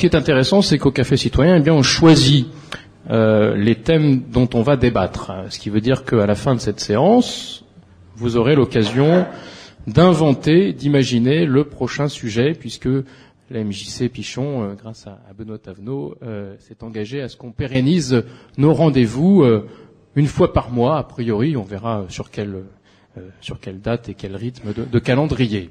[0.00, 2.46] Ce qui est intéressant, c'est qu'au Café Citoyen, eh bien, on choisit
[3.10, 5.30] euh, les thèmes dont on va débattre.
[5.50, 7.66] Ce qui veut dire qu'à la fin de cette séance,
[8.16, 9.26] vous aurez l'occasion
[9.86, 12.88] d'inventer, d'imaginer le prochain sujet, puisque
[13.50, 18.24] la MJC Pichon, euh, grâce à, Benoît Tavenot, euh, s'est engagé à ce qu'on pérennise
[18.56, 19.68] nos rendez-vous euh,
[20.16, 20.96] une fois par mois.
[20.96, 22.62] A priori, on verra sur quelle,
[23.42, 25.68] sur quelle date et quel rythme de, de calendrier.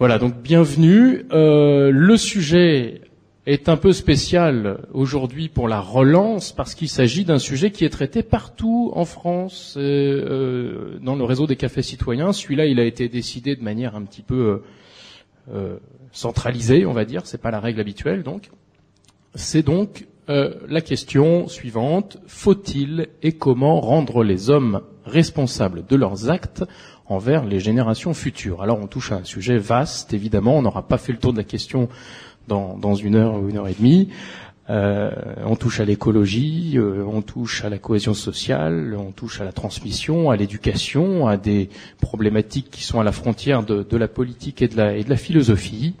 [0.00, 1.24] Voilà, donc bienvenue.
[1.30, 3.02] le sujet
[3.46, 7.90] est un peu spécial aujourd'hui pour la relance parce qu'il s'agit d'un sujet qui est
[7.90, 12.32] traité partout en France euh, dans le réseau des cafés citoyens.
[12.32, 14.62] Celui-là, il a été décidé de manière un petit peu
[15.54, 15.76] euh,
[16.10, 17.22] centralisée, on va dire.
[17.24, 18.50] C'est pas la règle habituelle, donc.
[19.36, 26.30] C'est donc euh, la question suivante faut-il et comment rendre les hommes responsables de leurs
[26.30, 26.64] actes
[27.04, 28.62] envers les générations futures?
[28.62, 30.56] Alors, on touche à un sujet vaste, évidemment.
[30.56, 31.88] On n'aura pas fait le tour de la question
[32.48, 34.08] dans, dans une heure ou une heure et demie.
[34.68, 35.10] Euh,
[35.44, 39.52] on touche à l'écologie, euh, on touche à la cohésion sociale, on touche à la
[39.52, 41.68] transmission, à l'éducation, à des
[42.00, 45.10] problématiques qui sont à la frontière de, de la politique et de la, et de
[45.10, 45.94] la, philosophie,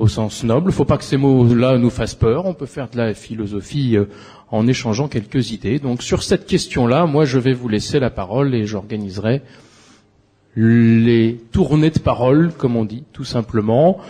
[0.00, 0.66] au sens noble.
[0.66, 2.46] Il ne faut pas que ces mots-là nous fassent peur.
[2.46, 4.06] On peut faire de la philosophie euh,
[4.50, 5.78] en échangeant quelques idées.
[5.78, 9.42] Donc sur cette question-là, moi je vais vous laisser la parole et j'organiserai
[10.56, 14.00] les tournées de parole, comme on dit, tout simplement.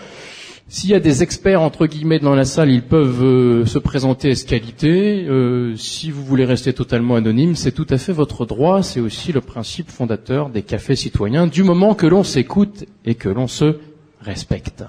[0.72, 4.30] S'il y a des experts entre guillemets dans la salle, ils peuvent euh, se présenter
[4.30, 5.26] à qualité.
[5.26, 8.84] Euh, si vous voulez rester totalement anonyme, c'est tout à fait votre droit.
[8.84, 13.28] C'est aussi le principe fondateur des cafés citoyens, du moment que l'on s'écoute et que
[13.28, 13.80] l'on se
[14.20, 14.84] respecte.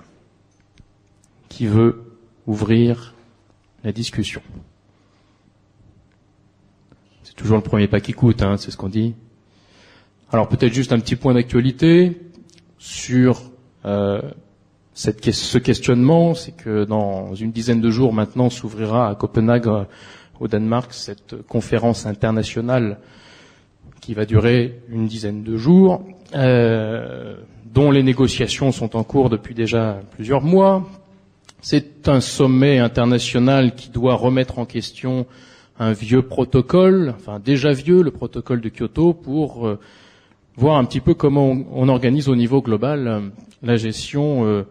[1.49, 2.03] Qui veut
[2.45, 3.15] ouvrir
[3.83, 4.43] la discussion?
[7.23, 9.15] C'est toujours le premier pas qui coûte, hein, c'est ce qu'on dit.
[10.31, 12.21] Alors peut-être juste un petit point d'actualité
[12.77, 13.41] sur
[13.85, 14.21] euh,
[15.09, 19.83] ce questionnement, c'est que dans une dizaine de jours maintenant s'ouvrira à Copenhague, euh,
[20.39, 22.97] au Danemark, cette conférence internationale
[24.01, 26.03] qui va durer une dizaine de jours,
[26.35, 27.35] euh,
[27.71, 30.87] dont les négociations sont en cours depuis déjà plusieurs mois.
[31.61, 35.27] C'est un sommet international qui doit remettre en question
[35.79, 39.79] un vieux protocole, enfin déjà vieux, le protocole de Kyoto, pour euh,
[40.57, 43.19] voir un petit peu comment on, organise au niveau global euh,
[43.61, 44.65] la gestion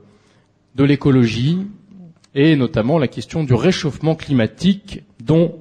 [0.80, 1.58] de l'écologie
[2.34, 5.58] et notamment la question du réchauffement climatique dont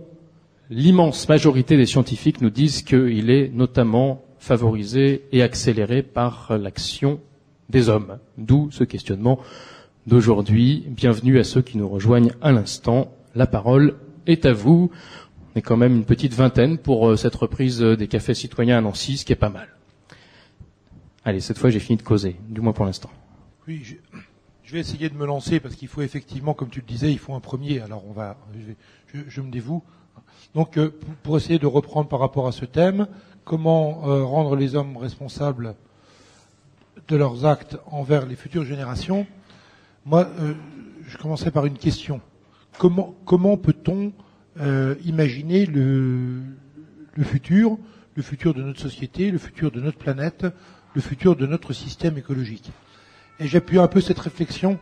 [0.69, 7.19] l'immense majorité des scientifiques nous disent qu'il est notamment favorisé et accéléré par l'action
[7.67, 8.19] des hommes.
[8.37, 9.41] D'où ce questionnement
[10.07, 10.85] d'aujourd'hui.
[10.87, 13.11] Bienvenue à ceux qui nous rejoignent à l'instant.
[13.35, 14.89] La parole est à vous.
[15.53, 18.81] On est quand même une petite vingtaine pour euh, cette reprise des cafés citoyens à
[18.81, 19.67] Nancy, ce qui est pas mal.
[21.25, 23.09] Allez, cette fois j'ai fini de causer, du moins pour l'instant.
[24.69, 27.17] Je vais essayer de me lancer parce qu'il faut effectivement, comme tu le disais, il
[27.17, 27.79] faut un premier.
[27.79, 28.37] Alors on va,
[29.11, 29.81] je, me dévoue.
[30.53, 30.93] Donc euh,
[31.23, 33.07] pour essayer de reprendre par rapport à ce thème,
[33.45, 35.73] comment euh, rendre les hommes responsables
[37.07, 39.25] de leurs actes envers les futures générations
[40.05, 40.53] Moi, euh,
[41.07, 42.21] je commencerai par une question.
[42.77, 44.13] Comment, comment peut-on
[45.03, 46.41] imaginer le,
[47.15, 47.79] le futur,
[48.13, 50.45] le futur de notre société, le futur de notre planète,
[50.93, 52.71] le futur de notre système écologique?
[53.39, 54.77] Et j'appuie un peu cette réflexion.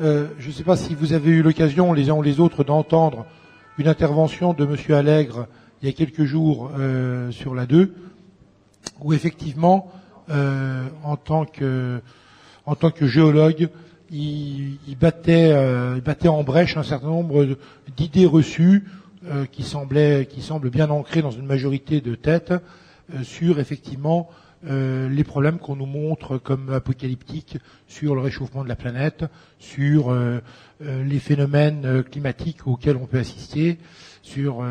[0.00, 2.62] Euh, je ne sais pas si vous avez eu l'occasion, les uns ou les autres,
[2.62, 3.26] d'entendre
[3.78, 4.76] une intervention de M.
[4.94, 5.46] Allègre
[5.80, 7.94] il y a quelques jours euh, sur la 2,
[9.00, 9.92] où effectivement,
[10.28, 12.00] euh, en tant que
[12.66, 13.70] en tant que géologue,
[14.10, 15.54] il, battait,
[15.96, 17.56] il battait en brèche un certain nombre
[17.96, 18.84] d'idées reçues
[19.52, 22.52] qui semblaient qui semblent bien ancrées dans une majorité de têtes
[23.22, 24.28] sur effectivement
[24.66, 29.24] euh, les problèmes qu'on nous montre comme apocalyptiques sur le réchauffement de la planète,
[29.60, 30.40] sur euh,
[30.82, 33.78] euh, les phénomènes climatiques auxquels on peut assister,
[34.22, 34.66] sur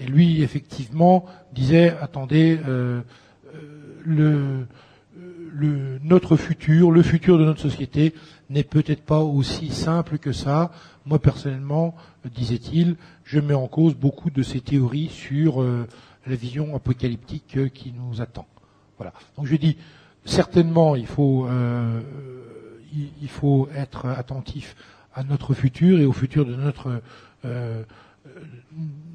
[0.00, 2.58] et lui effectivement disait attendez
[4.02, 4.66] le,
[5.52, 8.14] le, notre futur, le futur de notre société
[8.48, 10.70] n'est peut-être pas aussi simple que ça.
[11.04, 11.94] Moi personnellement,
[12.34, 18.22] disait-il, je mets en cause beaucoup de ces théories sur la vision apocalyptique qui nous
[18.22, 18.46] attend.
[18.98, 19.12] Voilà.
[19.36, 19.76] Donc je dis,
[20.24, 22.00] certainement, il faut, euh,
[23.20, 24.76] il, faut être attentif
[25.14, 27.02] à notre futur et au futur de notre
[27.44, 27.82] euh,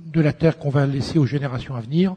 [0.06, 2.16] de la terre qu'on va laisser aux générations à venir.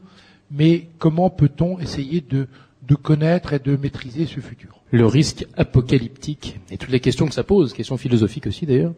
[0.50, 2.46] Mais comment peut-on essayer de,
[2.82, 4.82] de connaître et de maîtriser ce futur?
[4.90, 8.92] Le risque apocalyptique et toutes les questions que ça pose, questions philosophiques aussi d'ailleurs.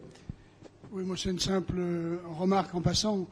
[0.93, 1.81] Oui, moi c'est une simple
[2.39, 3.27] remarque en passant.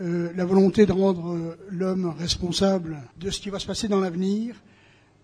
[0.00, 3.98] Euh, la volonté de rendre euh, l'homme responsable de ce qui va se passer dans
[3.98, 4.54] l'avenir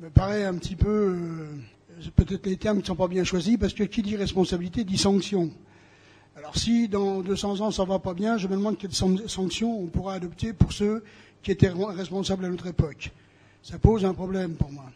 [0.00, 3.72] me paraît un petit peu, euh, peut-être les termes ne sont pas bien choisis, parce
[3.72, 5.52] que qui dit responsabilité dit sanction.
[6.36, 9.86] Alors si dans 200 ans ça va pas bien, je me demande quelles sanctions on
[9.86, 11.04] pourra adopter pour ceux
[11.40, 13.12] qui étaient responsables à notre époque.
[13.62, 14.90] Ça pose un problème pour moi.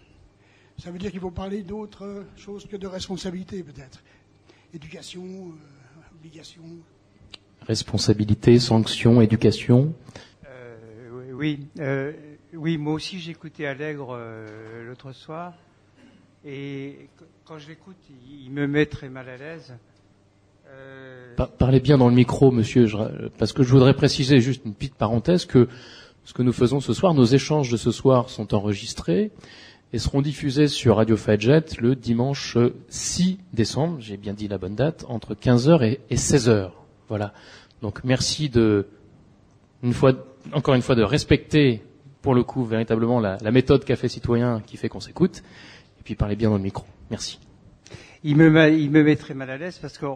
[0.82, 4.02] Ça veut dire qu'il faut parler d'autres choses que de responsabilité peut-être.
[4.74, 5.52] Éducation,
[6.16, 6.64] obligation.
[7.68, 9.92] Responsabilité, sanctions, éducation.
[10.46, 10.74] Euh,
[11.34, 12.12] oui, euh,
[12.54, 15.52] oui, moi aussi écouté Allègre euh, l'autre soir
[16.46, 17.10] et
[17.44, 17.98] quand je l'écoute,
[18.42, 19.74] il me met très mal à l'aise.
[20.70, 22.86] Euh, parlez bien dans le micro, monsieur,
[23.36, 25.68] parce que je voudrais préciser juste une petite parenthèse que
[26.24, 29.30] ce que nous faisons ce soir, nos échanges de ce soir sont enregistrés
[29.92, 32.56] et seront diffusés sur Radio Fadjet le dimanche
[32.88, 36.70] 6 décembre, j'ai bien dit la bonne date, entre 15h et 16h.
[37.08, 37.32] Voilà.
[37.82, 38.86] Donc merci de,
[39.82, 40.12] une fois,
[40.52, 41.82] encore une fois, de respecter
[42.22, 45.42] pour le coup véritablement la, la méthode café citoyen qui fait qu'on s'écoute,
[46.00, 46.84] et puis parlez bien dans le micro.
[47.10, 47.38] Merci
[48.24, 50.06] il me, il me met très mal à l'aise parce que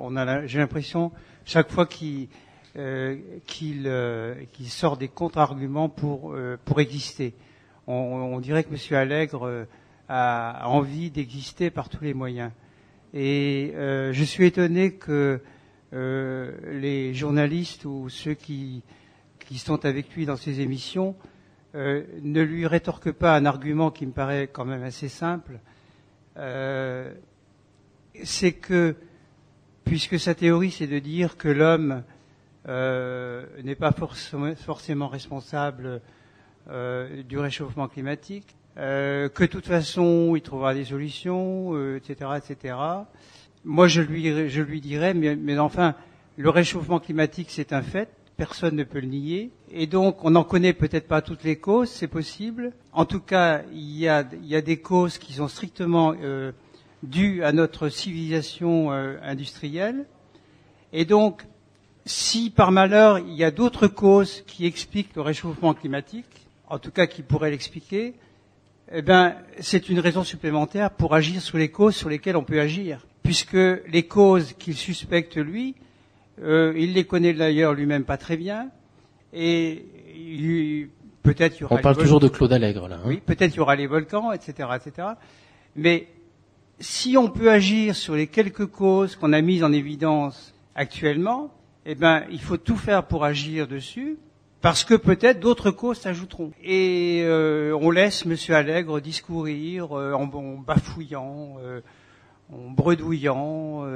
[0.46, 1.12] j'ai l'impression
[1.44, 2.28] chaque fois qu'il
[2.76, 3.16] euh,
[3.62, 4.34] euh,
[4.66, 7.34] sort des contre-arguments pour euh, pour exister.
[7.86, 8.96] On, on, dirait que M.
[8.96, 9.64] Allègre euh,
[10.08, 12.50] a envie d'exister par tous les moyens.
[13.14, 15.42] Et je suis étonné que
[15.92, 18.82] les journalistes ou ceux qui
[19.38, 21.14] qui sont avec lui dans ses émissions
[21.74, 25.58] ne lui rétorquent pas un argument qui me paraît quand même assez simple.
[26.38, 27.12] Euh,
[28.24, 28.96] c'est que,
[29.84, 32.02] puisque sa théorie c'est de dire que l'homme
[32.68, 36.00] euh, n'est pas forcément, responsable
[36.70, 42.76] euh, du réchauffement climatique, euh, que de toute façon il trouvera des solutions, etc., etc.
[43.64, 45.94] Moi je lui, je lui dirais, mais, mais enfin,
[46.36, 49.50] le réchauffement climatique c'est un fait, personne ne peut le nier.
[49.70, 52.72] Et donc, on n'en connaît peut-être pas toutes les causes, c'est possible.
[52.92, 56.52] En tout cas, il y a, il y a des causes qui sont strictement euh,
[57.02, 60.06] dû à notre civilisation euh, industrielle.
[60.92, 61.44] Et donc,
[62.04, 66.90] si par malheur il y a d'autres causes qui expliquent le réchauffement climatique, en tout
[66.90, 68.14] cas qui pourraient l'expliquer,
[68.92, 72.60] eh ben, c'est une raison supplémentaire pour agir sur les causes sur lesquelles on peut
[72.60, 75.74] agir, puisque les causes qu'il suspecte lui,
[76.42, 78.68] euh, il les connaît d'ailleurs lui-même pas très bien,
[79.32, 79.84] et
[81.22, 81.76] peut-être y aura.
[81.76, 82.96] On parle toujours de Claude Allègre là.
[82.96, 85.08] Hein oui, peut-être y aura les volcans, etc., etc.
[85.76, 86.08] Mais
[86.80, 91.52] si on peut agir sur les quelques causes qu'on a mises en évidence actuellement,
[91.86, 94.16] eh ben, il faut tout faire pour agir dessus,
[94.60, 96.52] parce que peut-être d'autres causes s'ajouteront.
[96.62, 98.36] Et euh, on laisse M.
[98.54, 101.80] Allègre discourir euh, en, bafouillant, euh,
[102.52, 103.86] en bredouillant,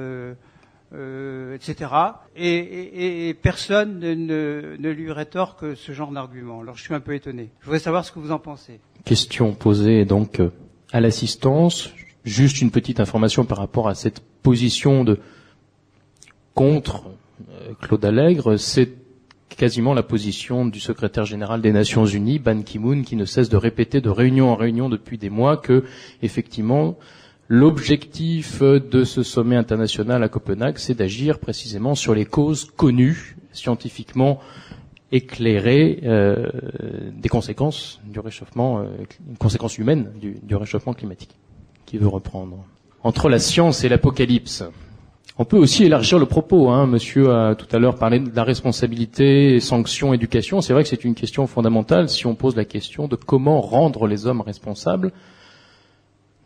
[1.55, 1.91] etc.
[2.37, 6.61] Et, personne ne, ne, lui rétorque ce genre d'argument.
[6.61, 7.51] Alors je suis un peu étonné.
[7.61, 8.81] Je voudrais savoir ce que vous en pensez.
[9.05, 10.41] Question posée donc
[10.93, 11.91] à l'assistance.
[12.25, 15.21] Juste une petite information par rapport à cette position de
[16.55, 17.05] contre
[17.51, 18.91] euh, Claude Allègre, c'est
[19.57, 23.57] quasiment la position du secrétaire général des Nations Unies, Ban Ki-moon, qui ne cesse de
[23.57, 25.85] répéter de réunion en réunion depuis des mois que,
[26.23, 26.99] effectivement,
[27.49, 34.41] l'objectif de ce sommet international à Copenhague, c'est d'agir précisément sur les causes connues, scientifiquement
[35.13, 36.51] éclairées, euh,
[37.13, 38.87] des conséquences du réchauffement, euh,
[39.39, 41.37] conséquences humaines du réchauffement climatique
[41.87, 42.65] qui veut reprendre
[43.03, 44.65] Entre la science et l'apocalypse.
[45.39, 46.71] On peut aussi élargir le propos.
[46.71, 46.87] Hein.
[46.87, 50.61] Monsieur a tout à l'heure parlé de la responsabilité, sanctions, éducation.
[50.61, 54.07] C'est vrai que c'est une question fondamentale si on pose la question de comment rendre
[54.07, 55.13] les hommes responsables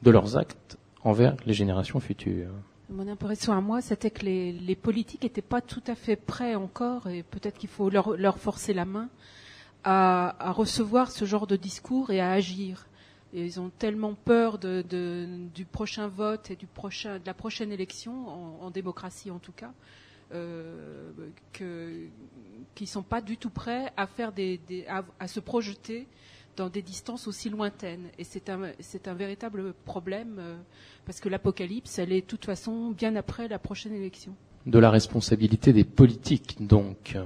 [0.02, 0.69] de leurs actes
[1.04, 2.50] envers les générations futures.
[2.88, 6.54] Mon impression à moi, c'était que les, les politiques n'étaient pas tout à fait prêts
[6.54, 9.08] encore, et peut-être qu'il faut leur, leur, forcer la main
[9.84, 12.86] à, à, recevoir ce genre de discours et à agir
[13.32, 14.84] ils ont tellement peur de,
[15.54, 19.72] du prochain vote et du prochain, de la prochaine élection, en, démocratie en tout cas,
[20.32, 21.10] euh,
[21.52, 22.10] qu'ils
[22.80, 24.60] ne sont pas du tout prêts à, faire des,
[25.18, 26.06] à, se projeter
[26.56, 28.08] dans des distances aussi lointaines.
[28.18, 30.56] Et c'est un, un, véritable problème, euh,
[31.06, 34.34] parce que l'apocalypse, elle est de toute façon bien après la prochaine élection.
[34.66, 37.16] De la responsabilité des politiques, donc.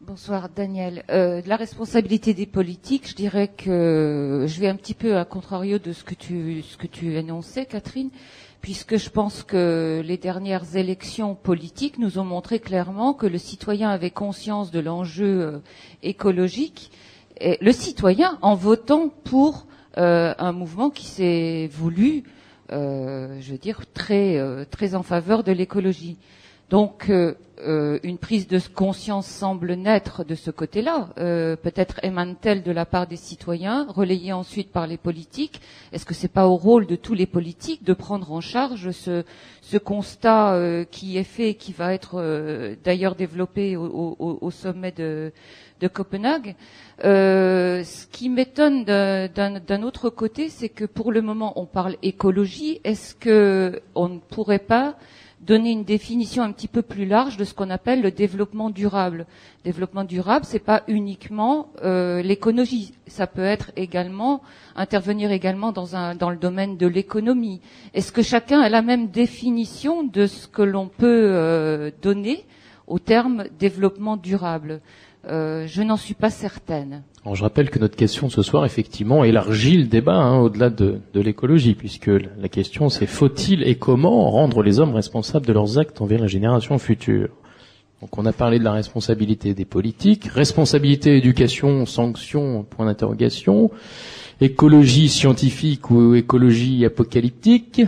[0.00, 1.04] Bonsoir Daniel.
[1.10, 5.78] Euh, la responsabilité des politiques, je dirais que je vais un petit peu à contrario
[5.78, 8.10] de ce que tu ce que tu énonçais, Catherine,
[8.60, 13.90] puisque je pense que les dernières élections politiques nous ont montré clairement que le citoyen
[13.90, 15.58] avait conscience de l'enjeu euh,
[16.02, 16.90] écologique.
[17.40, 19.66] Et le citoyen en votant pour
[19.98, 22.24] euh, un mouvement qui s'est voulu,
[22.70, 24.38] euh, je veux dire, très
[24.70, 26.18] très en faveur de l'écologie.
[26.70, 27.34] Donc, euh,
[27.66, 31.08] euh, une prise de conscience semble naître de ce côté-là.
[31.18, 35.60] Euh, peut-être émane-t-elle de la part des citoyens, relayée ensuite par les politiques.
[35.92, 39.24] Est-ce que c'est pas au rôle de tous les politiques de prendre en charge ce,
[39.78, 45.32] constat euh, qui est fait, qui va être euh, d'ailleurs développé au, sommet de,
[45.80, 46.54] de Copenhague
[47.04, 52.80] euh, Ce qui m'étonne d'un autre côté, c'est que pour le moment on parle écologie.
[52.84, 54.96] Est-ce que on ne pourrait pas
[55.40, 59.26] donner une définition un petit peu plus large de ce qu'on appelle le développement durable?
[59.64, 64.42] Développement durable, c'est pas uniquement euh, l'écologie, ça peut être également
[64.76, 67.60] intervenir également dans un dans le domaine de l'économie.
[67.94, 72.44] Est-ce que chacun a la même définition de ce que l'on peut euh, donner
[72.86, 74.80] au terme développement durable?
[75.26, 77.02] Euh, Je n'en suis pas certaine.
[77.24, 81.00] Alors, je rappelle que notre question ce soir, effectivement, élargit le débat hein, au-delà de,
[81.12, 85.78] de l'écologie, puisque la question c'est faut-il et comment rendre les hommes responsables de leurs
[85.78, 87.28] actes envers la génération future?
[88.00, 93.70] Donc on a parlé de la responsabilité des politiques, responsabilité éducation, sanction, point d'interrogation,
[94.40, 97.82] écologie scientifique ou écologie apocalyptique,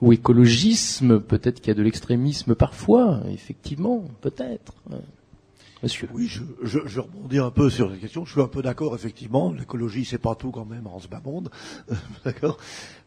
[0.00, 4.74] ou écologisme, peut-être qu'il y a de l'extrémisme parfois, effectivement, peut-être.
[6.14, 8.24] Oui, je, je, je, rebondis un peu sur cette question.
[8.24, 9.52] Je suis un peu d'accord, effectivement.
[9.52, 11.50] L'écologie, c'est pas tout quand même en ce bas monde.
[12.24, 12.56] d'accord.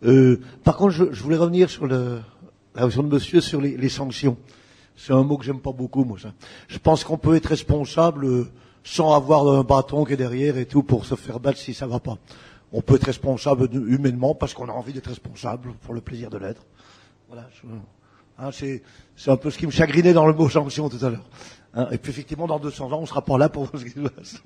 [0.03, 2.19] Euh, par contre, je, je, voulais revenir sur le,
[2.75, 4.37] la question de Monsieur sur les, les sanctions.
[4.95, 6.17] C'est un mot que j'aime pas beaucoup, moi.
[6.21, 6.33] Ça.
[6.67, 8.47] Je pense qu'on peut être responsable
[8.83, 11.87] sans avoir un bâton qui est derrière et tout pour se faire battre si ça
[11.87, 12.17] va pas.
[12.71, 16.37] On peut être responsable humainement parce qu'on a envie d'être responsable pour le plaisir de
[16.37, 16.65] l'être.
[17.27, 17.49] Voilà.
[18.37, 18.81] Hein, c'est
[19.27, 21.25] un peu ce qui me chagrinait dans le mot sanction tout à l'heure.
[21.73, 23.99] Hein, et puis effectivement, dans 200 ans, on sera pas là pour ce qui se
[23.99, 24.41] passe.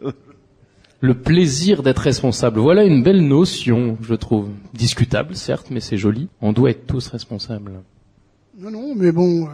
[1.00, 2.60] Le plaisir d'être responsable.
[2.60, 4.50] Voilà une belle notion, je trouve.
[4.74, 6.30] Discutable, certes, mais c'est joli.
[6.42, 7.82] On doit être tous responsables.
[8.58, 9.50] Non, non, mais bon, euh,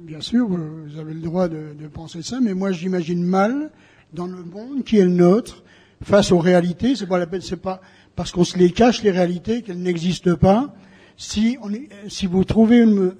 [0.00, 3.70] bien sûr, vous avez le droit de, de penser ça, mais moi, j'imagine mal
[4.12, 5.62] dans le monde qui est le nôtre,
[6.02, 6.96] face aux réalités.
[6.96, 7.80] C'est pas la peine, c'est pas
[8.16, 10.74] parce qu'on se les cache les réalités qu'elles n'existent pas.
[11.16, 13.14] Si, on est, si vous trouvez une,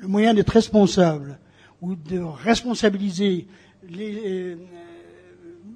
[0.00, 1.38] le moyen d'être responsable
[1.82, 3.46] ou de responsabiliser
[3.88, 4.56] les, euh,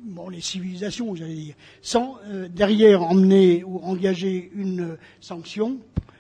[0.05, 5.79] bon, les civilisations, j'allais dire, sans euh, derrière emmener ou engager une sanction,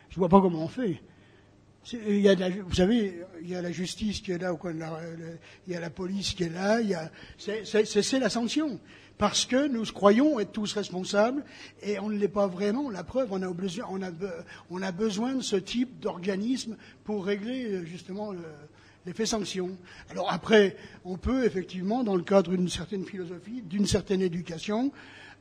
[0.09, 1.01] je vois pas comment on fait.
[1.93, 4.55] Il y a la, vous savez, il y a la justice qui est là
[5.67, 6.79] il y a la police qui est là,
[7.39, 8.79] c'est la sanction.
[9.17, 11.45] Parce que nous croyons être tous responsables
[11.83, 12.89] et on ne l'est pas vraiment.
[12.91, 14.11] La preuve, on a besoin, on a,
[14.71, 18.41] on a besoin de ce type d'organisme pour régler justement le,
[19.07, 19.71] l'effet sanction.
[20.11, 24.93] Alors après, on peut effectivement, dans le cadre d'une certaine philosophie, d'une certaine éducation,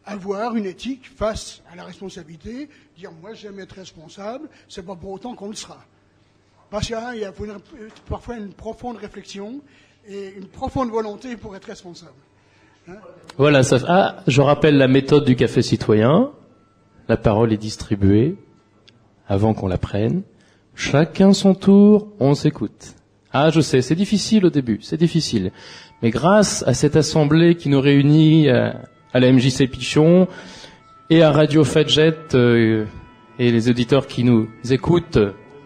[0.06, 5.12] avoir une éthique face à la responsabilité, dire moi j'aime être responsable, c'est pas pour
[5.12, 5.84] autant qu'on le sera.
[6.70, 7.34] Parce qu'il y a
[8.08, 9.62] parfois une profonde réflexion
[10.08, 12.14] et une profonde volonté pour être responsable.
[12.88, 12.98] Hein?
[13.38, 16.32] Voilà, ah, je rappelle la méthode du café citoyen.
[17.08, 18.36] La parole est distribuée
[19.28, 20.22] avant qu'on la prenne.
[20.76, 22.96] Chacun son tour, on s'écoute.
[23.32, 25.52] Ah, je sais, c'est difficile au début, c'est difficile.
[26.02, 28.72] Mais grâce à cette assemblée qui nous réunit euh,
[29.14, 30.28] à, la MJC Pichon
[31.12, 32.86] et à Radio Fadjet euh,
[33.38, 35.20] et les auditeurs qui nous écoutent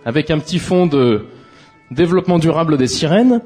[0.03, 1.25] avec un petit fond de
[1.89, 3.41] développement durable des sirènes,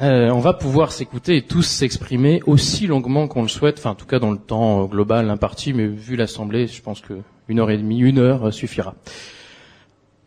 [0.00, 3.94] euh, on va pouvoir s'écouter et tous s'exprimer aussi longuement qu'on le souhaite, enfin en
[3.94, 7.14] tout cas dans le temps global imparti, mais vu l'assemblée, je pense que
[7.46, 8.96] une heure et demie, une heure suffira.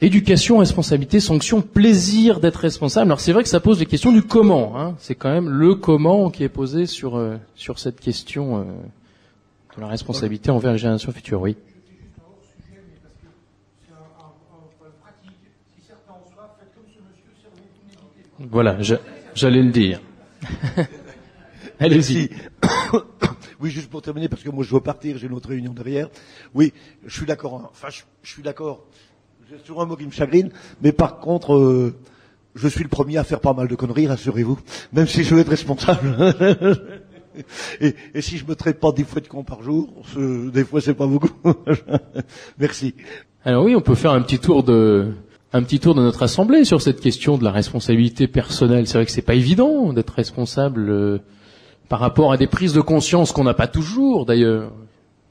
[0.02, 3.08] Éducation, responsabilité, sanction, plaisir d'être responsable.
[3.08, 4.78] Alors c'est vrai que ça pose les questions du comment.
[4.78, 4.96] Hein.
[5.00, 8.64] C'est quand même le comment qui est posé sur euh, sur cette question euh,
[9.78, 11.40] de la responsabilité envers les générations futures.
[11.40, 11.56] Oui.
[18.38, 18.78] Voilà,
[19.34, 20.02] j'allais le dire.
[21.80, 22.30] Allez-y.
[23.62, 26.10] Oui, juste pour terminer, parce que moi je dois partir, j'ai une autre réunion derrière.
[26.54, 26.74] Oui,
[27.06, 27.56] je suis d'accord.
[27.56, 27.70] Hein.
[27.72, 28.84] Enfin, je suis d'accord
[29.50, 30.50] c'est toujours un mot qui me chagrine,
[30.82, 31.94] mais par contre, euh,
[32.56, 34.58] je suis le premier à faire pas mal de conneries, rassurez-vous,
[34.94, 36.16] même si je veux être responsable.
[37.82, 40.82] et, et, si je me traite pas dix fois de con par jour, des fois
[40.82, 41.30] c'est pas beaucoup.
[42.58, 42.96] Merci.
[43.44, 45.14] Alors oui, on peut faire un petit tour de
[45.54, 48.88] un petit tour de notre assemblée sur cette question de la responsabilité personnelle.
[48.88, 51.20] C'est vrai que c'est pas évident d'être responsable euh,
[51.88, 54.72] par rapport à des prises de conscience qu'on n'a pas toujours d'ailleurs.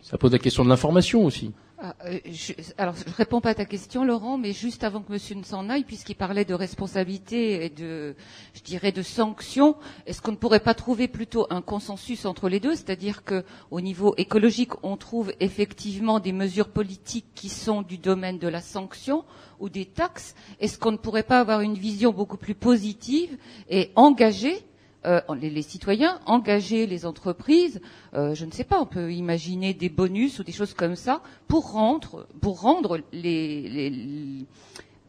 [0.02, 1.52] Ça pose la question de l'information aussi.
[1.87, 5.12] Ah, euh, je, alors, je réponds pas à ta question, Laurent, mais juste avant que
[5.12, 8.17] Monsieur ne s'en aille, puisqu'il parlait de responsabilité et de,
[8.55, 9.76] je dirais, de sanctions,
[10.07, 13.83] est-ce qu'on ne pourrait pas trouver plutôt un consensus entre les deux, c'est-à-dire que, au
[13.83, 19.23] niveau écologique, on trouve effectivement des mesures politiques qui sont du domaine de la sanction
[19.61, 20.35] ou des taxes.
[20.61, 23.37] Est-ce qu'on ne pourrait pas avoir une vision beaucoup plus positive
[23.69, 24.64] et engagée
[25.06, 27.80] euh, les, citoyens, engager les entreprises,
[28.14, 31.23] euh, je ne sais pas, on peut imaginer des bonus ou des choses comme ça
[31.46, 34.46] pour rendre, pour rendre les, les,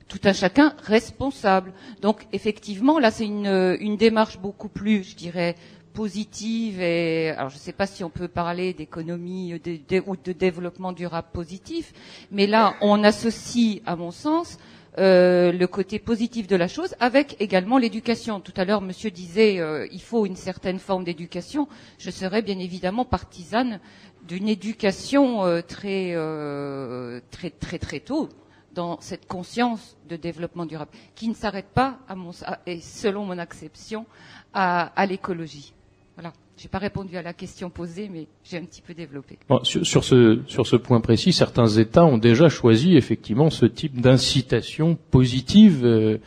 [0.07, 1.73] tout un chacun responsable.
[2.01, 5.55] Donc effectivement, là c'est une, démarche beaucoup plus, je dirais,
[5.93, 10.91] positive et alors je ne sais pas si on peut parler d'économie ou de développement
[10.91, 11.93] durable positif,
[12.31, 14.57] mais là on associe, à mon sens,
[14.97, 18.39] euh, le côté positif de la chose, avec également l'éducation.
[18.39, 21.67] Tout à l'heure, Monsieur disait euh, il faut une certaine forme d'éducation.
[21.97, 23.79] Je serais bien évidemment partisane
[24.27, 28.29] d'une éducation euh, très, euh, très très très tôt
[28.73, 32.31] dans cette conscience de développement durable, qui ne s'arrête pas, à mon,
[32.65, 34.05] et selon mon acception,
[34.53, 35.73] à, à l'écologie.
[36.15, 36.33] Voilà.
[36.57, 39.37] J'ai pas répondu à la question posée, mais j'ai un petit peu développé.
[39.49, 43.65] Bon, sur, sur, ce, sur ce point précis, certains États ont déjà choisi effectivement ce
[43.65, 45.85] type d'incitation positive.
[45.85, 46.17] Euh,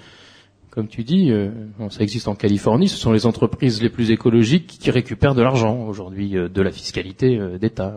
[0.71, 2.89] comme tu dis, euh, bon, ça existe en Californie.
[2.89, 6.73] Ce sont les entreprises les plus écologiques qui récupèrent de l'argent aujourd'hui euh, de la
[6.73, 7.95] fiscalité d'État.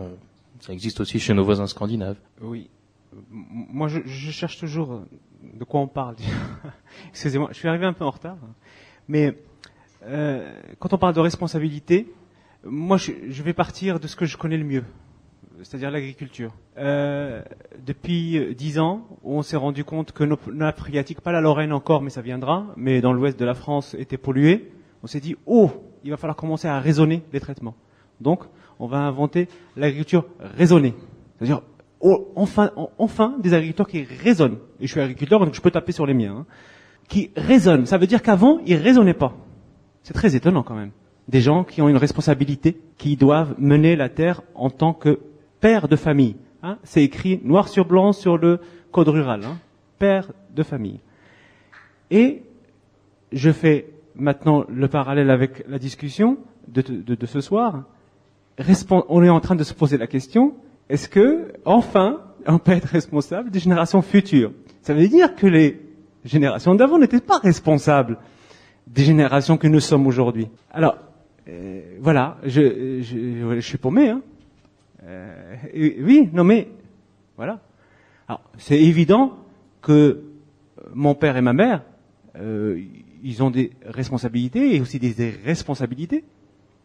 [0.60, 2.16] Ça existe aussi chez nos voisins scandinaves.
[2.40, 2.70] Oui.
[3.30, 5.02] Moi, je, je cherche toujours
[5.42, 6.16] de quoi on parle.
[7.10, 8.38] Excusez-moi, je suis arrivé un peu en retard,
[9.06, 9.36] mais
[10.06, 12.12] euh, quand on parle de responsabilité,
[12.64, 14.84] moi, je, je, vais partir de ce que je connais le mieux,
[15.62, 16.52] c'est-à-dire l'agriculture.
[16.78, 17.42] Euh,
[17.84, 22.02] depuis dix ans, on s'est rendu compte que nos nappes phréatiques, pas la Lorraine encore,
[22.02, 24.70] mais ça viendra, mais dans l'ouest de la France, étaient polluées.
[25.02, 25.70] On s'est dit, oh,
[26.04, 27.74] il va falloir commencer à raisonner les traitements.
[28.20, 28.44] Donc,
[28.78, 30.94] on va inventer l'agriculture raisonnée.
[31.36, 31.62] C'est-à-dire,
[32.00, 34.58] oh, enfin, enfin, des agriculteurs qui raisonnent.
[34.78, 36.36] Et je suis agriculteur, donc je peux taper sur les miens.
[36.38, 36.46] Hein.
[37.08, 37.86] Qui raisonnent.
[37.86, 39.34] Ça veut dire qu'avant, ils raisonnaient pas.
[40.04, 40.92] C'est très étonnant quand même
[41.28, 45.20] des gens qui ont une responsabilité, qui doivent mener la terre en tant que
[45.60, 46.36] père de famille.
[46.62, 48.60] Hein C'est écrit noir sur blanc sur le
[48.90, 49.44] code rural.
[49.44, 49.58] Hein
[49.98, 50.98] père de famille.
[52.10, 52.42] Et
[53.30, 53.86] je fais
[54.16, 57.84] maintenant le parallèle avec la discussion de, ce soir.
[59.08, 60.54] on est en train de se poser la question
[60.88, 64.52] est-ce que enfin on peut être responsable des générations futures?
[64.82, 65.80] Ça veut dire que les
[66.24, 68.18] générations d'avant n'étaient pas responsables
[68.88, 70.48] des générations que nous sommes aujourd'hui.
[70.72, 70.96] Alors,
[71.48, 74.10] euh, voilà, je, je, je, suis paumé.
[74.10, 74.22] Hein.
[75.04, 76.68] Euh, oui, non mais,
[77.36, 77.60] voilà.
[78.28, 79.36] Alors, c'est évident
[79.80, 80.22] que
[80.94, 81.82] mon père et ma mère,
[82.36, 82.80] euh,
[83.22, 86.24] ils ont des responsabilités et aussi des, des responsabilités.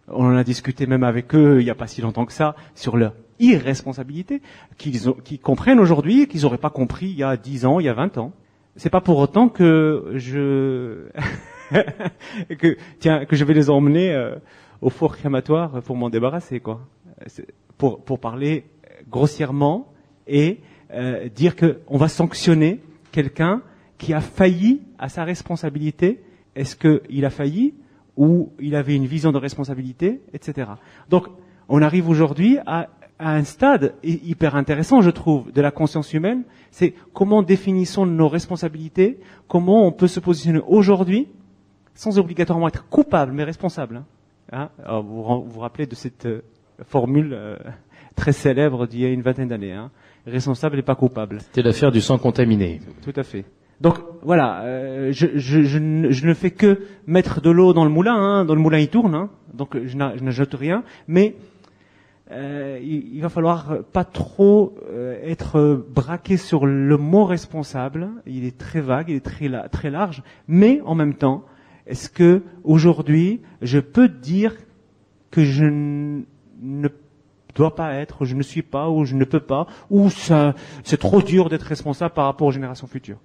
[0.07, 2.55] On en a discuté même avec eux il n'y a pas si longtemps que ça
[2.75, 4.41] sur leur irresponsabilité
[4.77, 5.01] qu'ils
[5.41, 8.17] comprennent aujourd'hui qu'ils n'auraient pas compris il y a 10 ans, il y a 20
[8.17, 8.31] ans.
[8.77, 11.09] C'est pas pour autant que je
[12.59, 14.35] que tiens que je vais les emmener euh,
[14.81, 16.81] au four crématoire pour m'en débarrasser quoi.
[17.77, 18.65] Pour pour parler
[19.09, 19.91] grossièrement
[20.27, 20.59] et
[20.93, 23.61] euh, dire que on va sanctionner quelqu'un
[23.97, 26.21] qui a failli à sa responsabilité.
[26.55, 27.75] Est-ce qu'il a failli
[28.15, 30.71] ou il avait une vision de responsabilité, etc.
[31.09, 31.27] Donc
[31.69, 36.43] on arrive aujourd'hui à à un stade hyper intéressant, je trouve, de la conscience humaine,
[36.71, 41.27] c'est comment définissons nos responsabilités, comment on peut se positionner aujourd'hui
[41.97, 44.03] sans obligatoirement être coupable, mais responsable.
[44.53, 44.69] Hein.
[44.85, 46.41] hein vous vous rappelez de cette euh,
[46.85, 47.57] formule euh,
[48.15, 49.73] très célèbre d'il y a une vingtaine d'années.
[49.73, 49.91] Hein
[50.27, 51.39] responsable et pas coupable.
[51.41, 52.81] C'était l'affaire du sang contaminé.
[53.03, 53.45] Tout à fait.
[53.79, 57.83] Donc voilà, euh, je, je, je, ne, je, ne, fais que mettre de l'eau dans
[57.83, 61.35] le moulin, hein, dans le moulin il tourne, hein, donc je n'ajoute rien, mais
[62.31, 68.09] euh, il, il, va falloir pas trop euh, être braqué sur le mot responsable.
[68.25, 71.45] Il est très vague, il est très, très large, mais en même temps,
[71.87, 74.55] est-ce que aujourd'hui, je peux dire
[75.31, 76.89] que je ne
[77.55, 81.21] dois pas être, je ne suis pas, ou je ne peux pas, ou c'est trop
[81.21, 83.19] dur d'être responsable par rapport aux générations futures?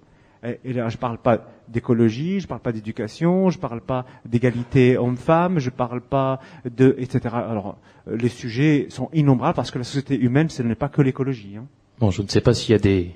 [0.65, 5.59] Et, là, je parle pas d'écologie, je parle pas d'éducation, je parle pas d'égalité homme-femme,
[5.59, 7.33] je parle pas de, etc.
[7.33, 11.55] Alors, les sujets sont innombrables parce que la société humaine, ce n'est pas que l'écologie.
[11.57, 11.65] Hein.
[11.99, 13.11] Bon, je ne sais pas s'il y a des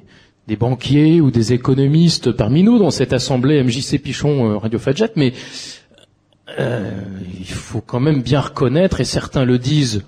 [0.48, 5.12] des banquiers ou des économistes parmi nous dans cette assemblée MJC Pichon euh, Radio Fadjet,
[5.16, 5.34] mais
[6.58, 7.02] euh,
[7.38, 10.06] il faut quand même bien reconnaître, et certains le disent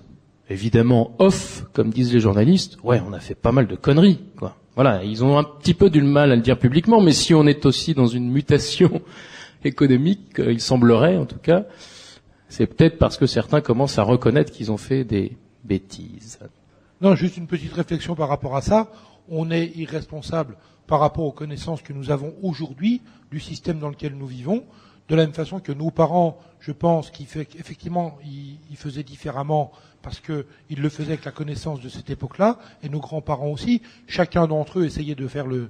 [0.50, 4.56] évidemment off, comme disent les journalistes, ouais, on a fait pas mal de conneries, quoi.
[4.76, 7.46] Voilà, ils ont un petit peu du mal à le dire publiquement, mais si on
[7.46, 9.02] est aussi dans une mutation
[9.66, 11.66] économique, euh, il semblerait en tout cas,
[12.48, 16.40] c'est peut-être parce que certains commencent à reconnaître qu'ils ont fait des bêtises.
[17.02, 18.90] Non, juste une petite réflexion par rapport à ça.
[19.30, 24.16] On est irresponsable par rapport aux connaissances que nous avons aujourd'hui du système dans lequel
[24.16, 24.64] nous vivons,
[25.08, 30.20] de la même façon que nos parents, je pense qu'effectivement, ils, ils faisaient différemment parce
[30.20, 30.46] qu'ils
[30.82, 33.82] le faisaient avec la connaissance de cette époque-là, et nos grands-parents aussi.
[34.08, 35.70] Chacun d'entre eux essayait de faire le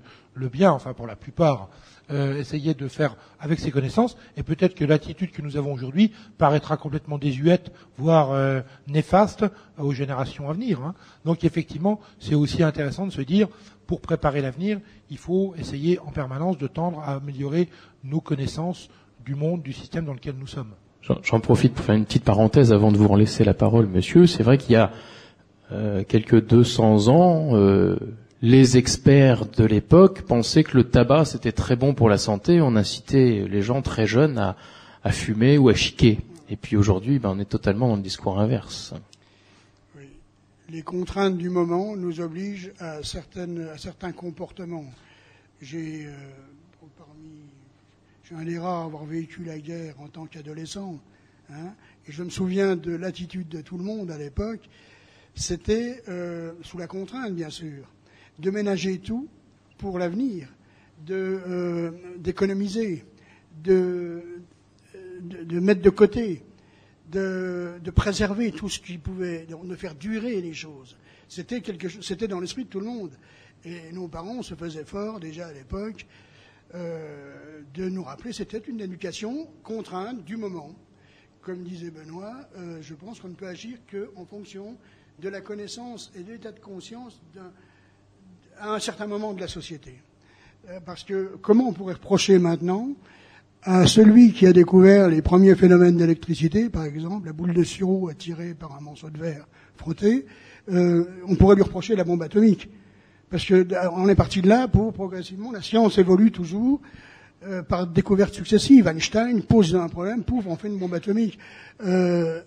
[0.50, 1.70] bien, enfin pour la plupart,
[2.12, 6.12] euh, essayer de faire avec ses connaissances, et peut-être que l'attitude que nous avons aujourd'hui
[6.38, 9.46] paraîtra complètement désuète, voire euh, néfaste
[9.78, 10.82] aux générations à venir.
[10.82, 10.96] Hein.
[11.26, 13.48] Donc effectivement, c'est aussi intéressant de se dire,
[13.88, 17.70] pour préparer l'avenir, il faut essayer en permanence de tendre à améliorer
[18.04, 18.90] nos connaissances
[19.26, 20.74] du monde, du système dans lequel nous sommes.
[21.02, 24.28] J'en profite pour faire une petite parenthèse avant de vous en laisser la parole, monsieur.
[24.28, 24.92] C'est vrai qu'il y a
[25.72, 27.98] euh, quelques 200 ans, euh,
[28.42, 32.62] les experts de l'époque pensaient que le tabac c'était très bon pour la santé.
[32.62, 36.20] On incitait les gens très jeunes à, fumer ou à chiquer.
[36.50, 38.94] Et puis aujourd'hui, ben, on est totalement dans le discours inverse.
[39.98, 40.08] Oui.
[40.70, 44.86] Les contraintes du moment nous obligent à, certains comportements.
[45.62, 46.14] J'ai euh,
[48.36, 51.00] un des à avoir vécu la guerre en tant qu'adolescent,
[51.52, 51.74] hein,
[52.08, 54.62] et je me souviens de l'attitude de tout le monde à l'époque.
[55.36, 57.86] C'était euh, sous la contrainte, bien sûr
[58.40, 59.28] de ménager tout
[59.78, 60.54] pour l'avenir,
[61.10, 63.06] euh, d'économiser,
[63.64, 64.22] de,
[65.22, 66.44] de, de, mettre de côté,
[67.12, 70.98] de, préserver tout ce qui pouvait, de faire durer les choses.
[71.28, 71.62] C'était
[72.02, 73.12] c'était dans l'esprit de tout le monde.
[73.66, 76.06] Et nos parents se faisaient fort déjà à l'époque
[76.76, 80.76] euh, de nous rappeler, c'était une éducation contrainte du moment.
[81.42, 84.78] Comme disait Benoît, euh, je pense qu'on ne peut agir qu'en fonction
[85.20, 87.52] de la connaissance et de l'état de conscience d'un
[88.60, 89.96] à un certain moment de la société.
[90.70, 92.90] Euh, parce que comment on pourrait reprocher maintenant
[93.64, 98.08] à celui qui a découvert les premiers phénomènes d'électricité, par exemple, la boule de sirop
[98.10, 100.26] attirée par un morceau de verre frotté,
[100.72, 102.70] euh, on pourrait lui reprocher la bombe atomique.
[103.30, 106.82] Parce que on est parti de là pour progressivement, la science évolue toujours
[107.46, 108.88] euh, par découvertes successives.
[108.88, 111.38] Einstein pose un problème, pouf, on fait une bombe atomique.
[111.86, 112.42] Euh,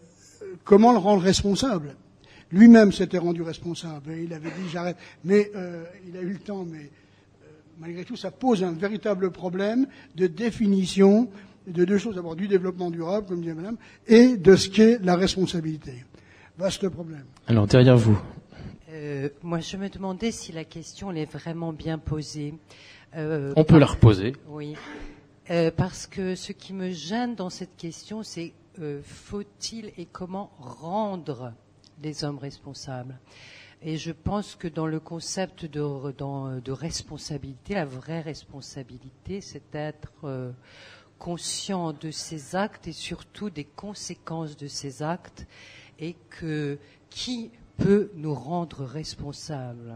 [0.64, 1.94] comment le rendre responsable?
[2.52, 4.12] Lui-même s'était rendu responsable.
[4.12, 4.96] il avait dit j'arrête.
[5.24, 6.64] Mais euh, il a eu le temps.
[6.64, 6.90] Mais
[7.44, 7.48] euh,
[7.80, 11.28] malgré tout, ça pose un véritable problème de définition
[11.66, 12.14] de deux choses.
[12.14, 16.04] D'abord du développement durable, comme disait Madame, et de ce qu'est la responsabilité.
[16.58, 17.24] Vaste problème.
[17.46, 18.20] Alors derrière vous.
[18.90, 22.54] Euh, moi, je me demandais si la question elle est vraiment bien posée.
[23.16, 24.34] Euh, On peut la reposer.
[24.48, 24.74] Oui.
[25.50, 30.50] Euh, parce que ce qui me gêne dans cette question, c'est euh, faut-il et comment
[30.58, 31.52] rendre
[32.02, 33.18] les hommes responsables.
[33.84, 40.12] Et je pense que dans le concept de, de responsabilité, la vraie responsabilité, c'est d'être
[40.24, 40.52] euh,
[41.18, 45.46] conscient de ses actes et surtout des conséquences de ses actes
[45.98, 46.78] et que
[47.10, 49.94] qui peut nous rendre responsables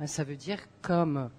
[0.00, 1.30] hein, Ça veut dire, comme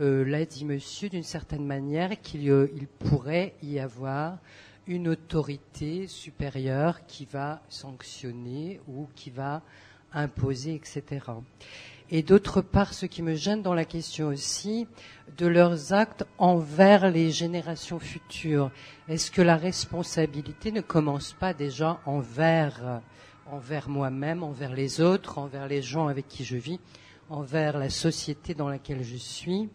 [0.00, 4.38] euh, l'a dit monsieur, d'une certaine manière, qu'il il pourrait y avoir
[4.88, 9.62] une autorité supérieure qui va sanctionner ou qui va
[10.12, 11.20] imposer, etc.
[12.10, 14.86] Et d'autre part, ce qui me gêne dans la question aussi,
[15.36, 18.70] de leurs actes envers les générations futures.
[19.08, 23.02] Est-ce que la responsabilité ne commence pas déjà envers,
[23.52, 26.80] envers moi-même, envers les autres, envers les gens avec qui je vis,
[27.28, 29.68] envers la société dans laquelle je suis?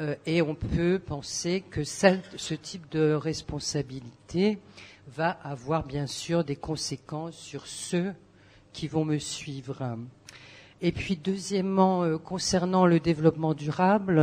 [0.00, 4.58] Euh, et on peut penser que ce type de responsabilité
[5.08, 8.14] va avoir bien sûr des conséquences sur ceux
[8.72, 9.98] qui vont me suivre.
[10.80, 14.18] Et puis deuxièmement, euh, concernant le développement durable,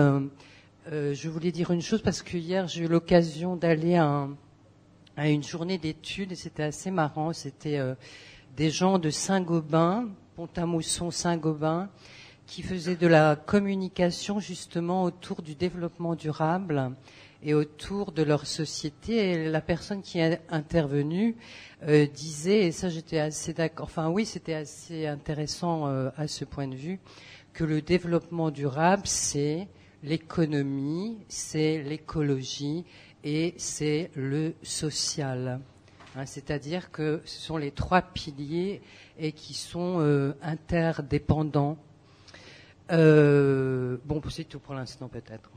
[0.92, 4.28] euh, je voulais dire une chose parce que hier j'ai eu l'occasion d'aller à,
[5.18, 7.34] une journée d'études et c'était assez marrant.
[7.34, 7.80] C'était
[8.56, 11.90] des gens de Saint-Gobain, Pont-à-Mousson, Saint-Gobain,
[12.48, 16.94] qui faisait de la communication justement autour du développement durable
[17.44, 19.32] et autour de leur société.
[19.32, 21.36] Et la personne qui est intervenue
[21.88, 26.46] euh, disait, et ça j'étais assez d'accord, enfin oui, c'était assez intéressant euh, à ce
[26.46, 27.00] point de vue,
[27.54, 29.68] que le développement durable, c'est
[30.02, 32.86] l'économie, c'est l'écologie
[33.24, 35.60] et c'est le social.
[36.16, 38.82] Hein, C'est-à-dire que ce sont les trois piliers
[39.20, 41.78] et qui sont euh, interdépendants
[42.92, 45.50] euh, bon, c'est tout pour l'instant peut-être.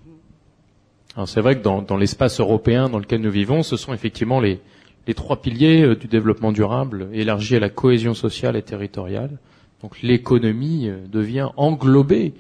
[1.17, 4.61] Alors c'est vrai que dans, l'espace européen dans lequel nous vivons, ce sont effectivement les,
[5.17, 9.39] trois piliers euh, du développement durable élargi à la cohésion sociale et territoriale.
[9.83, 12.33] Donc l'économie euh, devient englobée.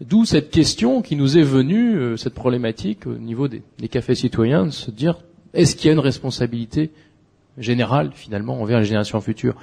[0.00, 4.16] D'où cette question qui nous est venue, euh, cette problématique au niveau des, des cafés
[4.16, 5.18] citoyens, de se dire
[5.52, 6.90] est-ce qu'il y a une responsabilité
[7.58, 9.54] générale finalement envers les générations futures?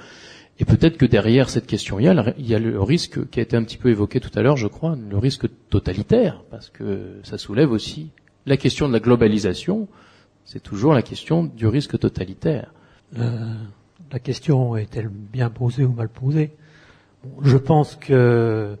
[0.60, 3.28] Et peut-être que derrière cette question, il y, a le, il y a le risque
[3.30, 6.42] qui a été un petit peu évoqué tout à l'heure, je crois, le risque totalitaire,
[6.50, 8.10] parce que ça soulève aussi
[8.44, 9.88] la question de la globalisation,
[10.44, 12.72] c'est toujours la question du risque totalitaire.
[13.18, 13.54] Euh,
[14.10, 16.50] la question est-elle bien posée ou mal posée?
[17.42, 18.76] Je pense que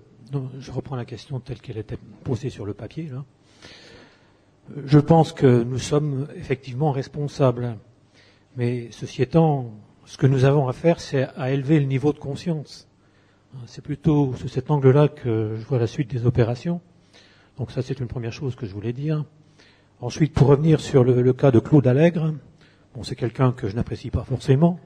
[0.58, 3.10] je reprends la question telle qu'elle était posée sur le papier.
[3.12, 3.24] Là.
[4.84, 7.76] Je pense que nous sommes effectivement responsables.
[8.56, 9.72] Mais ceci étant,
[10.08, 12.88] ce que nous avons à faire, c'est à élever le niveau de conscience.
[13.66, 16.80] C'est plutôt sous cet angle-là que je vois la suite des opérations.
[17.58, 19.26] Donc ça, c'est une première chose que je voulais dire.
[20.00, 22.32] Ensuite, pour revenir sur le, cas de Claude Allègre,
[22.94, 24.80] bon, c'est quelqu'un que je n'apprécie pas forcément,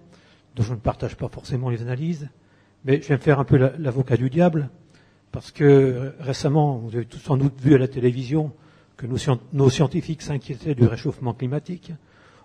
[0.57, 2.29] dont je ne partage pas forcément les analyses,
[2.85, 4.71] mais je vais me faire un peu l'avocat du diable.
[5.31, 8.51] Parce que récemment, vous avez tous sans doute vu à la télévision
[8.97, 11.93] que nos, scientifiques s'inquiétaient du réchauffement climatique.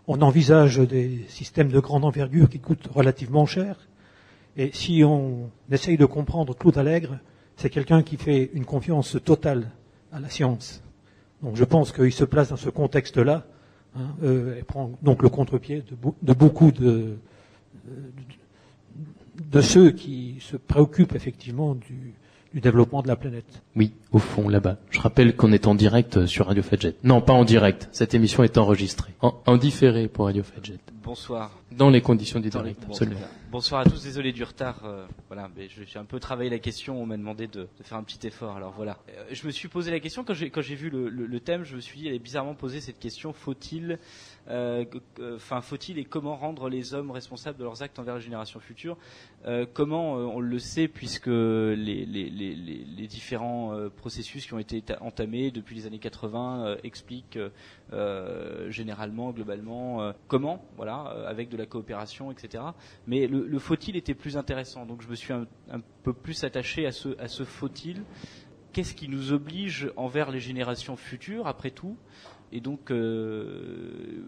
[0.08, 3.76] On envisage des systèmes de grande envergure qui coûtent relativement cher.
[4.56, 7.20] Et si on essaye de comprendre Claude Allègre,
[7.58, 9.70] c'est quelqu'un qui fait une confiance totale
[10.12, 10.82] à la science.
[11.44, 13.46] Donc je pense qu'il se place dans ce contexte-là,
[13.96, 15.84] hein, euh, et prend donc le contre-pied
[16.22, 17.18] de, beaucoup de,
[19.52, 22.14] de, ceux qui se préoccupent effectivement du,
[22.58, 23.62] du développement de la planète.
[23.76, 24.78] Oui, au fond, là-bas.
[24.90, 26.96] Je rappelle qu'on est en direct sur Radio Fadjet.
[27.04, 27.88] Non, pas en direct.
[27.92, 29.14] Cette émission est enregistrée.
[29.22, 30.80] En, différé pour Radio Fadjet.
[31.04, 31.52] Bonsoir.
[31.72, 33.20] Dans les conditions du direct, absolument.
[33.52, 34.82] Bonsoir à tous, désolé du retard.
[34.86, 37.98] Euh, voilà, mais j'ai un peu travaillé la question, on m'a demandé de, de, faire
[37.98, 38.58] un petit effort.
[38.58, 38.98] Alors voilà.
[39.10, 41.40] Euh, je me suis posé la question quand j'ai quand j'ai vu le, le, le,
[41.40, 43.98] thème, je me suis dit, elle est bizarrement posée cette question faut-il euh,
[44.50, 48.98] enfin, faut-il et comment rendre les hommes responsables de leurs actes envers les générations futures?
[49.46, 52.06] Euh, Comment euh, on le sait puisque les,
[53.08, 57.40] différents processus qui ont été entamés depuis les années 80 expliquent
[58.70, 60.96] généralement, globalement, comment, voilà,
[61.28, 62.64] avec de la coopération, etc.
[63.08, 65.48] Mais le, faut-il était plus intéressant, donc je me suis un,
[66.04, 68.04] peu plus attaché à ce faut-il.
[68.74, 71.98] Qu'est-ce qui nous oblige envers les générations futures, après tout,
[72.52, 74.24] et donc, euh,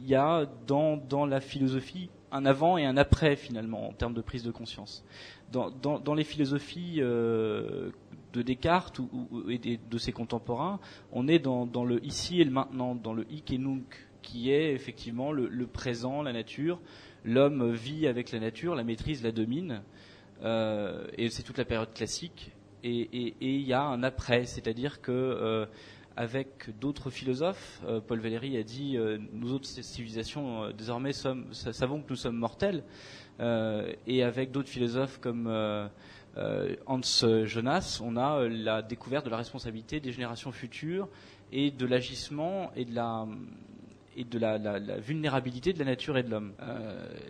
[0.00, 4.14] il y a dans, dans la philosophie un avant et un après finalement en termes
[4.14, 5.04] de prise de conscience.
[5.52, 7.90] Dans, dans, dans les philosophies euh,
[8.32, 10.80] de Descartes ou, ou, et de ses contemporains,
[11.12, 13.84] on est dans, dans, le ici et le maintenant, dans le hic et nunc,
[14.22, 16.80] qui est effectivement le, le présent, la nature.
[17.24, 19.82] L'homme vit avec la nature, la maîtrise, la domine,
[20.42, 22.52] euh, et c'est toute la période classique.
[22.86, 25.64] Et il y a un après, c'est-à-dire que euh,
[26.16, 27.80] avec d'autres philosophes.
[27.86, 32.36] Euh, Paul Valéry a dit euh, nous autres civilisations euh, désormais savons que nous sommes
[32.36, 32.84] mortels.
[33.40, 35.48] et avec d'autres philosophes comme
[36.86, 37.00] Hans
[37.44, 41.08] Jonas, on a la découverte de la responsabilité des générations futures
[41.50, 43.26] et de l'agissement et de la
[44.98, 46.52] vulnérabilité de la nature et de l'homme.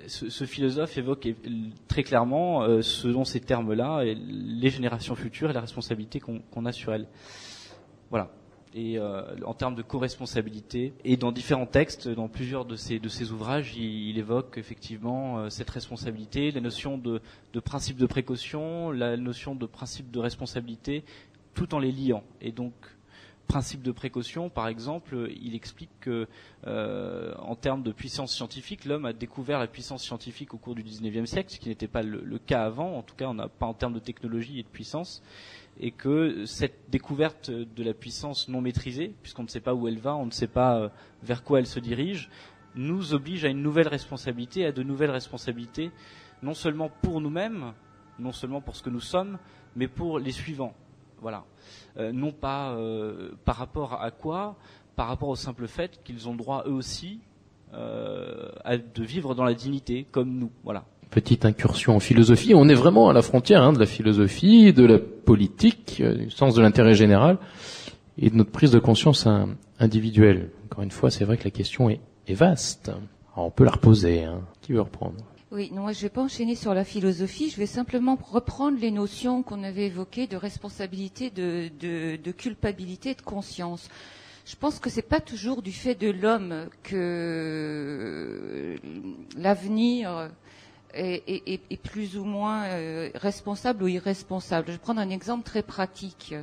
[0.09, 1.27] Ce, philosophe évoque
[1.89, 7.09] très clairement, selon ces termes-là, les générations futures et la responsabilité qu'on a sur elles.
[8.11, 8.31] Voilà
[8.75, 10.93] et euh, en termes de co-responsabilité.
[11.05, 16.51] Et dans différents textes, dans plusieurs de ces ouvrages, il, évoque effectivement euh, cette responsabilité,
[16.51, 17.21] la notion de,
[17.53, 21.05] de, principe de précaution, la notion de principe de responsabilité,
[21.55, 22.25] tout en les liant.
[22.41, 22.73] Et donc,
[23.47, 26.27] principe de précaution, par exemple, il explique que,
[26.67, 30.83] euh, en termes de puissance scientifique, l'homme a découvert la puissance scientifique au cours du
[30.83, 32.97] 19e siècle, ce qui n'était pas le, le, cas avant.
[32.97, 35.23] En tout cas, on n'a pas en termes de technologie et de puissance
[35.81, 39.99] et que cette découverte de la puissance non maîtrisée, puisqu'on ne sait pas où elle
[39.99, 40.89] va, on ne sait pas euh,
[41.23, 42.31] vers quoi elle se dirige,
[42.75, 45.91] nous oblige à une nouvelle responsabilité, à de nouvelles responsabilités,
[46.43, 47.73] non seulement pour nous-mêmes,
[48.19, 49.39] non seulement pour ce que nous sommes,
[49.77, 50.75] mais pour les suivants.
[51.21, 51.45] Voilà.
[51.99, 54.57] Euh, non pas euh, par rapport à quoi,
[54.97, 57.21] par rapport au simple fait qu'ils ont droit eux aussi
[57.73, 60.51] euh, à, de vivre dans la dignité comme nous.
[60.65, 62.55] Voilà petite incursion en philosophie.
[62.57, 66.57] On est vraiment à la frontière hein, de la philosophie, de la politique, du sens
[66.57, 67.39] de l'intérêt général
[68.19, 69.29] et de notre prise de conscience
[69.79, 70.51] individuelle.
[70.65, 72.01] Encore une fois, c'est vrai que la question est,
[72.31, 72.91] vaste.
[73.37, 74.25] on peut la reposer.
[74.25, 74.41] Hein.
[74.61, 75.15] Qui veut reprendre?
[75.55, 78.91] Oui, non, je ne vais pas enchaîner sur la philosophie, je vais simplement reprendre les
[78.91, 83.89] notions qu'on avait évoquées de responsabilité, de, culpabilité, de conscience.
[84.47, 88.75] Je pense que c'est pas toujours du fait de l'homme que
[89.37, 90.29] l'avenir
[90.93, 94.67] est, plus ou moins euh, responsable ou irresponsable.
[94.67, 96.35] Je vais prendre un exemple très pratique.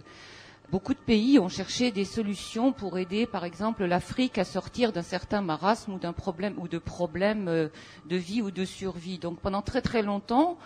[0.72, 5.02] Beaucoup de pays ont cherché des solutions pour aider, par exemple, l'Afrique à sortir d'un
[5.02, 7.68] certain marasme ou d'un problème ou de problèmes euh,
[8.08, 9.18] de vie ou de survie.
[9.18, 10.58] Donc, pendant très très longtemps,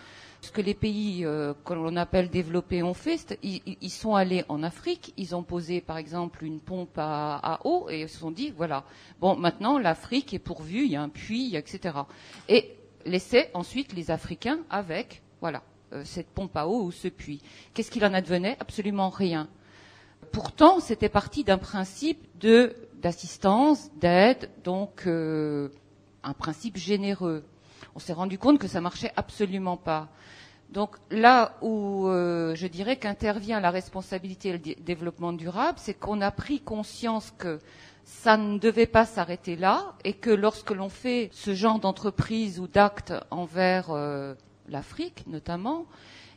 [0.41, 4.46] ce que les pays euh, que l'on appelle développés ont fait, ils, ils, sont allés
[4.48, 8.30] en Afrique, ils ont posé par exemple une pompe à, eau et ils se sont
[8.30, 8.84] dit voilà,
[9.20, 11.98] bon maintenant l'Afrique est pourvue, il y a un puits, etc.
[12.48, 12.76] Et
[13.08, 15.63] laisser ensuite les Africains avec Voilà,
[15.94, 17.41] euh, cette pompe à eau ou ce puits.
[17.74, 18.56] Qu'est-ce qu'il en advenait?
[18.60, 19.48] Absolument rien.
[20.36, 22.28] Pourtant, c'était parti d'un principe
[23.02, 25.69] d'assistance, d'aide, donc euh,
[26.24, 27.45] un principe généreux.
[27.95, 30.10] On s'est rendu compte que ça marchait absolument pas.
[30.71, 36.19] Donc là où euh, je dirais qu'intervient la responsabilité et le développement durable, c'est qu'on
[36.19, 37.62] a pris conscience que
[38.04, 42.67] ça ne devait pas s'arrêter là et que lorsque l'on fait ce genre d'entreprise ou
[42.67, 44.34] d'acte envers euh,
[44.69, 45.86] l'Afrique notamment,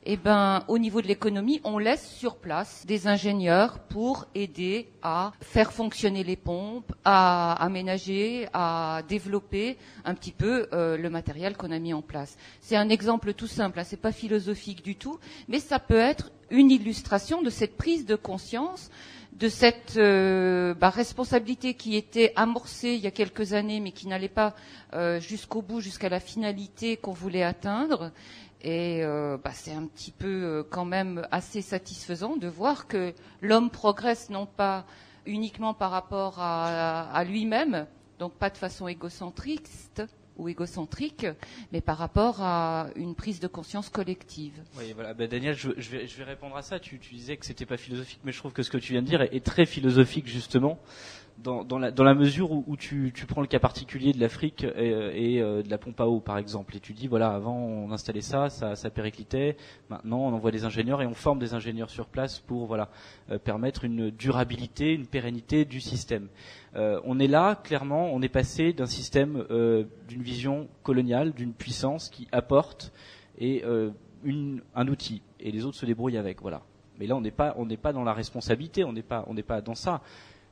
[0.05, 5.33] eh ben, au niveau de l'économie, on laisse sur place des ingénieurs pour aider à
[5.41, 11.71] faire fonctionner les pompes, à aménager, à développer un petit peu euh, le matériel qu'on
[11.71, 12.37] a mis en place.
[12.61, 16.31] C'est un exemple tout simple, hein, c'est pas philosophique du tout, mais ça peut être
[16.51, 18.91] une illustration de cette prise de conscience
[19.33, 24.09] de cette euh, bah, responsabilité qui était amorcée il y a quelques années, mais qui
[24.09, 24.55] n'allait pas
[24.95, 28.11] euh, jusqu'au bout, jusqu'à la finalité qu'on voulait atteindre,
[28.63, 33.15] et euh, bah, c'est un petit peu euh, quand même assez satisfaisant de voir que
[33.41, 34.85] l'homme progresse non pas
[35.27, 37.87] uniquement par rapport à, lui-même,
[38.19, 40.03] donc pas de façon égocentriste
[40.39, 41.27] ou égocentrique,
[41.73, 44.55] mais par rapport à une prise de conscience collective.
[44.79, 45.15] Oui, voilà.
[45.15, 46.79] Ben, Daniel, je, vais, répondre à ça.
[46.79, 49.07] Tu, disais que c'était pas philosophique, mais je trouve que ce que tu viens de
[49.07, 50.79] dire est très philosophique justement
[51.43, 54.21] dans, dans, la, dans, la, mesure où, où tu, tu, prends le cas particulier de
[54.21, 57.31] l'Afrique et, et euh, de la pompe à eau, par exemple, et tu dis voilà,
[57.31, 59.57] avant on installait ça, ça, ça périclitait,
[59.89, 62.89] maintenant on envoie des ingénieurs et on forme des ingénieurs sur place pour voilà
[63.31, 66.29] euh, permettre une durabilité, une pérennité du système.
[66.75, 71.53] Euh, on est là, clairement, on est passé d'un système euh, d'une vision coloniale, d'une
[71.53, 72.93] puissance qui apporte
[73.41, 73.63] et
[74.25, 76.63] une, un outil, et les autres se débrouillent avec, voilà.
[76.99, 79.35] Mais là, on n'est pas, on n'est pas dans la responsabilité, on n'est pas, on
[79.35, 80.03] n'est pas dans ça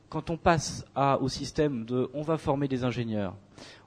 [0.09, 0.85] quand on passe
[1.21, 3.35] au système de on va former des ingénieurs,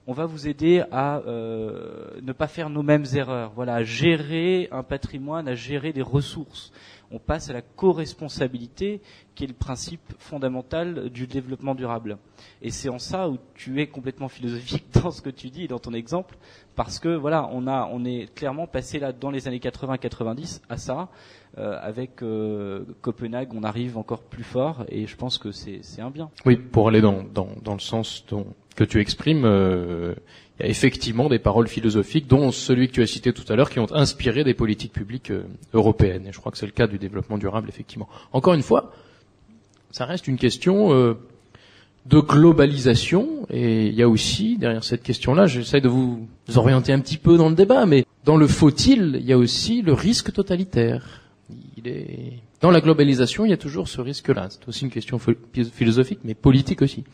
[0.07, 4.67] on va vous aider à euh, ne pas faire nos mêmes erreurs, voilà, à gérer
[4.71, 6.71] un patrimoine, à gérer des ressources.
[7.11, 9.01] On passe à la co-responsabilité,
[9.35, 12.17] qui est le principe fondamental du développement durable.
[12.61, 15.79] Et c'est en ça où tu es complètement philosophique dans ce que tu dis, dans
[15.79, 16.37] ton exemple,
[16.75, 20.77] parce que voilà, on a, on est clairement passé là dans les années 80-90 à
[20.77, 21.09] ça.
[21.57, 26.11] Euh, avec euh, Copenhague, on arrive encore plus fort et je pense que c'est un
[26.11, 26.29] bien.
[26.45, 28.45] Oui, pour aller dans, dans, dans le sens dont,
[28.75, 30.15] que tu exprimes, euh,
[30.59, 33.55] il y a effectivement des paroles philosophiques, dont celui que tu as cité tout à
[33.55, 35.31] l'heure, qui ont inspiré des politiques publiques
[35.73, 36.27] européennes.
[36.27, 38.09] Et je crois que c'est le cas du développement durable, effectivement.
[38.33, 38.91] Encore une fois,
[39.91, 45.81] ça reste une question de globalisation, et il y a aussi, derrière cette question-là, j'essaie
[45.81, 49.33] de vous orienter un petit peu dans le débat, mais dans le faut-il, il y
[49.33, 51.19] a aussi le risque totalitaire
[51.77, 54.49] il est dans la globalisation, il y a toujours ce risque-là.
[54.49, 55.19] C'est aussi une question
[55.73, 57.05] philosophique, mais politique aussi.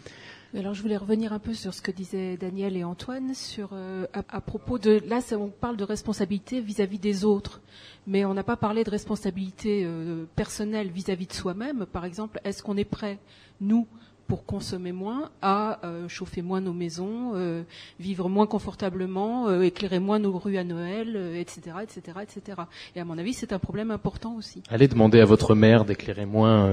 [0.58, 4.06] Alors je voulais revenir un peu sur ce que disaient Daniel et Antoine sur euh,
[4.14, 7.62] à, propos de là on parle de responsabilité vis-à-vis des autres,
[8.08, 11.86] mais on n'a pas parlé de responsabilité euh, personnelle vis-à-vis de soi-même.
[11.86, 13.20] Par exemple, est-ce qu'on est prêt
[13.60, 13.86] nous
[14.28, 17.64] pour consommer moins, à euh, chauffer moins nos maisons, euh,
[18.00, 22.62] vivre moins confortablement, euh, éclairer moins nos rues à Noël, etc., etc., etc.
[22.96, 24.64] Et à mon avis, c'est un problème important aussi.
[24.70, 26.70] Allez demander à votre mère d'éclairer moins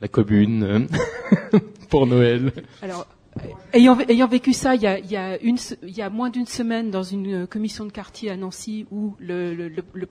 [0.00, 0.88] la commune
[1.90, 2.52] pour Noël.
[2.82, 3.06] Alors,
[3.72, 6.30] Ayant, ayant, vécu ça il y a, il y a, une, il y a moins
[6.30, 10.08] d'une semaine dans une commission de quartier à Nancy où, le, le, le, le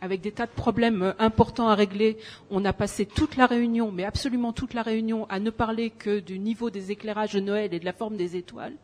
[0.00, 2.16] avec des tas de problèmes importants à régler,
[2.50, 6.20] on a passé toute la réunion, mais absolument toute la réunion, à ne parler que
[6.20, 8.74] du niveau des éclairages de Noël et de la forme des étoiles.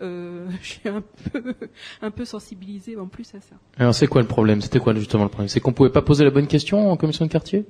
[0.00, 1.54] Euh, je suis un peu,
[2.02, 3.56] un peu sensibilisée en plus à ça.
[3.76, 4.60] Alors c'est quoi le problème?
[4.60, 5.48] C'était quoi justement le problème?
[5.48, 7.66] C'est qu'on pouvait pas poser la bonne question en commission de quartier?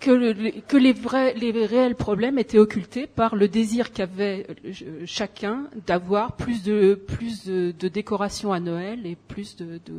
[0.00, 4.72] Que, que les, vrais, les réels problèmes étaient occultés par le désir qu'avait euh,
[5.06, 9.94] chacun d'avoir plus de plus de, de, décoration à Noël et plus de, de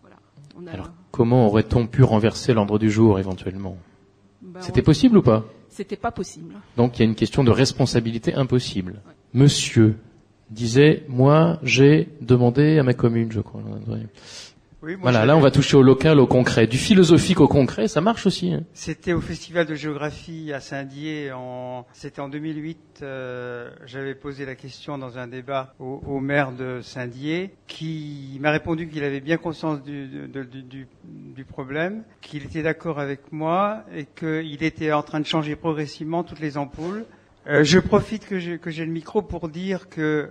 [0.00, 0.16] voilà.
[0.56, 3.76] On a Alors comment aurait-on pu renverser l'ordre du jour éventuellement?
[4.40, 5.44] Ben C'était possible ou pas?
[5.68, 6.54] C'était pas possible.
[6.76, 9.02] Donc il y a une question de responsabilité impossible.
[9.06, 9.12] Ouais.
[9.34, 9.96] Monsieur
[10.50, 13.62] disait moi j'ai demandé à ma commune, je crois
[15.00, 16.66] voilà, là on va toucher au local, au concret.
[16.66, 18.52] Du philosophique au concret, ça marche aussi.
[18.52, 18.62] Hein.
[18.74, 21.86] C'était au Festival de géographie à Saint-Dié, en...
[21.92, 23.00] c'était en 2008.
[23.02, 28.50] Euh, J'avais posé la question dans un débat au, au maire de Saint-Dié, qui m'a
[28.50, 33.82] répondu qu'il avait bien conscience du, du, du, du problème, qu'il était d'accord avec moi
[33.94, 37.06] et qu'il était en train de changer progressivement toutes les ampoules.
[37.48, 40.30] Euh, je profite que j'ai le micro pour dire que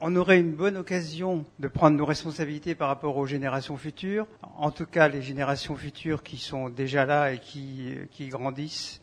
[0.00, 4.70] on aurait une bonne occasion de prendre nos responsabilités par rapport aux générations futures, en
[4.70, 9.00] tout cas les générations futures qui sont déjà là et qui, qui grandissent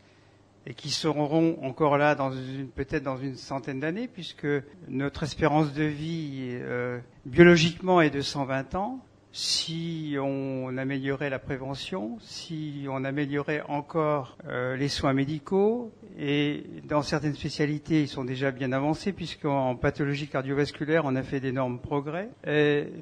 [0.66, 4.48] et qui seront encore là dans une, peut-être dans une centaine d'années, puisque
[4.88, 8.98] notre espérance de vie euh, biologiquement est de 120 ans.
[9.36, 17.02] Si on améliorait la prévention, si on améliorait encore euh, les soins médicaux, et dans
[17.02, 22.30] certaines spécialités, ils sont déjà bien avancés, puisqu'en pathologie cardiovasculaire, on a fait d'énormes progrès.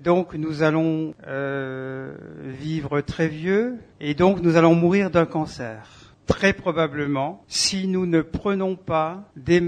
[0.02, 6.52] Donc, nous allons euh, vivre très vieux, et donc nous allons mourir d'un cancer très
[6.52, 9.62] probablement si nous ne prenons pas des,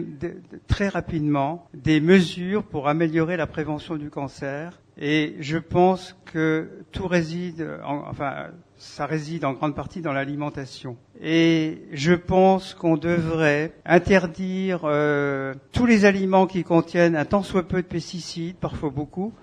[0.67, 4.81] très rapidement des mesures pour améliorer la prévention du cancer.
[4.99, 8.47] Et je pense que tout réside, en, enfin,
[8.79, 10.97] ça réside en grande partie dans l'alimentation.
[11.23, 17.69] Et je pense qu'on devrait interdire euh, tous les aliments qui contiennent un tant soit
[17.69, 19.35] peu de pesticides, parfois beaucoup,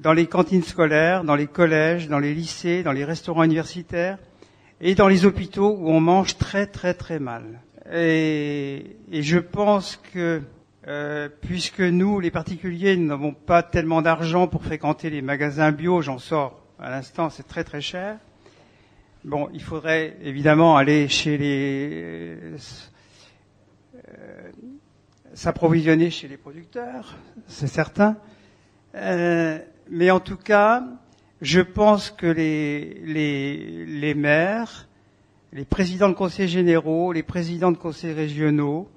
[0.00, 4.18] dans les cantines scolaires, dans les collèges, dans les lycées, dans les restaurants universitaires
[4.80, 7.60] et dans les hôpitaux où on mange très très très mal.
[7.92, 10.42] Et, et je pense que
[10.86, 16.02] euh, puisque nous, les particuliers, nous n'avons pas tellement d'argent pour fréquenter les magasins bio,
[16.02, 18.18] j'en sors à l'instant, c'est très très cher.
[19.24, 22.36] Bon, il faudrait évidemment aller chez les
[23.94, 24.50] euh,
[25.32, 27.16] s'approvisionner chez les producteurs,
[27.46, 28.16] c'est certain.
[28.94, 29.58] Euh,
[29.88, 30.84] mais en tout cas,
[31.40, 34.86] je pense que les, les, les maires,
[35.52, 38.88] les présidents de conseils généraux, les présidents de conseils régionaux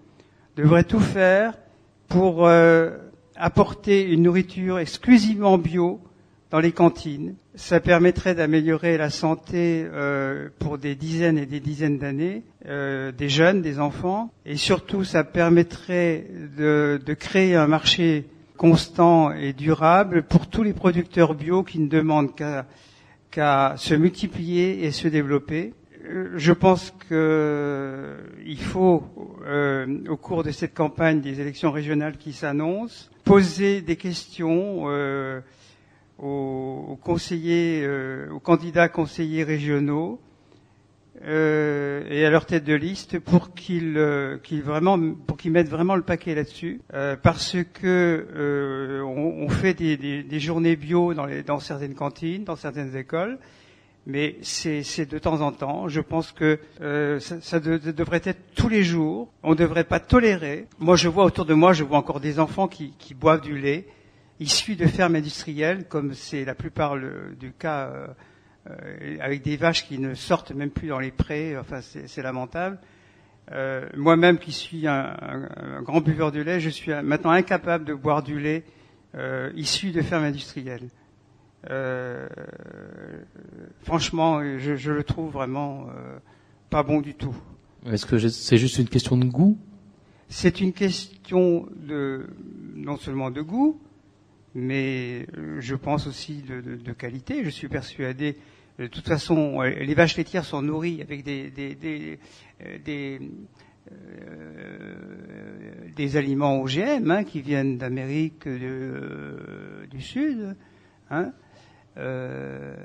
[0.58, 1.58] devraient tout faire
[2.08, 2.92] pour euh,
[3.36, 6.02] apporter une nourriture exclusivement bio
[6.50, 7.36] dans les cantines.
[7.56, 13.30] Ça permettrait d'améliorer la santé euh, pour des dizaines et des dizaines d'années, euh, des
[13.30, 16.28] jeunes, des enfants, et surtout ça permettrait
[16.58, 22.34] de, créer un marché constant et durable pour tous les producteurs bio qui ne demandent
[22.36, 25.74] qu'à se multiplier et se développer.
[26.36, 29.04] Je pense qu'il faut,
[29.46, 35.42] euh, au cours de cette campagne des élections régionales qui s'annoncent, poser des questions euh,
[36.20, 40.20] aux, conseillers, euh, aux candidats conseillers régionaux
[41.26, 45.70] euh, et à leur tête de liste pour qu'ils euh, qu'ils vraiment pour qu'ils mettent
[45.70, 51.16] vraiment le paquet là-dessus euh, parce que on, on, fait des, des, des, journées bio
[51.16, 53.40] dans, les, dans certaines cantines, dans certaines écoles,
[54.08, 55.90] mais c'est de temps en temps.
[55.90, 59.30] Je pense que euh, ça, ça de, de, devrait être tous les jours.
[59.44, 60.66] On ne devrait pas tolérer.
[60.80, 63.60] Moi, je vois autour de moi, je vois encore des enfants qui, qui boivent du
[63.60, 63.86] lait
[64.40, 68.08] issu de fermes industrielles, comme c'est la plupart du cas euh,
[68.70, 71.58] euh, avec des vaches qui ne sortent même plus dans les prés.
[71.58, 72.78] Enfin, c'est lamentable.
[73.52, 77.84] Euh, Moi-même, qui suis un, un, un, grand buveur de lait, je suis maintenant incapable
[77.84, 78.64] de boire du lait
[79.16, 80.88] euh, issu de fermes industrielles.
[81.70, 82.28] Euh,
[83.82, 86.18] franchement, je, je, le trouve vraiment euh,
[86.70, 87.36] pas bon du tout.
[87.86, 89.58] Est-ce que c'est juste une question de goût?
[90.30, 92.28] C'est une question de
[92.76, 93.80] non seulement de goût,
[94.56, 95.26] mais
[95.60, 97.44] je pense aussi de, de, de qualité.
[97.44, 98.38] Je suis persuadé
[98.80, 102.20] de toute façon, les vaches laitières sont nourries avec des, des, des,
[102.86, 103.20] des,
[103.92, 104.96] euh,
[105.96, 110.56] des aliments OGM hein, qui viennent d'Amérique euh, du Sud.
[111.10, 111.32] Hein.
[111.98, 112.76] Euh,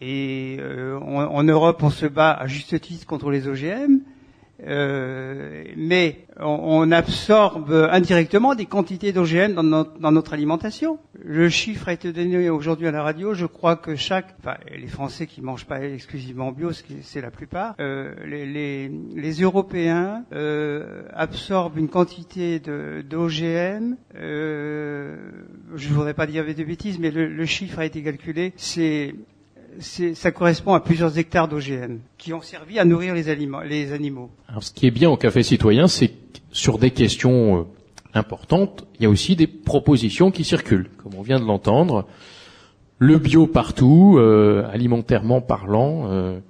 [0.00, 0.58] et
[1.02, 4.00] en, en, Europe, on se bat à juste titre contre les OGM.
[4.66, 10.98] Euh, mais on, on, absorbe indirectement des quantités d'OGM dans, notre, dans notre alimentation.
[11.14, 13.34] Le chiffre a été donné aujourd'hui à la radio.
[13.34, 17.76] Je crois que chaque, enfin, les Français qui mangent pas exclusivement bio, c'est la plupart,
[17.80, 23.96] euh, les, les, les, Européens euh, absorbent une quantité d'OGM.
[24.16, 25.16] Euh,
[25.76, 28.52] je voudrais pas dire de bêtises, mais le, le chiffre a été calculé.
[28.56, 29.14] C'est
[29.80, 34.30] ça correspond à plusieurs hectares d'OGM qui ont servi à nourrir les, aliments, les animaux.
[34.48, 36.14] Alors, ce qui est bien au Café Citoyen, c'est que
[36.50, 37.62] sur des questions euh,
[38.14, 42.06] importantes, il y a aussi des propositions qui circulent, comme on vient de l'entendre.
[42.98, 46.40] Le bio partout, euh, alimentairement parlant, euh,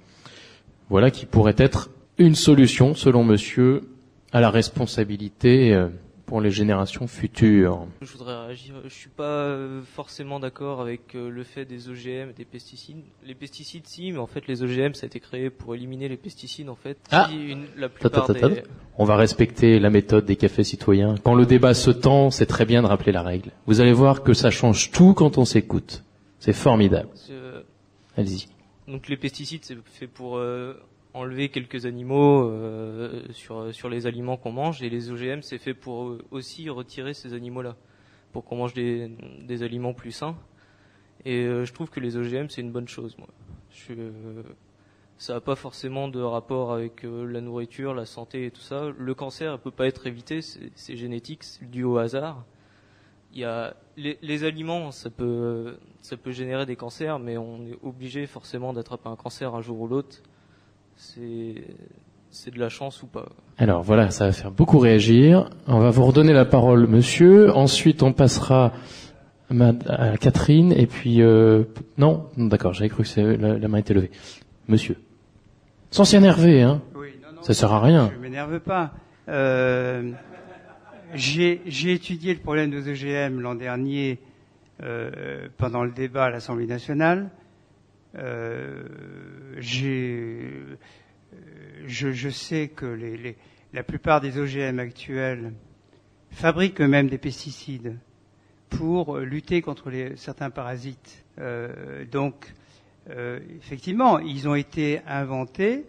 [0.89, 3.83] voilà qui pourrait être une solution, selon Monsieur,
[4.31, 5.89] à la responsabilité euh,
[6.29, 7.87] pour les générations futures.
[8.01, 8.75] Je voudrais réagir.
[8.83, 9.57] Je suis pas
[9.95, 13.01] forcément d'accord avec le fait des OGM, des pesticides.
[13.25, 16.17] Les pesticides, si, mais en fait, les OGM, ça a été créé pour éliminer les
[16.17, 16.99] pesticides, en fait.
[17.09, 17.25] Ah.
[17.29, 18.61] Si une, la plupart des...
[18.99, 21.15] On va respecter la méthode des cafés citoyens.
[21.23, 23.49] Quand le débat se tend, c'est très bien de rappeler la règle.
[23.65, 26.03] Vous allez voir que ça change tout quand on s'écoute.
[26.37, 27.09] C'est formidable.
[27.31, 27.63] Euh,
[28.17, 28.47] Allez-y.
[28.87, 30.75] Donc les pesticides, c'est fait pour euh,
[31.13, 35.73] enlever quelques animaux euh, sur, sur les aliments qu'on mange et les OGM c'est fait
[35.73, 37.75] pour aussi retirer ces animaux-là
[38.31, 40.35] pour qu'on mange des, des, aliments plus sains.
[41.25, 43.27] Et euh, je trouve que les OGM c'est une bonne chose moi.
[43.71, 44.43] Je, euh,
[45.17, 48.91] ça n'a pas forcément de rapport avec euh, la nourriture la santé et tout ça.
[48.97, 52.45] Le cancer ne peut pas être évité c'est génétique c'est dû au hasard.
[53.33, 57.63] Il y a les, les aliments, ça peut, ça peut générer des cancers, mais on
[57.67, 60.23] est obligé forcément d'attraper un cancer un jour ou l'autre.
[61.01, 61.63] C'est,
[62.29, 63.29] c'est de la chance ou pas.
[63.57, 65.49] Alors voilà, ça va faire beaucoup réagir.
[65.65, 67.55] On va vous redonner la parole, monsieur.
[67.55, 68.73] Ensuite, on passera
[69.87, 70.73] à Catherine.
[70.73, 71.63] Et puis, euh,
[71.97, 74.11] non, d'accord, j'avais cru que la, la main était levée.
[74.67, 74.97] Monsieur.
[75.89, 76.81] Sans s'énerver, hein.
[76.95, 78.11] Oui, non, non, Ça sert à rien.
[78.13, 78.91] Je m'énerve pas.
[79.29, 80.11] Euh,
[81.13, 84.19] j'ai j'ai étudié le problème des OGM l'an dernier
[84.83, 87.29] euh, pendant le débat à l'Assemblée nationale.
[88.15, 88.83] Euh,
[89.59, 90.75] euh,
[91.85, 93.37] je, je sais que les, les-
[93.73, 95.53] la plupart des OGM actuels
[96.31, 97.97] fabriquent eux-mêmes des pesticides
[98.69, 101.23] pour lutter contre les, certains parasites.
[101.39, 102.53] Euh, donc,
[103.09, 105.85] euh, effectivement, ils ont été inventés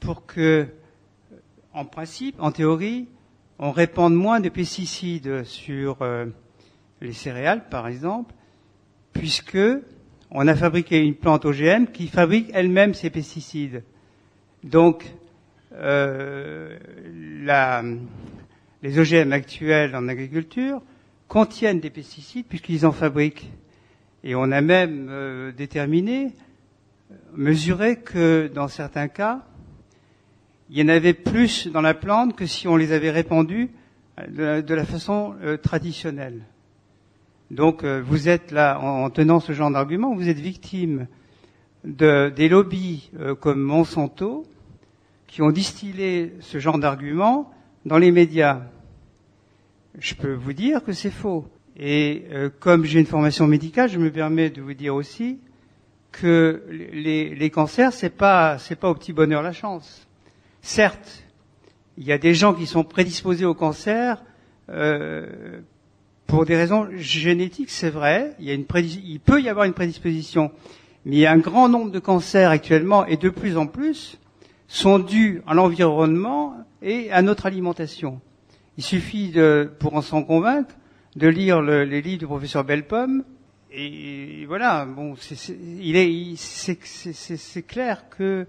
[0.00, 0.66] pour que,
[1.72, 3.08] en principe, en théorie,
[3.58, 6.26] on répande moins de pesticides sur euh,
[7.00, 8.34] les céréales, par exemple,
[9.12, 9.58] puisque
[10.34, 13.84] on a fabriqué une plante OGM qui fabrique elle-même ces pesticides.
[14.64, 15.04] Donc,
[15.74, 16.76] euh,
[18.82, 20.80] les OGM actuels en agriculture
[21.28, 23.50] contiennent des pesticides puisqu'ils en fabriquent.
[24.24, 26.32] Et on a même euh, déterminé,
[27.34, 29.44] mesuré que dans certains cas,
[30.70, 33.70] il y en avait plus dans la plante que si on les avait répandus
[34.18, 36.42] euh, de la, façon traditionnelle.
[37.52, 41.06] Donc euh, vous êtes là, en, en tenant ce genre d'argument, vous êtes victime
[41.84, 44.46] de, des lobbies euh, comme Monsanto
[45.26, 47.52] qui ont distillé ce genre d'arguments
[47.84, 48.62] dans les médias.
[49.98, 51.46] Je peux vous dire que c'est faux.
[51.76, 55.38] Et euh, comme j'ai une formation médicale, je me permets de vous dire aussi
[56.10, 60.06] que les, les cancers, c'est pas pas au petit bonheur la chance.
[60.62, 61.24] Certes,
[61.98, 64.22] il y a des gens qui sont prédisposés au cancer
[64.70, 65.60] euh,
[66.32, 68.34] pour des raisons génétiques, c'est vrai.
[68.40, 68.64] Il, y a une
[69.04, 70.50] il peut y avoir une prédisposition,
[71.04, 74.18] mais il y a un grand nombre de cancers actuellement et de plus en plus
[74.66, 78.18] sont dus à l'environnement et à notre alimentation.
[78.78, 80.74] Il suffit de, pour en s'en convaincre,
[81.16, 83.24] de lire le- les livres du professeur Belpomme.
[83.70, 85.54] Et voilà, bon, c'est-
[85.96, 88.46] est, c'est clair que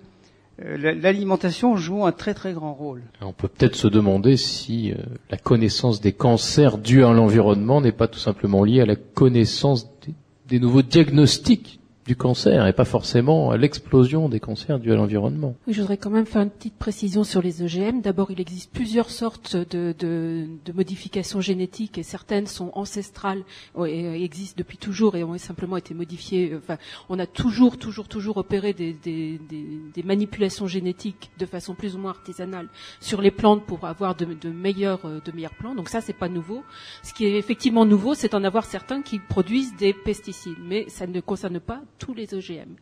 [0.60, 3.02] l'alimentation joue un très très grand rôle.
[3.22, 4.96] On peut peut-être se demander si euh,
[5.30, 9.90] la connaissance des cancers dus à l'environnement n'est pas tout simplement liée à la connaissance
[10.06, 10.14] des,
[10.48, 15.56] des nouveaux diagnostics du cancer et pas forcément l'explosion des cancers dus à l'environnement.
[15.68, 18.02] Oui, je voudrais quand même faire une petite précision sur les OGM.
[18.02, 23.44] D'abord, il existe plusieurs sortes de, de, de modifications génétiques et certaines sont ancestrales
[23.78, 26.52] euh, et euh, existent depuis toujours et ont simplement été modifiées.
[26.54, 26.78] euh, Enfin,
[27.10, 31.96] on a toujours, toujours, toujours opéré des, des, des, des manipulations génétiques de façon plus
[31.96, 32.68] ou moins artisanale
[33.00, 35.76] sur les plantes pour avoir de, meilleurs, euh, de meilleurs plants.
[35.76, 36.64] Donc ça, c'est pas nouveau.
[37.04, 41.08] Ce qui est effectivement nouveau, c'est d'en avoir certains qui produisent des pesticides, mais ça
[41.08, 42.76] ne concerne pas tous les OGM.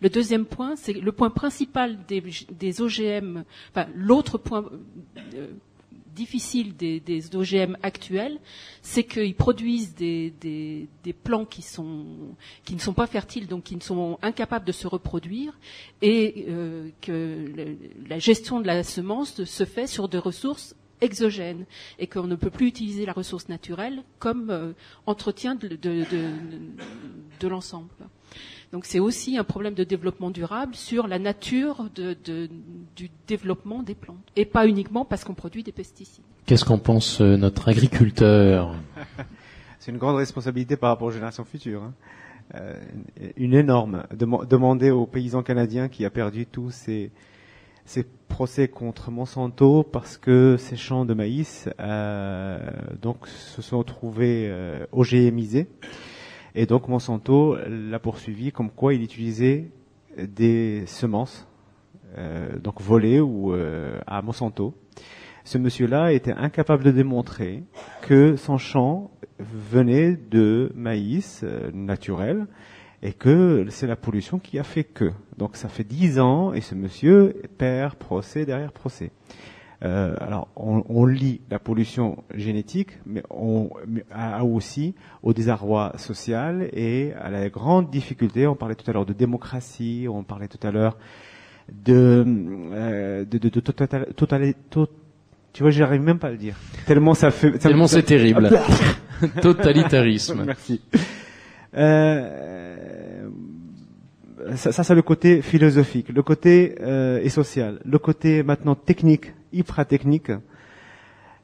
[0.00, 4.64] Le deuxième point, c'est le point principal des, OGM, enfin l'autre point
[5.34, 5.48] euh,
[6.14, 8.38] difficile des, OGM actuels,
[8.80, 12.04] c'est qu'ils produisent des, des, plants qui sont
[12.64, 15.58] qui ne sont pas fertiles, donc qui ne sont incapables de se reproduire,
[16.00, 17.76] et euh, que
[18.08, 21.64] la gestion de la semence se fait sur des ressources exogènes
[21.98, 24.72] et qu'on ne peut plus utiliser la ressource naturelle comme euh,
[25.06, 25.68] entretien de,
[27.40, 27.90] de l'ensemble.
[28.72, 32.50] Donc c'est aussi un problème de développement durable sur la nature de, de-
[32.96, 36.24] du développement des plantes et pas uniquement parce qu'on produit des pesticides.
[36.44, 38.74] Qu'est-ce qu'en pense euh, notre agriculteur?
[39.78, 41.82] C'est une grande responsabilité par rapport aux générations futures.
[41.82, 41.94] hein.
[42.54, 42.74] Euh,
[43.36, 44.04] une énorme.
[44.14, 47.10] Dema- Demander aux paysans canadiens qui a perdu tous ses,
[47.84, 52.58] ses procès contre Monsanto parce que ses champs de maïs euh,
[53.00, 55.68] donc se sont trouvés euh, OGMisés.
[56.54, 59.70] Et donc Monsanto l'a poursuivi comme quoi il utilisait
[60.16, 61.46] des semences
[62.16, 64.74] euh, donc volées ou euh, à Monsanto.
[65.44, 67.62] Ce monsieur-là était incapable de démontrer
[68.02, 72.46] que son champ venait de maïs euh, naturel
[73.02, 75.12] et que c'est la pollution qui a fait que.
[75.36, 79.10] Donc ça fait dix ans et ce monsieur perd procès derrière procès.
[79.84, 85.92] Euh, alors on, on lit la pollution génétique, mais on mais a aussi au désarroi
[85.96, 88.46] social et à la grande difficulté.
[88.48, 90.96] On parlait tout à l'heure de démocratie, on parlait tout à l'heure
[91.72, 92.24] de,
[92.72, 94.88] euh, de, de, de total, total- to-
[95.52, 96.56] tu vois, j'arrive même pas à le dire.
[96.86, 97.52] Tellement ça fait.
[97.52, 98.50] ça- Tellement c'est terrible.
[99.42, 100.42] Totalitarisme.
[100.44, 100.80] Merci.
[101.74, 103.28] Euh,
[104.56, 109.32] ça, ça c'est le côté philosophique, le côté euh, et social, le côté maintenant technique,
[109.52, 110.30] hyper technique.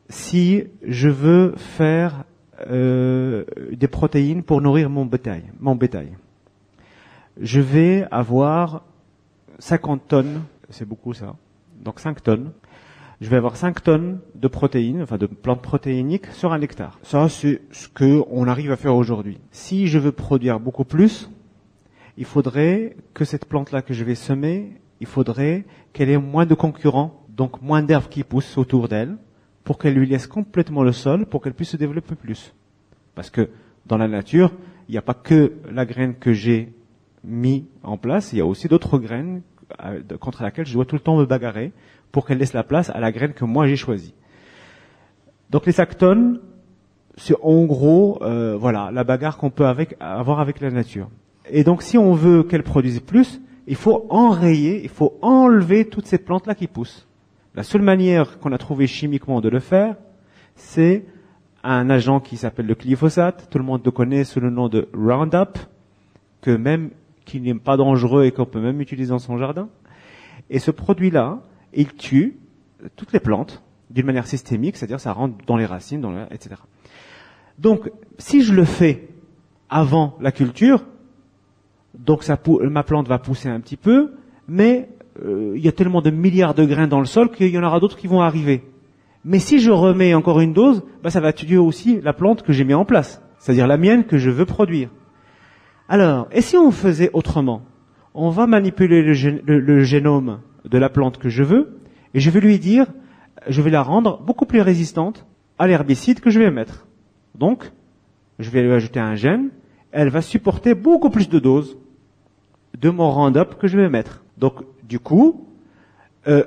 [0.09, 2.25] Si je veux faire
[2.71, 5.45] euh, des protéines pour nourrir mon bétail.
[5.61, 6.13] Mon bétail.
[7.41, 8.85] Je vais avoir
[9.59, 11.35] 50 tonnes, c'est beaucoup ça,
[11.83, 12.53] donc 5 tonnes.
[13.21, 16.99] Je vais avoir 5 tonnes de protéines, enfin de plantes protéiniques sur un hectare.
[17.03, 19.39] Ça, c'est ce qu'on arrive à faire aujourd'hui.
[19.51, 21.31] Si je veux produire beaucoup plus,
[22.17, 26.55] il faudrait que cette plante-là que je vais semer, il faudrait qu'elle ait moins de
[26.55, 29.17] concurrents, donc moins d'herbes qui poussent autour d'elle,
[29.65, 32.55] pour qu'elle lui laisse complètement le sol, pour qu'elle puisse se développer plus.
[33.15, 33.49] Parce que
[33.87, 34.53] dans la nature,
[34.89, 36.73] il n'y a pas que la graine que j'ai
[37.25, 39.43] mis en place, il y a aussi d'autres graines
[39.83, 41.73] euh, contre laquelle je dois tout le temps me bagarrer
[42.13, 44.15] pour qu'elle laisse la place à la graine que moi j'ai choisie.
[45.51, 46.41] Donc les sactones,
[47.17, 51.09] c'est en gros, euh, voilà, la bagarre qu'on peut avec, avoir avec la nature.
[51.51, 56.07] Et donc si on veut qu'elle produise plus, il faut enrayer, il faut enlever toutes
[56.07, 57.09] ces plantes-là qui poussent.
[57.55, 59.95] La seule manière qu'on a trouvé chimiquement de le faire,
[60.57, 61.05] c'est
[61.63, 63.49] un agent qui s'appelle le glyphosate.
[63.49, 65.59] Tout le monde le connaît sous le nom de Roundup,
[66.41, 66.91] que même
[67.25, 69.69] qui n'est pas dangereux et qu'on peut même utiliser dans son jardin.
[70.51, 71.43] Et ce produit-là,
[71.73, 72.39] il tue
[72.97, 76.57] toutes les plantes d'une manière systémique, c'est-à-dire ça rentre dans les racines, dans etc.
[77.59, 79.09] Donc, si je le fais
[79.71, 80.85] avant la culture,
[81.97, 84.15] donc ça, ma plante va pousser un petit peu,
[84.49, 84.89] mais
[85.23, 87.63] euh, il y a tellement de milliards de grains dans le sol qu'il y en
[87.63, 88.65] aura d'autres qui vont arriver.
[89.25, 92.53] Mais si je remets encore une dose, bah, ça va tuer aussi la plante que
[92.53, 94.91] j'ai mis en place, c'est-à-dire la mienne que je veux produire.
[95.89, 97.63] Alors, et si on faisait autrement?
[98.15, 101.79] On va manipuler le, génome de la plante que je veux,
[102.13, 102.87] et je vais lui dire,
[103.49, 105.27] je vais la rendre beaucoup plus résistante
[105.59, 106.87] à l'herbicide que je vais mettre.
[107.35, 107.73] Donc,
[108.39, 109.51] je vais lui ajouter un gène,
[109.91, 111.77] elle va supporter beaucoup plus de doses
[112.81, 114.25] de mon Roundup que je vais mettre.
[114.39, 115.47] Donc, du coup,
[116.29, 116.45] euh,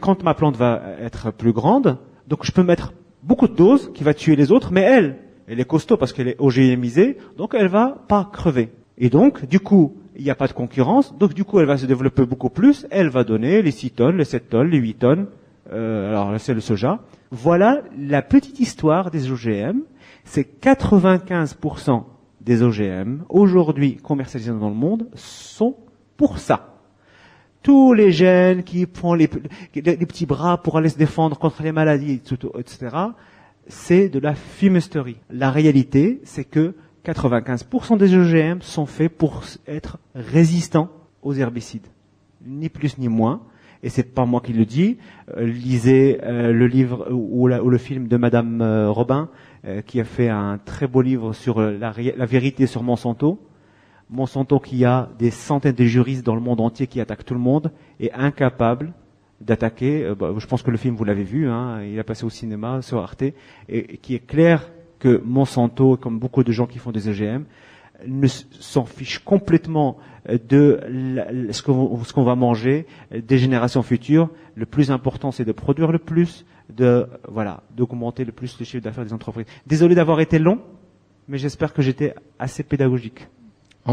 [0.00, 4.04] quand ma plante va être plus grande, donc je peux mettre beaucoup de doses qui
[4.04, 5.16] va tuer les autres, mais elle,
[5.46, 8.70] elle est costaud parce qu'elle est OGMisée, donc elle va pas crever.
[8.98, 11.76] Et donc, du coup, il n'y a pas de concurrence, donc du coup, elle va
[11.76, 14.94] se développer beaucoup plus, elle va donner les 6 tonnes, les 7 tonnes, les 8
[14.94, 15.26] tonnes,
[15.72, 17.00] euh, alors c'est le soja.
[17.30, 19.80] Voilà la petite histoire des OGM.
[20.24, 22.04] C'est 95%
[22.40, 25.76] des OGM aujourd'hui commercialisés dans le monde sont
[26.16, 26.77] pour ça
[27.62, 32.20] tous les gènes qui font les, petits bras pour aller se défendre contre les maladies,
[32.58, 32.96] etc.,
[33.66, 35.18] c'est de la fumisterie.
[35.30, 40.90] La réalité, c'est que 95% des OGM sont faits pour être résistants
[41.22, 41.86] aux herbicides.
[42.46, 43.42] Ni plus ni moins.
[43.82, 44.98] Et c'est pas moi qui le dis.
[45.36, 49.28] Euh, lisez euh, le livre ou, le film de Madame euh, Robin,
[49.86, 53.40] qui a fait un très beau livre sur la vérité sur Monsanto.
[54.10, 57.40] Monsanto qui a des centaines de juristes dans le monde entier qui attaquent tout le
[57.40, 58.92] monde est incapable
[59.40, 60.04] d'attaquer.
[60.04, 62.30] Euh, bah, je pense que le film vous l'avez vu, hein, il a passé au
[62.30, 63.24] cinéma sur Arte,
[63.68, 67.44] et, qui est clair que Monsanto, comme beaucoup de gens qui font des OGM,
[68.06, 69.98] ne s'en fiche complètement
[70.28, 70.80] de
[71.50, 74.30] ce qu'on va manger des générations futures.
[74.54, 76.44] Le plus important, c'est de produire le plus,
[76.74, 79.46] de voilà, d'augmenter le plus le chiffre d'affaires des entreprises.
[79.66, 80.60] Désolé d'avoir été long,
[81.26, 83.28] mais j'espère que j'étais assez pédagogique.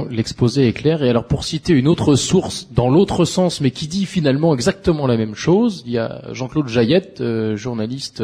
[0.10, 1.04] L'exposé est clair.
[1.04, 5.08] Et alors, pour citer une autre source dans l'autre sens, mais qui dit finalement exactement
[5.08, 8.22] la même chose, il y a Jean-Claude Jaillette, euh, journaliste,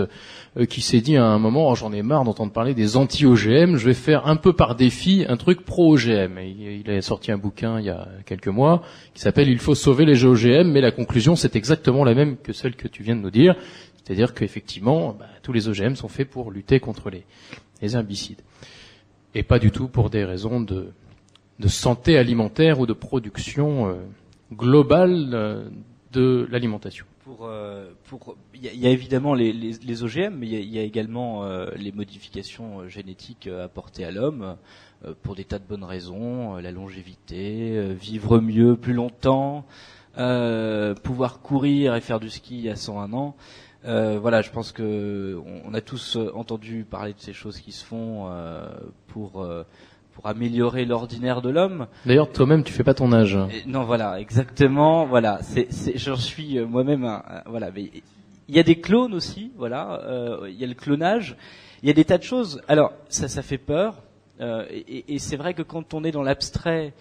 [0.57, 3.77] euh, qui s'est dit à un moment, oh, j'en ai marre d'entendre parler des anti-OGM,
[3.77, 6.39] je vais faire un peu par défi un truc pro-OGM.
[6.39, 9.75] Il, il a sorti un bouquin il y a quelques mois qui s'appelle Il faut
[9.75, 13.15] sauver les OGM, mais la conclusion c'est exactement la même que celle que tu viens
[13.15, 13.55] de nous dire,
[14.03, 18.41] c'est-à-dire qu'effectivement, bah, tous les OGM sont faits pour lutter contre les herbicides,
[19.35, 20.91] et pas du tout pour des raisons de
[21.61, 23.93] de santé alimentaire ou de production euh,
[24.51, 25.69] globale euh,
[26.11, 27.05] de l'alimentation.
[27.23, 31.45] Pour, euh, pour, il y, a évidemment les, OGM, mais il y, a, également
[31.75, 34.57] les modifications génétiques apportées à l'homme
[35.21, 39.65] pour des tas de bonnes raisons, la longévité, vivre mieux, plus longtemps,
[40.15, 43.35] pouvoir courir et faire du ski à 101 ans.
[43.83, 48.29] voilà, je pense que on, a tous entendu parler de ces choses qui se font
[49.07, 49.45] pour
[50.21, 51.87] pour améliorer l'ordinaire de l'homme.
[52.05, 53.37] D'ailleurs, toi-même, tu fais pas ton âge.
[53.65, 55.05] non, voilà, exactement.
[55.05, 55.67] Voilà, c'est,
[55.97, 57.21] j'en suis euh, moi-même.
[57.47, 57.89] voilà, mais
[58.47, 59.51] il y a des clones aussi.
[59.57, 61.35] Voilà, euh, il y a le clonage.
[61.81, 62.61] Il y a des tas de choses.
[62.67, 64.03] Alors, ça, ça fait peur.
[64.41, 66.93] Euh, et, et c'est vrai que quand on est dans l'abstrait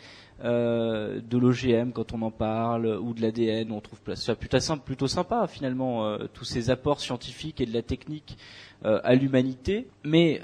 [0.45, 5.07] euh, de l'OGM, quand on en parle, ou de l'ADN, on trouve ça plutôt, plutôt
[5.07, 8.39] sympa finalement euh, tous ces apports scientifiques et de la technique
[8.83, 9.89] à l'humanité.
[10.05, 10.41] Mais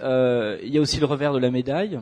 [0.63, 1.99] il y a aussi le revers de la médaille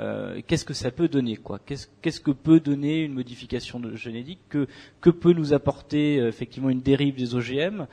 [0.00, 4.40] euh, qu'est-ce que ça peut donner quoi Qu'est-ce qu'est-ce que peut donner une modification génétique
[4.48, 4.66] Que
[5.00, 7.86] que peut nous apporter euh, effectivement une dérive des OGM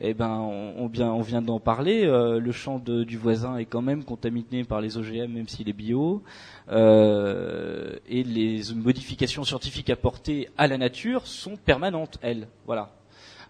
[0.00, 2.04] Eh ben, on, on vient on vient d'en parler.
[2.04, 5.68] euh, le champ de- du voisin est quand même contaminé par les OGM, même s'il
[5.68, 6.22] est bio.
[6.70, 12.46] Euh, et les modifications scientifiques apportées à la nature sont permanentes, elles.
[12.66, 12.90] Voilà.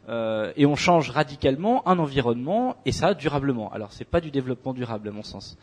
[0.08, 3.70] Euh, et on change radicalement un environnement et ça durablement.
[3.72, 5.58] Alors c'est pas du développement durable à mon sens.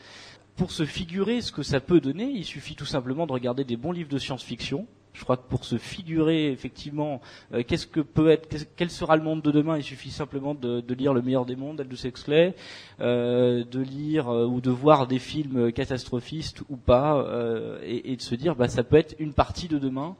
[0.56, 3.76] Pour se figurer ce que ça peut donner, il suffit tout simplement de regarder des
[3.76, 4.88] bons livres de science-fiction.
[5.12, 7.22] Je crois que pour se figurer effectivement
[7.53, 10.93] euh, qu'est-ce que peut être, quel sera le monde de demain, il suffit simplement de,
[10.93, 12.53] lire Le meilleur des mondes, Aldous Huxley,
[12.99, 18.16] euh, de lire euh, ou de voir des films catastrophistes ou pas, euh, et, et
[18.18, 20.16] de se dire bah ça peut être une partie de demain.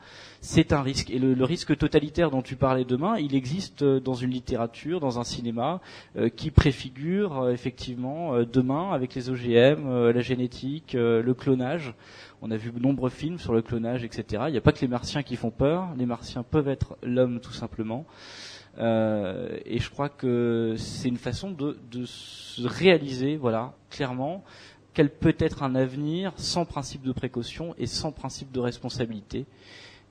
[0.48, 1.10] C'est un risque.
[1.10, 5.00] Et le, le risque totalitaire dont tu parlais demain, il existe euh, dans une littérature,
[5.00, 5.82] dans un cinéma,
[6.18, 11.34] euh, qui préfigure euh, effectivement euh, demain avec les OGM, euh, la génétique, euh, le
[11.34, 11.96] clonage.
[12.44, 14.44] On a vu de nombreux films sur le clonage, etc.
[14.48, 15.88] Il n'y a pas que les martiens qui font peur.
[15.98, 18.06] Les martiens peuvent être l'homme tout simplement.
[18.78, 24.44] Et je crois que c'est une façon de, de se réaliser, voilà, clairement,
[24.94, 29.46] quel peut être un avenir sans principe de précaution et sans principe de responsabilité.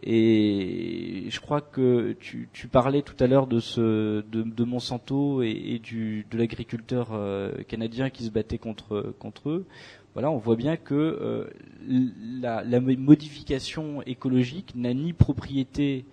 [0.03, 5.43] Et je crois que tu, tu parlais tout à l'heure de ce de, de Monsanto
[5.43, 9.67] et, du de l'agriculteur euh, canadien qui se battait contre contre eux.
[10.13, 11.51] Voilà, on voit bien que euh,
[11.89, 16.05] la, la modification écologique n'a ni propriété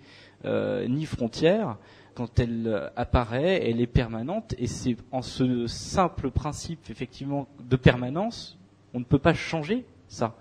[0.44, 1.76] euh, ni frontière.
[2.14, 7.76] Quand elle euh, apparaît, elle est permanente et c'est en ce simple principe effectivement de
[7.76, 8.58] permanence,
[8.92, 10.36] on ne peut pas changer ça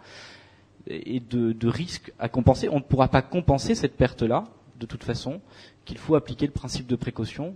[0.88, 2.69] et de, de risques à compenser.
[2.69, 4.45] On ne pourra pas compenser cette perte-là,
[4.79, 5.41] de toute façon,
[5.86, 7.55] qu'il faut appliquer le principe de précaution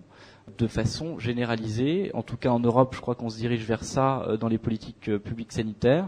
[0.58, 2.12] de façon généralisée.
[2.14, 4.58] En tout cas, en Europe, je crois qu'on se dirige vers ça euh, dans les
[4.58, 6.08] politiques euh, publiques sanitaires,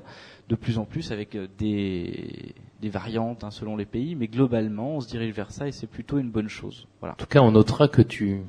[0.49, 4.97] de plus en plus avec euh, des, des variantes hein, selon les pays, mais globalement,
[4.97, 6.88] on se dirige vers ça et c'est plutôt une bonne chose.
[6.99, 7.13] Voilà.
[7.13, 8.41] En tout cas, on notera que tu,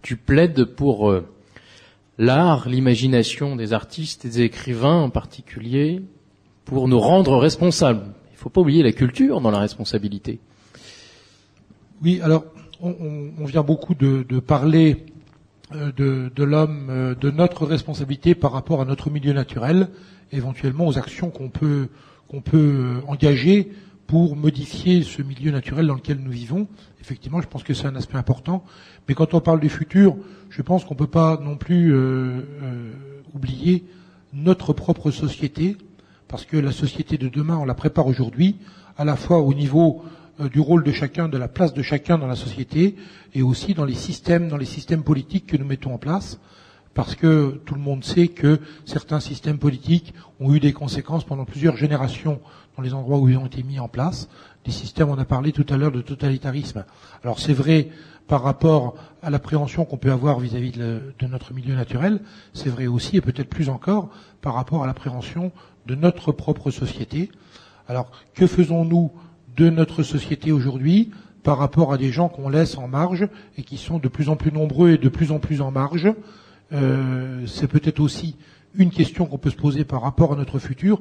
[0.00, 1.12] tu plaides pour
[2.18, 6.02] l'art, l'imagination des artistes et des écrivains en particulier,
[6.72, 8.00] pour nous rendre responsables.
[8.30, 10.40] Il ne faut pas oublier la culture dans la responsabilité.
[12.02, 12.44] Oui, alors
[12.80, 15.04] on, vient beaucoup de, parler
[15.74, 19.88] euh, de, l'homme, euh, de notre responsabilité par rapport à notre milieu naturel,
[20.32, 21.88] éventuellement aux actions qu'on peut
[22.42, 23.70] peut euh, engager
[24.06, 26.66] pour modifier ce milieu naturel dans lequel nous vivons.
[27.02, 28.64] Effectivement, je pense que c'est un aspect important.
[29.06, 30.16] Mais quand on parle du futur,
[30.48, 31.94] je pense qu'on peut pas non plus
[33.34, 33.84] oublier
[34.32, 35.76] notre propre société,
[36.32, 38.56] parce que la société de demain, on la prépare aujourd'hui,
[38.96, 40.02] à la fois au niveau
[40.40, 42.96] euh, du rôle de chacun, de la place de chacun dans la société,
[43.34, 46.40] et aussi dans les systèmes, dans les systèmes politiques que nous mettons en place,
[46.94, 51.44] parce que tout le monde sait que certains systèmes politiques ont eu des conséquences pendant
[51.44, 52.40] plusieurs générations
[52.78, 54.30] dans les endroits où ils ont été mis en place.
[54.64, 56.86] Des systèmes, on a parlé tout à l'heure de totalitarisme.
[57.22, 57.90] Alors c'est vrai
[58.26, 62.20] par rapport à l'appréhension qu'on peut avoir vis-à-vis de, de notre milieu naturel,
[62.54, 64.08] c'est vrai aussi, et peut-être plus encore,
[64.40, 65.52] par rapport à l'appréhension
[65.86, 67.30] de notre propre société.
[67.88, 69.10] Alors, que faisons-nous
[69.56, 71.10] de notre société aujourd'hui
[71.42, 73.28] par rapport à des gens qu'on laisse en marge
[73.58, 76.08] et qui sont de plus en plus nombreux et de plus en plus en marge?
[76.72, 78.36] Euh, C'est peut-être aussi
[78.74, 81.00] une question qu'on peut se poser par rapport à notre futur.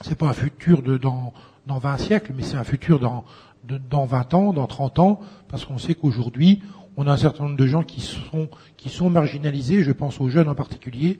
[0.00, 1.32] C'est pas un futur de dans,
[1.66, 3.24] dans 20 siècles, mais c'est un futur dans,
[3.68, 6.60] de- dans 20 ans, dans 30 ans, parce qu'on sait qu'aujourd'hui,
[6.96, 10.28] on a un certain nombre de gens qui sont, qui sont marginalisés, je pense aux
[10.28, 11.16] jeunes en particulier,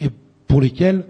[0.00, 0.08] et
[0.48, 1.04] pour lesquels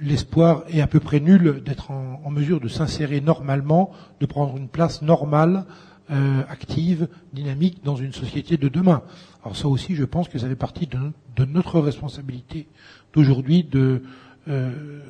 [0.00, 3.90] l'espoir est à peu près nul d'être en, mesure de s'insérer normalement,
[4.20, 5.64] de prendre une place normale,
[6.10, 9.02] euh, active, dynamique dans une société de demain.
[9.42, 12.68] Alors ça aussi, je pense que ça fait partie de notre responsabilité
[13.12, 14.02] d'aujourd'hui de,
[14.48, 15.00] euh,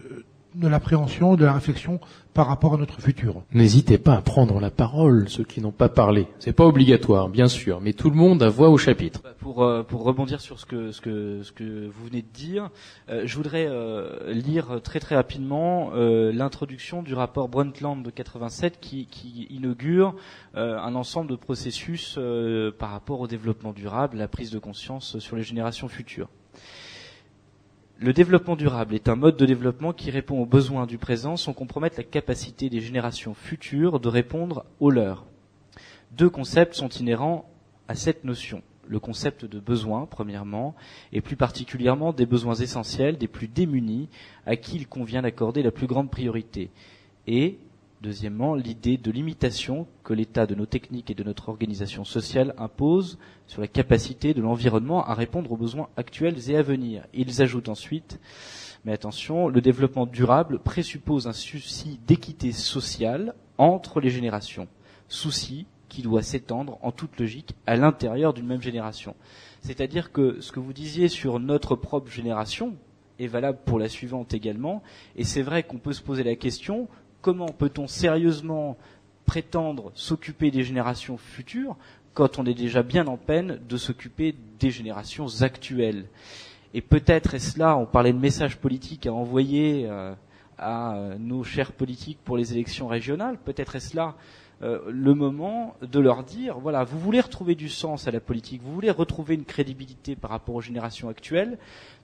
[0.56, 2.00] de l'appréhension, de la réflexion
[2.34, 3.42] par rapport à notre futur.
[3.52, 6.26] N'hésitez pas à prendre la parole, ceux qui n'ont pas parlé.
[6.38, 9.22] C'est pas obligatoire, bien sûr, mais tout le monde a voix au chapitre.
[9.38, 12.68] Pour, euh, pour rebondir sur ce que, ce que, ce que vous venez de dire,
[13.08, 18.80] euh, je voudrais euh, lire très très rapidement euh, l'introduction du rapport Brundtland de 87
[18.80, 20.14] qui, qui inaugure
[20.56, 25.18] euh, un ensemble de processus euh, par rapport au développement durable, la prise de conscience
[25.18, 26.28] sur les générations futures.
[27.98, 31.54] Le développement durable est un mode de développement qui répond aux besoins du présent sans
[31.54, 35.24] compromettre la capacité des générations futures de répondre aux leurs.
[36.12, 37.48] Deux concepts sont inhérents
[37.88, 38.62] à cette notion.
[38.86, 40.74] Le concept de besoin, premièrement,
[41.10, 44.10] et plus particulièrement des besoins essentiels des plus démunis
[44.44, 46.68] à qui il convient d'accorder la plus grande priorité.
[47.26, 47.58] Et,
[48.06, 53.18] Deuxièmement, l'idée de limitation que l'état de nos techniques et de notre organisation sociale impose
[53.48, 57.02] sur la capacité de l'environnement à répondre aux besoins actuels et à venir.
[57.14, 58.20] Ils ajoutent ensuite,
[58.84, 64.68] mais attention, le développement durable présuppose un souci d'équité sociale entre les générations,
[65.08, 69.16] souci qui doit s'étendre en toute logique à l'intérieur d'une même génération.
[69.62, 72.76] C'est-à-dire que ce que vous disiez sur notre propre génération
[73.18, 74.84] est valable pour la suivante également,
[75.16, 76.86] et c'est vrai qu'on peut se poser la question,
[77.20, 78.76] comment peut-on sérieusement
[79.24, 81.76] prétendre s'occuper des générations futures
[82.14, 86.06] quand on est déjà bien en peine de s'occuper des générations actuelles?
[86.74, 90.14] Et peut-être est-ce là, on parlait de messages politiques à envoyer euh,
[90.58, 94.14] à nos chers politiques pour les élections régionales, peut-être est-ce là
[94.62, 98.62] euh, le moment de leur dire, voilà, vous voulez retrouver du sens à la politique,
[98.62, 101.58] vous voulez retrouver une crédibilité par rapport aux générations actuelles,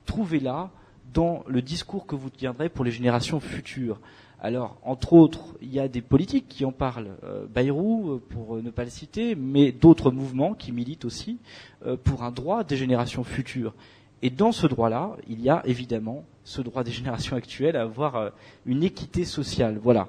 [0.04, 0.70] trouvez-la
[1.14, 4.00] dans le discours que vous tiendrez pour les générations futures.
[4.44, 8.56] Alors, entre autres, il y a des politiques qui en parlent, euh, Bayrou, euh, pour
[8.56, 11.38] ne pas le citer, mais d'autres mouvements qui militent aussi
[11.86, 13.72] euh, pour un droit des générations futures.
[14.20, 18.32] Et dans ce droit-là, il y a évidemment ce droit des générations actuelles à avoir
[18.66, 19.78] une équité sociale.
[19.82, 20.08] Voilà.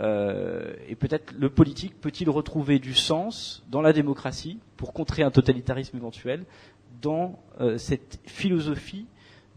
[0.00, 5.30] Euh, et peut-être le politique peut-il retrouver du sens dans la démocratie pour contrer un
[5.30, 6.44] totalitarisme éventuel,
[7.02, 9.06] dans euh, cette philosophie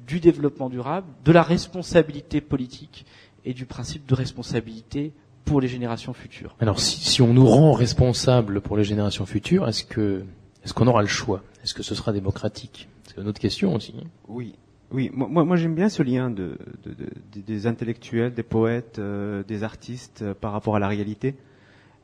[0.06, 3.06] du développement durable, de la responsabilité politique
[3.46, 5.14] et du principe de responsabilité
[5.46, 6.56] pour les générations futures.
[6.60, 10.24] Alors si, si on nous rend responsables pour les générations futures, est-ce que
[10.64, 11.44] est-ce qu'on aura le choix?
[11.64, 12.88] Est-ce que ce sera démocratique?
[13.04, 13.94] C'est une autre question aussi.
[14.28, 14.56] Oui,
[14.92, 17.10] oui, moi, moi j'aime bien ce lien de, de, de,
[17.42, 21.36] des intellectuels, des poètes, euh, des artistes euh, par rapport à la réalité.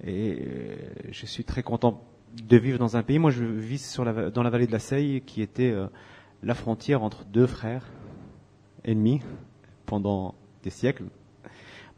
[0.03, 0.75] Et euh,
[1.11, 2.03] je suis très content
[2.35, 3.19] de vivre dans un pays.
[3.19, 5.73] Moi, je vis sur la, dans la vallée de la Seille, qui était
[6.43, 7.85] la frontière entre deux frères
[8.85, 9.21] ennemis
[9.85, 11.05] pendant des siècles.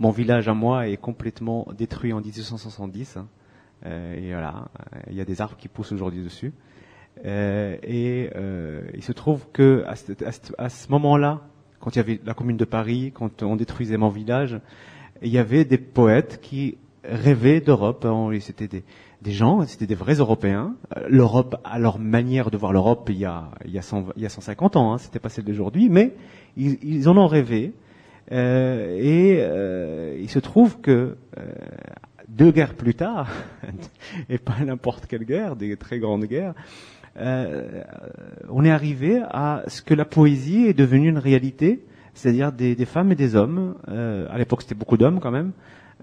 [0.01, 3.17] Mon village à moi est complètement détruit en 1870.
[3.17, 3.27] Hein.
[3.85, 4.65] et voilà,
[5.11, 6.53] il y a des arbres qui poussent aujourd'hui dessus.
[7.23, 11.41] Euh, et euh, il se trouve que à ce, moment-là,
[11.79, 14.59] quand il y avait la Commune de Paris, quand on détruisait mon village,
[15.21, 18.07] il y avait des poètes qui rêvaient d'Europe.
[18.39, 18.83] C'était des,
[19.21, 20.73] des gens, c'était des vrais Européens.
[20.97, 24.13] Euh, L'Europe, à leur manière de voir l'Europe, il y a, il y a, 100,
[24.15, 26.15] il y a 150 ans, hein, c'était pas celle d'aujourd'hui, mais
[26.57, 27.73] ils, ils, en ont rêvé.
[28.31, 31.41] Euh, et euh, il se trouve que euh,
[32.29, 33.29] deux guerres plus tard,
[34.29, 36.53] et pas n'importe quelle guerre, des très grandes guerres,
[37.17, 37.83] euh,
[38.49, 42.85] on est arrivé à ce que la poésie est devenue une réalité, c'est-à-dire des, des,
[42.85, 45.51] femmes et des hommes, euh, à l'époque c'était beaucoup d'hommes quand même,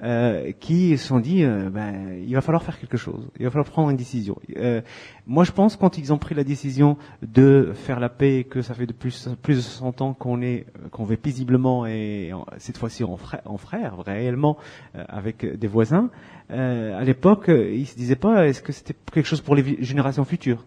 [0.03, 3.51] euh, qui se sont dit euh, ben, il va falloir faire quelque chose, il va
[3.51, 4.36] falloir prendre une décision.
[4.57, 4.80] Euh,
[5.26, 8.74] moi je pense quand ils ont pris la décision de faire la paix, que ça
[8.74, 13.03] fait de plus, plus de 60 ans qu'on est qu'on vit paisiblement et cette fois-ci
[13.05, 14.57] en frère, en frère réellement
[14.94, 16.11] euh, avec des voisins,
[16.51, 20.64] à l'époque ils se disaient pas est-ce que c'était quelque chose pour les générations futures?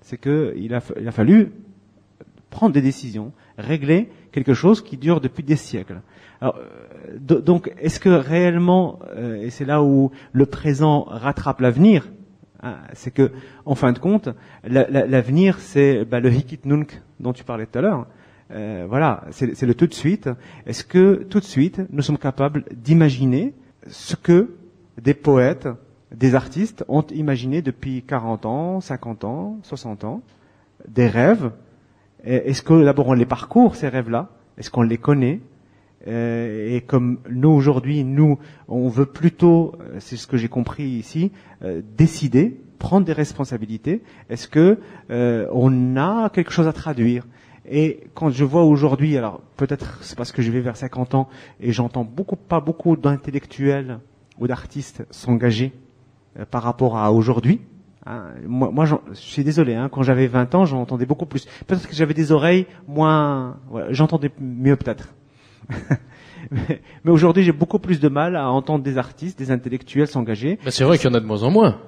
[0.00, 1.52] C'est qu'il a, il a fallu
[2.50, 6.00] prendre des décisions, régler quelque chose qui dure depuis des siècles.
[6.44, 12.08] Euh, donc, est-ce que réellement, euh, et c'est là où le présent rattrape l'avenir,
[12.62, 13.30] hein, c'est que,
[13.64, 14.28] en fin de compte,
[14.64, 18.06] l'avenir, c'est bah, le hikit nunc dont tu parlais tout à l'heure.
[18.50, 20.28] Euh, voilà, c'est le tout de suite.
[20.66, 23.54] Est-ce que tout de suite, nous sommes capables d'imaginer
[23.86, 24.54] ce que
[25.00, 25.68] des poètes,
[26.14, 30.22] des artistes ont imaginé depuis 40 ans, 50 ans, 60 ans,
[30.88, 31.52] des rêves?
[32.22, 34.30] Est-ce que d'abord on les parcourt, ces rêves-là?
[34.56, 35.40] Est-ce qu'on les connaît?
[36.06, 38.38] Et comme nous aujourd'hui, nous,
[38.68, 41.32] on veut plutôt, euh, c'est ce que j'ai compris ici,
[41.62, 44.02] euh, décider, prendre des responsabilités.
[44.28, 44.78] Est-ce que
[45.08, 47.24] on a quelque chose à traduire?
[47.66, 51.28] Et quand je vois aujourd'hui, alors peut-être c'est parce que je vais vers 50 ans
[51.60, 54.00] et j'entends beaucoup, pas beaucoup d'intellectuels
[54.38, 55.72] ou d'artistes s'engager
[56.38, 57.60] euh, par rapport à aujourd'hui.
[58.04, 61.46] Hein, moi, moi je suis désolé, hein, quand j'avais 20 ans, j'entendais beaucoup plus.
[61.66, 63.56] Peut-être que j'avais des oreilles moins...
[63.90, 65.14] j'entendais mieux peut-être.
[66.50, 70.58] Mais, mais aujourd'hui, j'ai beaucoup plus de mal à entendre des artistes, des intellectuels s'engager.
[70.64, 71.80] Bah, c'est vrai qu'il y en a de moins en moins.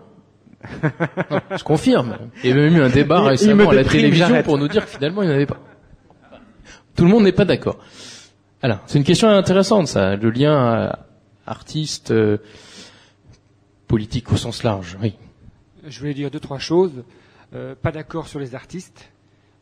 [1.31, 2.19] non, je confirme.
[2.43, 4.91] Il y a même eu un débat récemment à la télévision pour nous dire que
[4.91, 5.61] finalement il n'y en avait pas.
[6.97, 7.79] Tout le monde n'est pas d'accord.
[8.63, 10.91] Alors, c'est une question intéressante ça, le lien euh,
[11.47, 12.39] artiste euh,
[13.87, 15.15] politique au sens large, oui.
[15.87, 17.05] Je voulais dire deux, trois choses.
[17.55, 19.11] Euh, pas d'accord sur les artistes.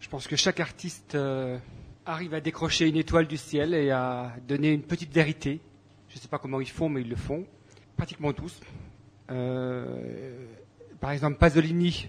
[0.01, 1.59] Je pense que chaque artiste euh,
[2.07, 5.61] arrive à décrocher une étoile du ciel et à donner une petite vérité.
[6.09, 7.45] Je ne sais pas comment ils font, mais ils le font.
[7.97, 8.61] Pratiquement tous.
[9.31, 10.47] Euh,
[11.01, 12.09] par exemple, Pasolini,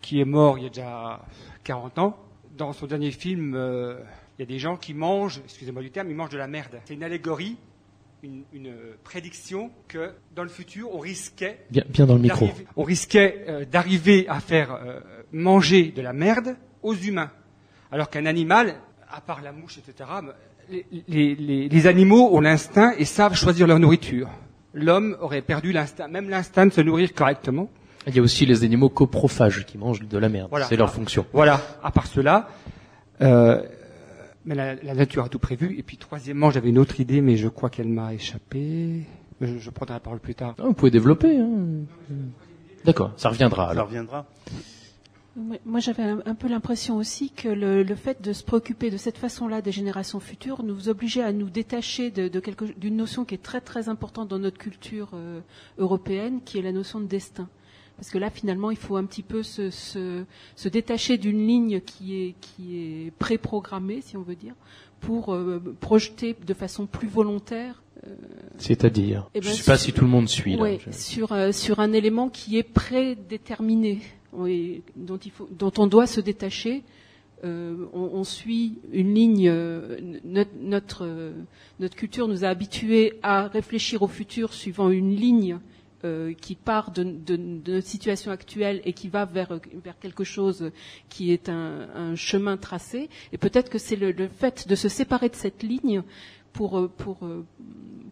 [0.00, 1.24] qui est mort il y a déjà
[1.64, 2.16] 40 ans.
[2.56, 6.16] Dans son dernier film, il y a des gens qui mangent, excusez-moi du terme, ils
[6.16, 6.80] mangent de la merde.
[6.84, 7.56] C'est une allégorie
[8.22, 12.44] une, une prédiction que dans le futur, on risquait Bien, bien dans le micro.
[12.46, 15.00] d'arriver- on risquait euh, d'arriver à faire euh,
[15.32, 17.30] manger de la merde aux humains.
[17.90, 18.76] Alors qu'un animal,
[19.12, 20.08] à part la mouche, etc.,
[20.70, 24.28] les, les- les- les animaux ont l'instinct et savent choisir leur nourriture.
[24.72, 27.68] L'homme aurait perdu l'instinct, même l'instinct de se nourrir correctement.
[28.06, 30.48] Il y a aussi les animaux coprophages qui mangent de la merde.
[30.50, 30.66] Voilà.
[30.66, 31.26] C'est leur fonction.
[31.32, 32.48] Voilà, à part cela,
[33.20, 33.62] euh,
[34.46, 35.76] mais la, la nature a tout prévu.
[35.78, 39.02] Et puis troisièmement, j'avais une autre idée, mais je crois qu'elle m'a échappé.
[39.40, 40.54] Je, je prendrai la parole plus tard.
[40.58, 41.36] Ah, vous pouvez développer.
[41.36, 41.48] hein.
[42.84, 43.86] D'accord, ça reviendra Ça alors.
[43.88, 44.26] reviendra.
[45.36, 49.16] Moi, j'avais un, peu l'impression aussi que le, le fait de se préoccuper de cette
[49.16, 53.34] façon-là des générations futures nous obligeait à nous détacher de, de quelque- d'une notion qui
[53.36, 55.40] est très très importante dans notre culture euh,
[55.78, 57.48] européenne, qui est la notion de destin.
[57.96, 60.24] Parce que là, finalement, il faut un petit peu se, se,
[60.56, 64.54] se détacher d'une ligne qui est, qui est préprogrammée, si on veut dire,
[65.00, 67.82] pour euh, projeter de façon plus volontaire
[68.58, 70.56] C'est-à-dire, Eh je ben, ne sais pas si tout le monde suit.
[70.56, 70.62] là.
[70.62, 74.00] Ouais, Je- sur, euh, sur un élément qui est prédéterminé,
[74.32, 76.82] dont, il faut, dont on doit se détacher.
[77.42, 79.48] Euh, on, on suit une ligne.
[79.48, 81.32] euh, notre, notre, euh,
[81.78, 85.58] notre culture nous a habitués à réfléchir au futur suivant une ligne
[86.04, 90.24] euh, qui part de, de- de notre situation actuelle et qui va vers, vers quelque
[90.24, 90.70] chose
[91.08, 93.08] qui est un, un chemin tracé.
[93.32, 96.02] Et peut-être que c'est le, le fait de se séparer de cette ligne
[96.52, 97.44] pour, euh, pour, euh,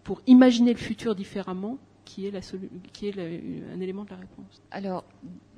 [0.04, 1.78] pour imaginer le futur différemment
[2.08, 4.62] qui est, un élément de la réponse.
[4.70, 5.04] Alors,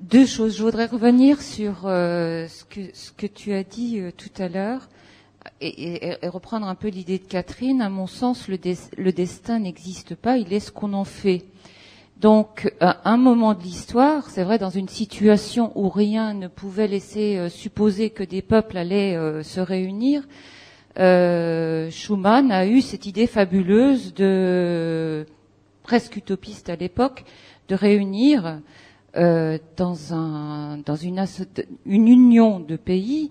[0.01, 0.57] deux choses.
[0.57, 2.65] Je voudrais revenir sur euh, ce,
[3.11, 4.89] que, tu as dit euh, tout à l'heure
[5.61, 7.81] et, reprendre un peu l'idée de Catherine.
[7.81, 11.45] À mon sens, le, des- le destin n'existe pas, il est ce qu'on en fait.
[12.19, 16.87] Donc, à un moment de l'histoire, c'est vrai, dans une situation où rien ne pouvait
[16.87, 20.27] laisser euh, supposer que des peuples allaient se réunir,
[20.97, 25.25] Schumann a eu cette idée fabuleuse de
[25.91, 27.25] presque utopiste à l'époque
[27.67, 28.61] de réunir
[29.17, 31.25] euh, dans un dans une
[31.85, 33.29] une union de pays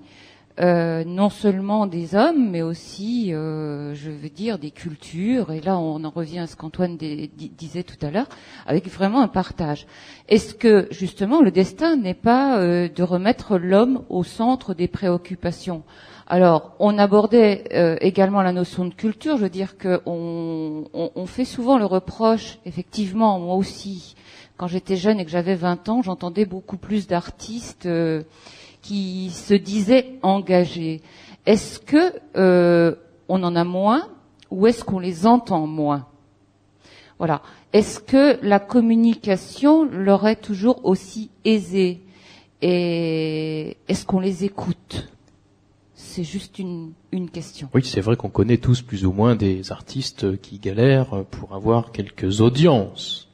[0.61, 5.53] euh, non seulement des hommes mais aussi euh, je veux dire des cultures.
[5.53, 8.29] Et là on en revient à ce qu'Antoine disait tout à l'heure
[8.67, 9.87] avec vraiment un partage.
[10.29, 15.83] Est-ce que justement le destin n'est pas euh, de remettre l'homme au centre des préoccupations?
[16.31, 19.37] Alors, on abordait euh, également la notion de culture.
[19.37, 24.15] Je veux dire qu'on on, fait souvent le reproche, effectivement, moi aussi,
[24.57, 28.23] quand j'étais jeune et que j'avais 20 ans, j'entendais beaucoup plus d'artistes euh,
[28.81, 31.03] qui se disaient engagés.
[31.47, 32.95] Est-ce que euh,
[33.29, 34.07] on en a moins
[34.53, 36.07] ou est-ce qu'on les entend moins?
[37.19, 37.43] Voilà.
[37.73, 42.03] Est-ce que la communication leur est toujours aussi aisée?
[42.63, 45.09] Et est-ce qu'on les écoute?
[46.01, 47.69] C'est juste une, une question.
[47.75, 51.93] Oui, c'est vrai qu'on connaît tous plus ou moins des artistes qui galèrent pour avoir
[51.93, 53.29] quelques audiences.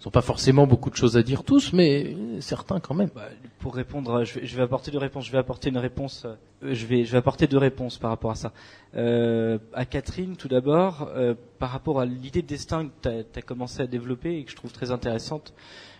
[0.00, 3.10] Ils n'ont pas forcément beaucoup de choses à dire tous, mais certains quand même.
[3.14, 5.26] Bah, pour répondre, je vais, je vais apporter deux réponses.
[5.26, 6.24] Je vais apporter une réponse.
[6.24, 8.52] euh, je vais, je vais apporter deux réponses par rapport à ça.
[8.96, 13.42] Euh, à Catherine, tout d'abord, euh, par rapport à l'idée de destin que tu as,
[13.42, 15.52] commencé à développer et que je trouve très intéressante.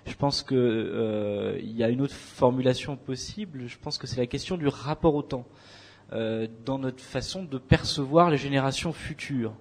[0.06, 3.64] Je pense que euh, il y a une autre formulation possible.
[3.66, 5.69] Je pense que c'est la question du rapport au temps euh,
[6.12, 9.54] dans notre façon de percevoir les générations futures.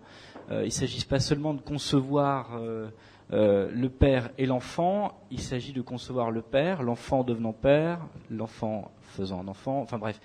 [0.52, 2.90] Euh, il ne s'agit pas seulement de concevoir euh,
[3.32, 8.00] euh, le père et l'enfant, il s'agit de concevoir le père, l'enfant devenant père,
[8.32, 10.20] l'enfant faisant un enfant, enfin bref,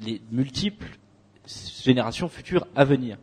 [0.00, 0.96] les multiples
[1.82, 3.18] générations futures à venir.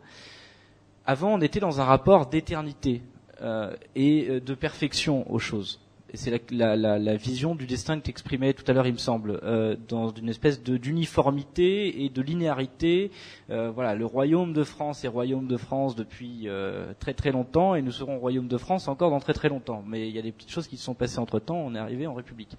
[1.06, 3.02] Avant, on était dans un rapport d'éternité
[3.40, 5.80] euh, et euh, de perfection aux choses.
[6.14, 8.98] C'est la, la, la, vision du destin que tu exprimais tout à l'heure, il me
[8.98, 13.10] semble, euh, dans une espèce de, d'uniformité et de linéarité.
[13.48, 17.74] Euh, voilà, le royaume de France est royaume de France depuis euh, très très longtemps,
[17.74, 19.82] et nous serons royaume de France encore dans très très longtemps.
[19.86, 21.56] Mais il y a des petites choses qui se sont passées entre temps.
[21.56, 22.56] On est arrivé en République.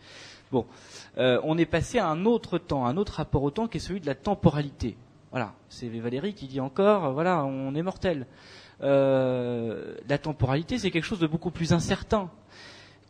[0.51, 0.65] Bon,
[1.19, 3.81] euh, on est passé à un autre temps, un autre rapport au temps qui est
[3.81, 4.97] celui de la temporalité.
[5.29, 8.25] Voilà, c'est Valérie qui dit encore, voilà, on est mortel.
[8.81, 12.29] Euh, la temporalité, c'est quelque chose de beaucoup plus incertain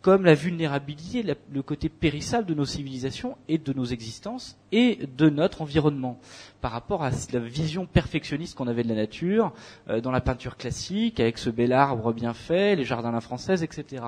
[0.04, 5.30] comme la vulnérabilité, le côté périssable de nos civilisations et de nos existences et de
[5.30, 6.20] notre environnement
[6.60, 9.54] par rapport à la vision perfectionniste qu'on avait de la nature
[9.88, 13.22] euh, dans la peinture classique avec ce bel arbre bien fait, les jardins à la
[13.22, 14.04] française, etc.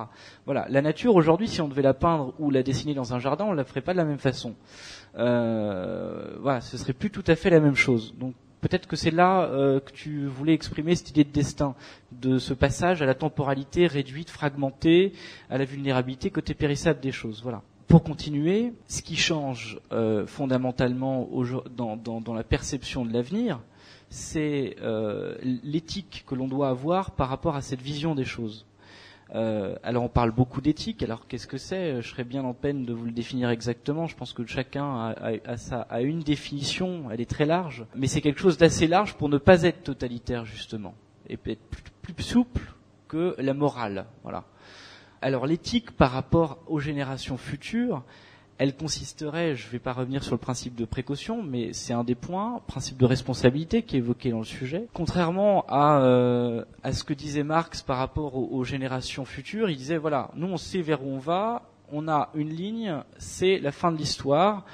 [0.45, 3.45] Voilà, la nature aujourd'hui, si on devait la peindre ou la dessiner dans un jardin,
[3.45, 4.53] on la ferait pas de la même façon.
[5.17, 8.13] Euh, voilà, ce serait plus tout à fait la même chose.
[8.65, 11.75] Peut-être que c'est là euh, que tu voulais exprimer cette idée de destin,
[12.11, 15.13] de ce passage à la temporalité réduite, fragmentée,
[15.51, 17.43] à la vulnérabilité côté périssable des choses.
[17.43, 17.61] Voilà.
[17.87, 21.29] Pour continuer, ce qui change euh, fondamentalement
[21.77, 23.59] dans, la perception de l'avenir,
[24.09, 28.65] c'est euh, l'éthique que l'on doit avoir par rapport à cette vision des choses.
[29.33, 32.01] Euh, alors on parle beaucoup d'éthique, alors qu'est-ce que c'est?
[32.01, 35.15] Je serais bien en peine de vous le définir exactement, je pense que chacun
[35.89, 39.39] a, une définition, elle est très large, mais c'est quelque chose d'assez large pour ne
[39.39, 40.93] pas être totalitaire justement,
[41.27, 41.67] et peut être
[42.03, 42.73] plus, plus souple
[43.07, 44.05] que la morale.
[44.21, 44.43] Voilà.
[45.21, 48.03] Alors l'éthique par rapport aux générations futures,
[48.57, 52.03] elle consisterait, je ne vais pas revenir sur le principe de précaution, mais c'est un
[52.03, 54.87] des points, principe de responsabilité qui est évoqué dans le sujet.
[54.93, 59.97] Contrairement à, euh, à ce que disait Marx par rapport aux, générations futures, il disait
[59.97, 63.91] voilà, nous on sait vers où on va, on a une ligne, c'est la fin
[63.91, 64.65] de l'histoire,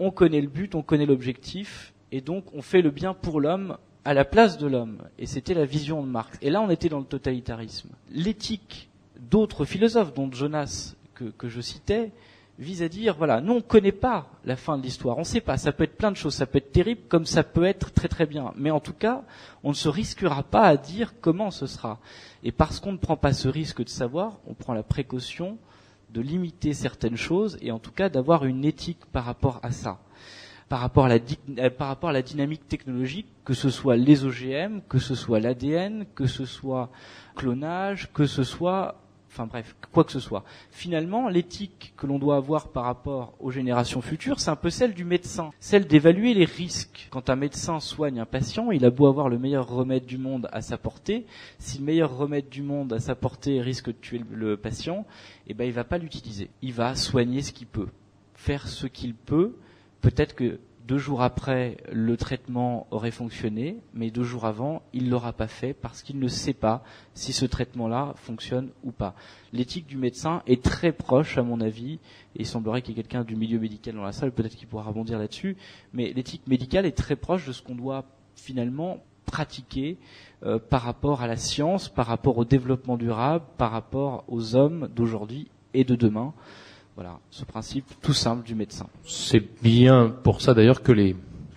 [0.00, 3.76] on connaît le but, on connaît l'objectif, et donc on fait le bien pour l'homme
[4.04, 4.98] à la place de l'homme.
[5.18, 6.36] Et c'était la vision de Marx.
[6.42, 7.90] Et là on était dans le totalitarisme.
[8.10, 8.90] L'éthique
[9.30, 12.12] d'autres philosophes, dont Jonas que je citais,
[12.58, 15.56] vise à dire voilà, nous on connaît pas la fin de l'histoire, on sait pas,
[15.56, 18.08] ça peut être plein de choses, ça peut être terrible comme ça peut être très
[18.08, 19.22] très bien, mais en tout cas,
[19.62, 21.98] on ne se risquera pas à dire comment ce sera.
[22.42, 25.58] Et parce qu'on ne prend pas ce risque de savoir, on prend la précaution
[26.10, 29.98] de limiter certaines choses et en tout cas d'avoir une éthique par rapport à ça.
[30.68, 31.18] Par rapport à, la,
[31.58, 35.40] euh, par rapport à la dynamique technologique, que ce soit les OGM, que ce soit
[35.40, 36.90] l'ADN, que ce soit
[37.36, 38.96] clonage, que ce soit
[39.38, 40.44] enfin bref, quoi que ce soit.
[40.70, 44.94] Finalement, l'éthique que l'on doit avoir par rapport aux générations futures, c'est un peu celle
[44.94, 47.08] du médecin, celle d'évaluer les risques.
[47.10, 50.48] Quand un médecin soigne un patient, il a beau avoir le meilleur remède du monde
[50.52, 51.24] à sa portée,
[51.58, 55.06] si le meilleur remède du monde à sa portée risque de tuer le patient,
[55.46, 56.50] eh ben il va pas l'utiliser.
[56.62, 57.88] Il va soigner ce qu'il peut,
[58.34, 59.56] faire ce qu'il peut.
[60.00, 60.58] Peut-être que
[60.88, 65.74] deux jours après, le traitement aurait fonctionné, mais deux jours avant, il l'aura pas fait
[65.74, 66.82] parce qu'il ne sait pas
[67.12, 69.14] si ce traitement-là fonctionne ou pas.
[69.52, 71.98] L'éthique du médecin est très proche, à mon avis,
[72.36, 74.66] et il semblerait qu'il y ait quelqu'un du milieu médical dans la salle, peut-être qu'il
[74.66, 75.58] pourra rebondir là-dessus,
[75.92, 79.98] mais l'éthique médicale est très proche de ce qu'on doit finalement pratiquer
[80.42, 84.88] euh, par rapport à la science, par rapport au développement durable, par rapport aux hommes
[84.96, 86.32] d'aujourd'hui et de demain.
[86.98, 88.88] Voilà, ce principe tout simple du médecin.
[89.06, 91.14] C'est bien pour ça d'ailleurs que les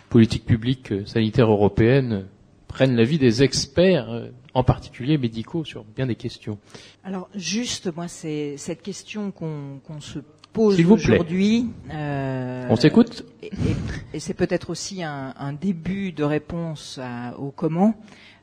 [0.10, 2.28] politiques publiques sanitaires européennes
[2.68, 6.60] prennent l'avis des experts, euh, en particulier médicaux, sur bien des questions.
[7.04, 10.20] Alors juste, moi, c'est cette question qu'on qu se
[10.54, 11.72] pose aujourd'hui.
[11.92, 13.76] Euh, On s'écoute Et, et,
[14.14, 17.96] et c'est peut-être aussi un, un, début de réponse à, au comment.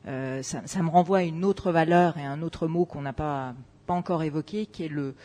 [0.05, 3.13] Euh, ça, ça, me renvoie à une autre valeur et un autre mot qu'on n'a
[3.13, 3.55] pas,
[3.87, 5.15] pas encore évoqué, qui est le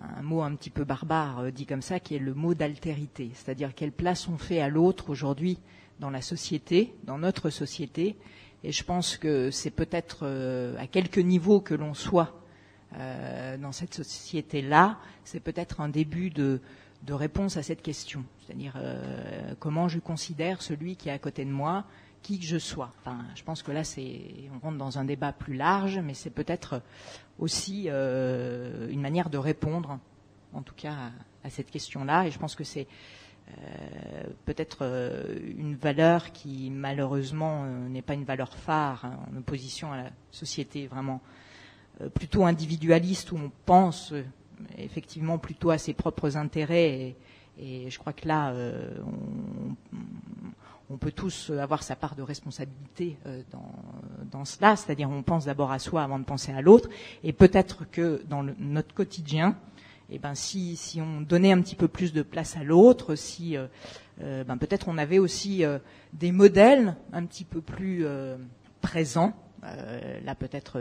[0.00, 3.30] un mot un petit peu barbare euh, dit comme ça, qui est le mot d'altérité,
[3.34, 5.58] c'est-à-dire quelle place on fait à l'autre aujourd'hui
[6.00, 8.16] dans la société, dans notre société.
[8.64, 12.40] Et je pense que c'est peut-être euh, à quelque niveau que l'on soit
[12.96, 16.60] euh, dans cette société-là, c'est peut-être un début de,
[17.08, 18.24] réponse à cette question.
[18.46, 18.74] C'est-à-dire
[19.58, 21.84] comment je considère celui qui est à côté de moi,
[22.22, 22.90] qui que je sois.
[23.00, 23.82] Enfin, je pense que là,
[24.54, 26.80] on rentre dans un débat plus large, mais c'est peut-être
[27.38, 29.98] aussi euh, une manière de répondre,
[30.52, 30.94] en tout cas,
[31.44, 32.26] à, cette question-là.
[32.26, 32.86] Et je pense que c'est
[33.48, 39.92] euh, peut-être euh, une valeur qui, malheureusement, n'est pas une valeur phare hein, en opposition
[39.92, 41.20] à la société vraiment
[42.14, 44.14] plutôt individualiste où on pense
[44.78, 47.14] effectivement plutôt à ses propres intérêts.
[47.58, 48.52] Et, je crois que là,
[49.04, 49.76] on
[50.98, 53.42] peut tous avoir sa part de responsabilité euh,
[54.30, 56.88] dans, cela, c'est-à-dire on pense d'abord à soi avant de penser à l'autre,
[57.22, 59.56] et peut-être que dans notre quotidien,
[60.10, 63.66] eh ben si, on donnait un petit peu plus de place à l'autre, si euh,
[64.22, 65.78] euh, ben peut-être on avait aussi euh,
[66.12, 68.36] des modèles un petit peu plus euh,
[68.80, 69.34] présents.
[69.64, 70.80] Euh, là peut-être,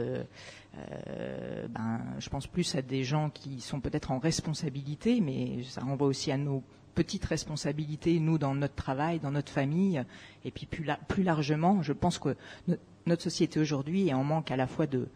[1.69, 6.07] ben, je pense plus à des gens qui sont peut-être en responsabilité, mais ça renvoie
[6.07, 6.63] aussi à nos
[6.93, 10.03] petite responsabilité, nous, dans notre travail, dans notre famille,
[10.45, 12.35] et puis plus, la, plus largement, je pense que
[12.67, 12.75] no,
[13.07, 15.07] notre société aujourd'hui est en manque à la fois de,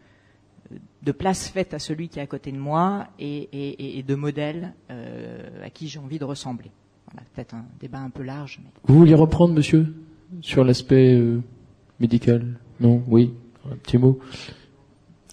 [1.02, 4.14] de place faite à celui qui est à côté de moi et, et, et de
[4.14, 6.70] modèles euh, à qui j'ai envie de ressembler.
[7.12, 8.58] Voilà, peut-être un débat un peu large.
[8.62, 8.70] Mais...
[8.84, 9.94] Vous vouliez reprendre, monsieur,
[10.40, 11.40] sur l'aspect euh,
[12.00, 12.58] médical?
[12.80, 13.02] Non?
[13.06, 13.32] Oui?
[13.70, 14.18] Un petit mot?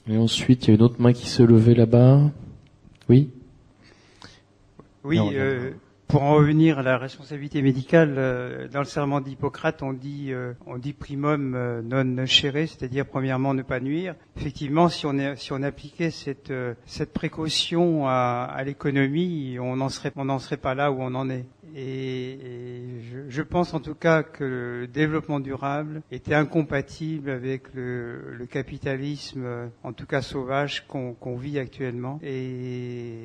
[0.07, 2.29] Et ensuite, il y a une autre main qui se levait là-bas.
[3.09, 3.31] Oui?
[5.03, 5.71] Oui, non, euh,
[6.13, 10.53] pour en revenir à la responsabilité médicale, euh, dans le serment d'Hippocrate, on dit, euh,
[10.67, 14.13] on dit primum euh, non chere, c'est-à-dire premièrement ne pas nuire.
[14.37, 16.53] Effectivement, si on, si on appliquait cette,
[16.85, 21.15] cette précaution à, à l'économie, on n'en serait, on n'en serait pas là où on
[21.15, 21.45] en est.
[21.75, 27.73] Et, et je, je, pense en tout cas que le développement durable était incompatible avec
[27.73, 32.19] le, le capitalisme, en tout cas sauvage, qu'on qu vit actuellement.
[32.23, 33.15] Et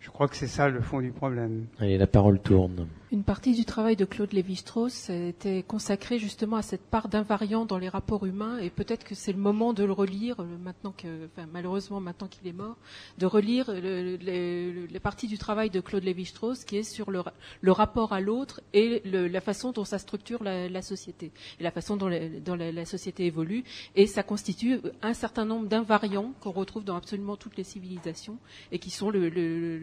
[0.00, 1.66] je crois que c'est ça le fond du problème.
[1.78, 2.86] Allez, la parole tourne.
[3.12, 7.78] Une partie du travail de Claude Lévi-Strauss était consacrée justement à cette part d'invariant dans
[7.78, 11.26] les rapports humains et peut-être que c'est le moment de le relire euh, maintenant que,
[11.26, 12.76] enfin, malheureusement maintenant qu'il est mort,
[13.18, 17.22] de relire le- le- les parties du travail de Claude Lévi-Strauss qui est sur le,
[17.60, 21.62] le rapport à l'autre et le- la façon dont ça structure la, la société et
[21.62, 23.64] la façon dont, la, dont la- la société évolue
[23.96, 28.38] et ça constitue un certain nombre d'invariants qu'on retrouve dans absolument toutes les civilisations
[28.72, 29.78] et qui sont le, le-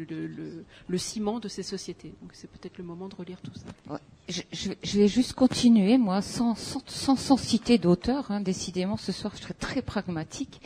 [0.88, 2.14] le- ciment de ces sociétés.
[2.22, 4.00] Donc c'est peut-être le moment de relire tout ça.
[4.30, 8.30] Je- je vais juste continuer, moi, sans, sans, sans, sans citer d'auteur.
[8.32, 8.40] Hein.
[8.42, 10.62] Décidément, ce soir, je serai très pragmatique.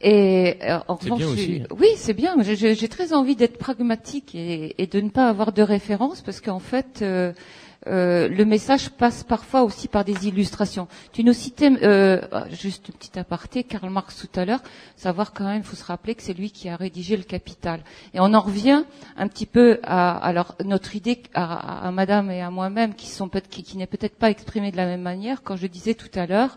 [0.00, 1.62] Et euh, en revanche, bien je- aussi.
[1.78, 2.36] oui, c'est bien.
[2.42, 6.58] J'ai- très envie d'être pragmatique et, et de ne pas avoir de référence parce qu'en
[6.58, 7.32] fait, euh,
[7.86, 10.88] euh, le message passe parfois aussi par des illustrations.
[11.12, 14.62] Tu nous citais, euh, ah, juste une petite aparté, Karl Marx tout à l'heure,
[14.96, 17.80] savoir quand même, il faut se rappeler que c'est lui qui a rédigé le Capital.
[18.14, 18.84] Et on en revient
[19.16, 23.28] un petit peu à alors notre idée à, à Madame et à moi-même qui sont
[23.28, 26.26] qui, qui n'est peut-être pas exprimée de la même manière quand je disais tout à
[26.26, 26.56] l'heure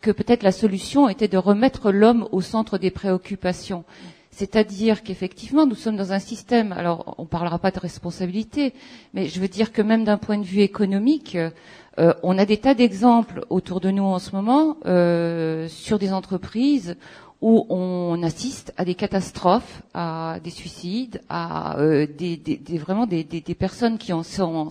[0.00, 3.84] que peut-être la solution était de remettre l'homme au centre des préoccupations.
[4.30, 8.72] C'est-à-dire qu'effectivement, nous sommes dans un système, alors on ne parlera pas de responsabilité,
[9.12, 11.36] mais je veux dire que même d'un point de vue économique,
[11.98, 16.12] euh, on a des tas d'exemples autour de nous en ce moment euh, sur des
[16.12, 16.96] entreprises
[17.40, 23.24] où on assiste à des catastrophes, à des suicides, à euh, des, des- vraiment des,
[23.58, 24.68] personnes qui en sont,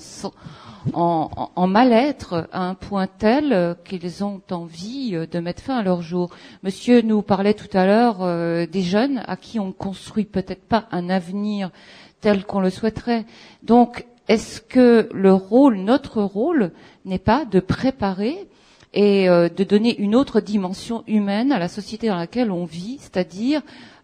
[0.94, 5.84] en, mal-être à un point tel euh, qu'ils ont envie euh, de mettre fin à
[5.84, 6.30] leur jour.
[6.64, 11.10] Monsieur nous parlait tout à l'heure des jeunes à qui on construit peut-être pas un
[11.10, 11.72] avenir
[12.20, 13.26] tel qu'on le souhaiterait.
[13.64, 16.72] Donc, est-ce que le rôle, notre rôle,
[17.06, 18.48] n'est pas de préparer
[18.94, 22.98] et euh, de donner une autre dimension humaine à la société dans laquelle on vit,
[23.00, 23.62] c'est-à-dire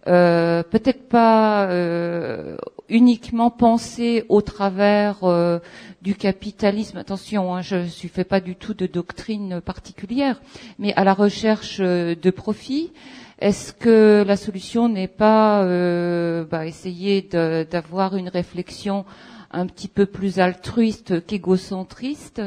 [0.08, 2.58] euh, peut-être pas euh,
[2.90, 5.60] uniquement penser au travers euh,
[6.02, 6.98] du capitalisme.
[6.98, 10.42] Attention, hein, je ne fais pas du tout de doctrine particulière,
[10.80, 12.92] mais à la recherche euh, de profit.
[13.40, 19.06] Est-ce que la solution n'est pas euh, bah, essayer d'avoir une réflexion
[19.52, 22.42] un petit peu plus altruiste qu'égocentriste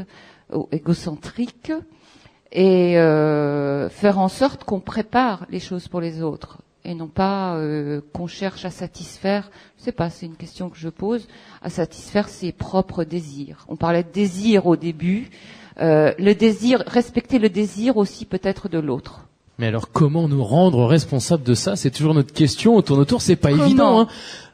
[0.73, 1.73] égocentrique
[2.57, 7.57] et euh, faire en sorte qu'on prépare les choses pour les autres et non pas
[7.57, 11.29] euh, qu'on cherche à satisfaire, je sais pas, c'est une question que je pose,
[11.61, 13.67] à satisfaire ses propres désirs.
[13.69, 15.29] On parlait de désir au début,
[15.81, 19.26] euh, le désir, respecter le désir aussi peut-être de l'autre.
[19.59, 21.77] Mais alors comment nous rendre responsables de ça?
[21.77, 22.77] C'est toujours notre question.
[22.77, 24.01] On tourne autour, c'est pas Comment évident.
[24.01, 24.09] Hein.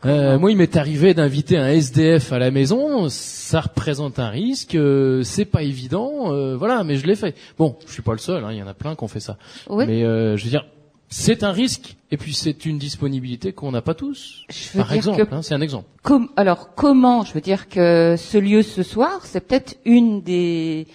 [0.04, 3.08] Euh, moi, il m'est arrivé d'inviter un SDF à la maison.
[3.08, 4.74] Ça représente un risque.
[4.76, 6.32] euh, c'est pas évident.
[6.32, 7.34] euh, voilà, mais je l'ai fait.
[7.58, 8.44] Bon, je suis pas le seul.
[8.44, 9.38] hein, Il y en a plein qui ont fait ça.
[9.68, 9.86] Oui.
[9.86, 10.66] Mais euh, je veux dire,
[11.08, 11.96] c'est un risque.
[12.12, 14.44] Et puis c'est une disponibilité qu'on n'a pas tous.
[14.50, 15.86] Je veux Par dire exemple, que- hein, c'est un exemple.
[16.04, 17.24] Com- alors comment?
[17.24, 20.86] Je veux dire que ce lieu ce soir, c'est peut-être une des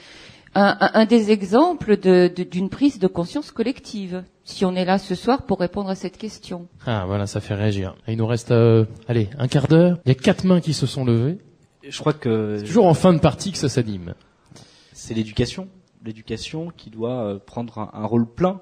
[0.59, 4.23] un, des exemples de- de- d'une prise de conscience collective.
[4.43, 6.67] Si on est là ce soir pour répondre à cette question.
[6.85, 7.95] Ah voilà, ça fait réagir.
[8.07, 9.99] Et il nous reste, euh, allez, un quart d'heure.
[10.05, 11.37] Il y a quatre mains qui se sont levées.
[11.87, 14.13] Je crois que C'est toujours en fin de partie que ça s'anime.
[14.93, 15.67] c'est l'éducation,
[16.03, 18.61] l'éducation qui doit euh, prendre un, un rôle plein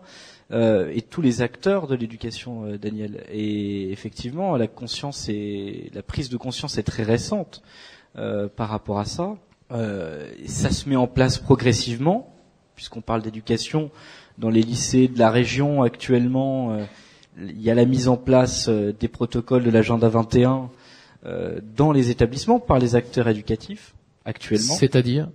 [0.52, 3.24] euh, et tous les acteurs de l'éducation, euh, Daniel.
[3.32, 7.62] Et effectivement, la conscience et la prise de conscience est très récente
[8.18, 9.36] euh, par rapport à ça.
[9.72, 12.34] Euh, ça se met en place progressivement,
[12.76, 13.90] puisqu'on parle d'éducation
[14.38, 16.74] dans les lycées de la région actuellement.
[16.74, 16.84] euh,
[17.38, 20.70] il y a la mise en place euh, des protocoles de l'agenda 21
[21.26, 23.94] euh, dans les établissements par les acteurs éducatifs
[24.24, 24.76] actuellement.
[24.76, 25.30] C'est-à-dire?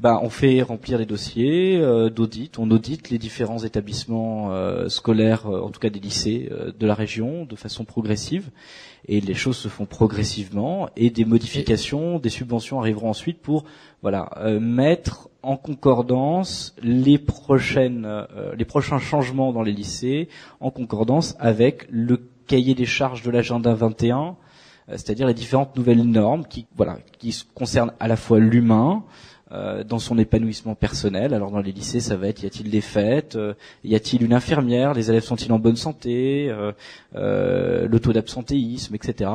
[0.00, 5.46] Bah, on fait remplir des dossiers euh, d'audit, on audite les différents établissements euh, scolaires,
[5.46, 8.50] euh, en tout cas des lycées de la région, de façon progressive.
[9.08, 13.64] Et les choses se font progressivement, et des modifications, des subventions arriveront ensuite pour,
[14.02, 14.28] voilà,
[14.60, 20.28] mettre en concordance les prochaines, les prochains changements dans les lycées,
[20.58, 24.36] en concordance avec le cahier des charges de l'agenda 21,
[24.88, 29.04] euh, c'est-à-dire les différentes nouvelles normes qui, voilà, qui concernent à la fois l'humain,
[29.52, 31.32] euh, dans son épanouissement personnel.
[31.32, 33.54] Alors dans les lycées, ça va être y a-t-il des fêtes, euh,
[33.84, 36.72] y a-t-il une infirmière, les élèves sont-ils en bonne santé, euh,
[37.14, 39.30] le taux d'absentéisme, etc.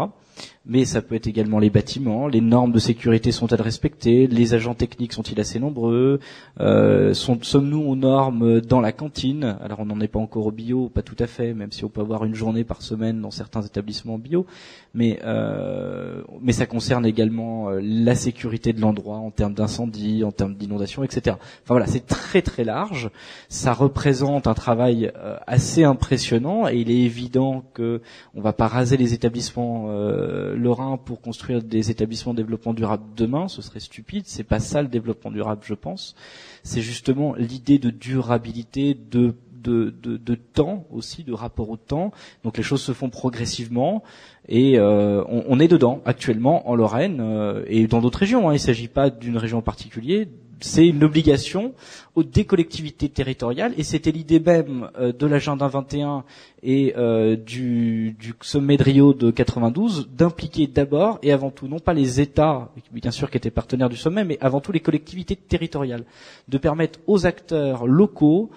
[0.63, 4.75] Mais ça peut être également les bâtiments, les normes de sécurité sont-elles respectées, les agents
[4.75, 6.19] techniques sont-ils assez nombreux,
[6.59, 9.57] euh, sommes-nous aux normes dans la cantine?
[9.63, 11.89] Alors on n'en est pas encore au bio, pas tout à fait, même si on
[11.89, 14.45] peut avoir une journée par semaine dans certains établissements bio,
[14.93, 20.31] mais euh, mais ça concerne également euh, la sécurité de l'endroit en termes d'incendie, en
[20.31, 21.38] termes d'inondation, etc.
[21.63, 23.09] Enfin voilà, c'est très très large.
[23.49, 28.01] Ça représente un travail euh, assez impressionnant et il est évident que
[28.35, 33.03] on va pas raser les établissements euh, Rhin pour construire des établissements de développement durable
[33.15, 34.23] demain, ce serait stupide.
[34.26, 36.15] C'est pas ça le développement durable, je pense.
[36.64, 42.11] C'est justement l'idée de durabilité, de de, de, temps aussi, de rapport au temps.
[42.44, 44.03] Donc les choses se font progressivement
[44.48, 48.49] et euh, on, on, est dedans actuellement en Lorraine euh, et dans d'autres régions.
[48.49, 48.53] Hein.
[48.53, 50.28] Il ne s'agit pas d'une région en particulier
[50.61, 51.73] c'est une obligation
[52.15, 53.73] aux des collectivités territoriales.
[53.77, 56.23] Et c'était l'idée même euh, de l'agenda 21
[56.63, 61.79] et euh, du, du, sommet de Rio de 92 d'impliquer d'abord et avant tout non
[61.79, 65.35] pas les États bien sûr qui étaient partenaires du sommet mais avant tout les collectivités
[65.35, 66.03] territoriales
[66.47, 68.51] de permettre aux acteurs locaux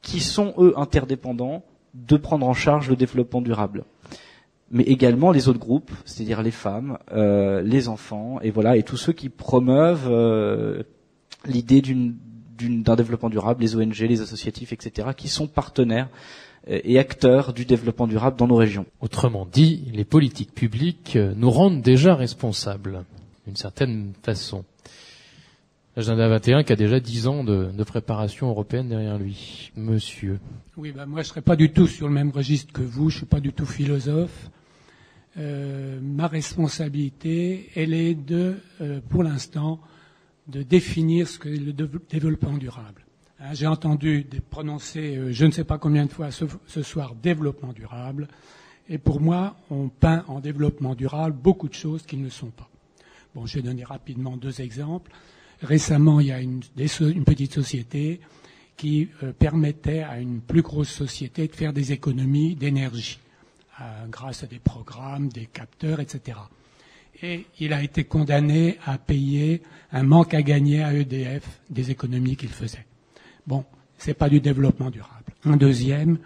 [0.00, 1.62] qui sont eux interdépendants
[1.94, 3.84] de prendre en charge le développement durable.
[4.70, 8.96] Mais également les autres groupes, c'est-à-dire les femmes, euh, les enfants, et voilà, et tous
[8.96, 10.10] ceux qui promeuvent
[11.46, 16.08] l'idée d'un développement durable, les ONG, les associatifs, etc., qui sont partenaires
[16.68, 18.86] euh, et acteurs du développement durable dans nos régions.
[19.00, 23.04] Autrement dit, les politiques publiques euh, nous rendent déjà responsables,
[23.46, 24.64] d'une certaine façon.
[25.94, 29.72] L'agenda 21 qui a déjà dix ans de, de, préparation européenne derrière lui.
[29.76, 30.40] Monsieur.
[30.78, 33.18] Oui, bah moi je serais pas du tout sur le même registre que vous, je
[33.18, 34.50] suis pas du tout philosophe.
[35.36, 39.80] Euh, ma responsabilité, elle est de, euh, pour l'instant,
[40.48, 43.04] de définir ce que le développement durable.
[43.40, 47.72] Hein, j'ai entendu prononcer, euh, je ne sais pas combien de fois ce, soir, développement
[47.72, 48.28] durable.
[48.88, 52.50] Et pour moi, on peint en développement durable beaucoup de choses qui ne le sont
[52.50, 52.68] pas.
[53.34, 55.10] Bon, je vais donner rapidement deux exemples.
[55.62, 56.60] Récemment, il y a une,
[57.24, 58.20] petite société
[58.76, 63.18] qui euh, permettait à une plus grosse société de faire des économies d'énergie
[63.80, 66.36] euh, grâce à des programmes, des capteurs, etc
[67.22, 69.62] et il a été condamné à payer
[69.92, 72.84] un manque à gagner à EDF des économies qu'il faisait.
[73.46, 73.64] Bon,
[73.96, 75.32] c'est pas du développement durable.
[75.44, 76.18] Un deuxième,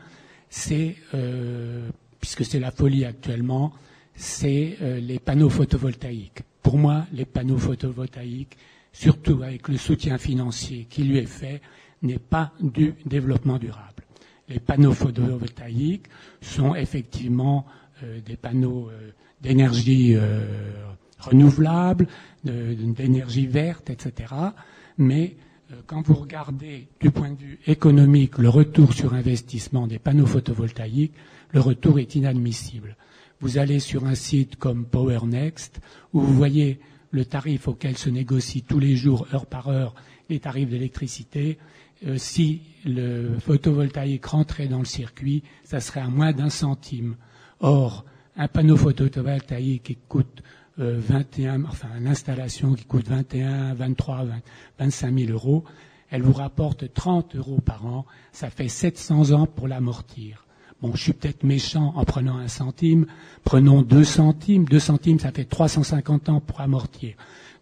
[0.49, 1.89] c'est euh,
[2.21, 3.73] puisque c'est la folie actuellement,
[4.15, 6.43] c'est euh, les panneaux photovoltaïques.
[6.63, 8.57] Pour moi, les panneaux photovoltaïques,
[8.93, 11.61] surtout avec le soutien financier qui lui est fait,
[12.03, 14.03] n'est pas du développement durable.
[14.49, 16.07] Les panneaux photovoltaïques
[16.41, 17.67] sont effectivement
[18.03, 18.91] euh, des panneaux
[19.41, 20.85] d'énergie euh,
[21.19, 22.07] renouvelable,
[22.45, 24.35] d'énergie verte, etc.
[24.99, 25.37] Mais
[25.73, 30.27] euh, quand vous regardez du point de vue économique le retour sur investissement des panneaux
[30.27, 31.15] photovoltaïques,
[31.53, 32.97] le retour est inadmissible.
[33.41, 35.81] Vous allez sur un site comme PowerNext
[36.13, 36.81] où vous voyez
[37.11, 39.95] le tarif auquel se négocie tous les jours, heure par heure,
[40.29, 41.59] les tarifs d'électricité.
[42.07, 47.17] Euh, si le photovoltaïque rentrait dans le circuit, ça serait à moins d'un centime.
[47.61, 48.05] Or,
[48.37, 50.43] un panneau photovoltaïque qui coûte
[50.79, 54.27] 21, euh, enfin l'installation qui coûte 21, 23,
[54.79, 55.65] 25 000 euros,
[56.11, 60.45] elle vous rapporte 30 euros par an, ça fait 700 ans pour l'amortir.
[60.83, 63.07] Bon, je suis peut-être méchant en prenant un centime,
[63.45, 67.15] prenons deux centimes, deux centimes ça fait 350 ans pour amortir.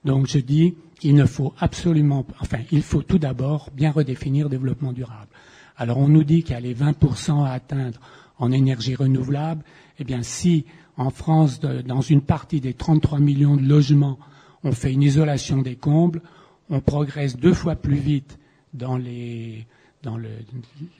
[0.05, 4.93] Donc je dis, il ne faut absolument, enfin, il faut tout d'abord bien redéfinir développement
[4.93, 5.29] durable.
[5.77, 8.01] Alors on nous dit qu'il y a les 20% à atteindre
[8.39, 9.63] en énergie renouvelable,
[9.99, 10.65] eh bien, si
[10.97, 14.19] en France, dans une partie des 33 millions de logements,
[14.62, 16.23] on fait une isolation des combles,
[16.71, 18.39] on progresse deux fois plus vite
[18.73, 18.99] dans,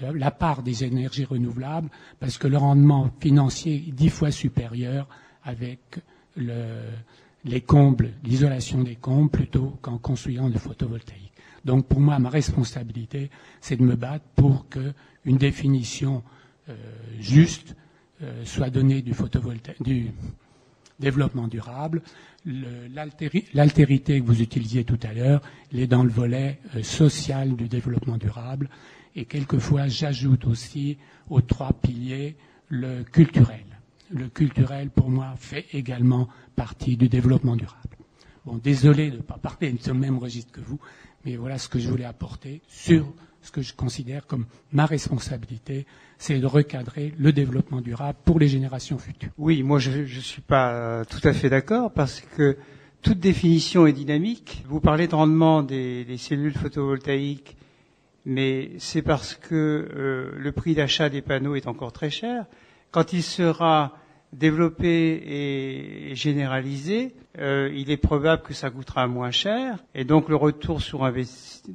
[0.01, 1.89] la part des énergies renouvelables
[2.21, 5.09] parce que le rendement financier est dix fois supérieur
[5.45, 5.81] avec
[6.37, 11.33] les combles, l'isolation des combles plutôt qu'en construisant du photovoltaïque.
[11.65, 13.31] Donc pour moi, ma responsabilité,
[13.61, 16.23] c'est de me battre pour qu'une définition
[16.69, 16.75] euh,
[17.19, 17.75] juste
[18.45, 19.13] soit donné du,
[19.81, 20.11] du
[20.99, 22.03] développement durable.
[22.45, 25.41] L'altérité que vous utilisiez tout à l'heure,
[25.73, 28.69] elle est dans le volet euh, social du développement durable.
[29.17, 30.99] Et quelquefois, j'ajoute aussi
[31.31, 32.37] aux trois piliers
[32.69, 33.65] le culturel.
[34.11, 37.81] Le culturel, pour moi, fait également partie du développement durable.
[38.45, 40.79] Bon, désolé de ne pas parler de ce même registre que vous,
[41.25, 43.07] mais voilà ce que je voulais apporter sur
[43.45, 45.87] ce que je considère comme ma responsabilité,
[46.19, 49.31] c'est de recadrer le développement durable pour les générations futures.
[49.39, 52.57] Oui, moi je ne suis pas tout à fait d'accord parce que
[53.03, 54.65] toute définition est dynamique.
[54.67, 57.57] Vous parlez de rendement des, cellules photovoltaïques,
[58.25, 62.47] mais c'est parce que euh, le prix d'achat des panneaux est encore très cher.
[62.91, 63.99] Quand il sera
[64.33, 70.37] développé et généralisé, euh, il est probable que ça coûtera moins cher, et donc le
[70.37, 71.07] retour sur,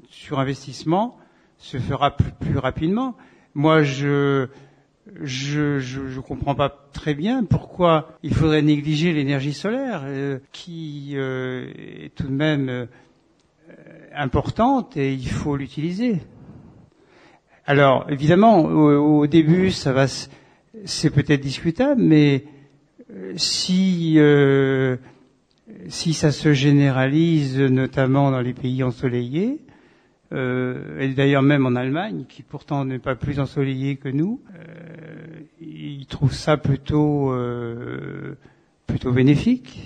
[0.09, 1.19] sur investissement
[1.59, 3.15] se fera plus, plus rapidement.
[3.53, 4.47] Moi, je
[5.21, 11.71] je, je, comprends pas très bien pourquoi il faudrait négliger l'énergie solaire, euh, qui euh,
[11.75, 12.85] est tout de même euh,
[14.13, 16.17] importante et il faut l'utiliser.
[17.65, 22.45] Alors, évidemment, au, au, début, ça va, c'est peut-être discutable, mais
[23.35, 24.97] si euh,
[25.87, 29.59] si ça se généralise, notamment dans les pays ensoleillés,
[30.31, 35.39] euh, et d'ailleurs même en Allemagne, qui pourtant n'est pas plus ensoleillée que nous, euh,
[35.61, 38.35] ils trouvent ça plutôt euh,
[38.85, 39.81] plutôt bénéfique.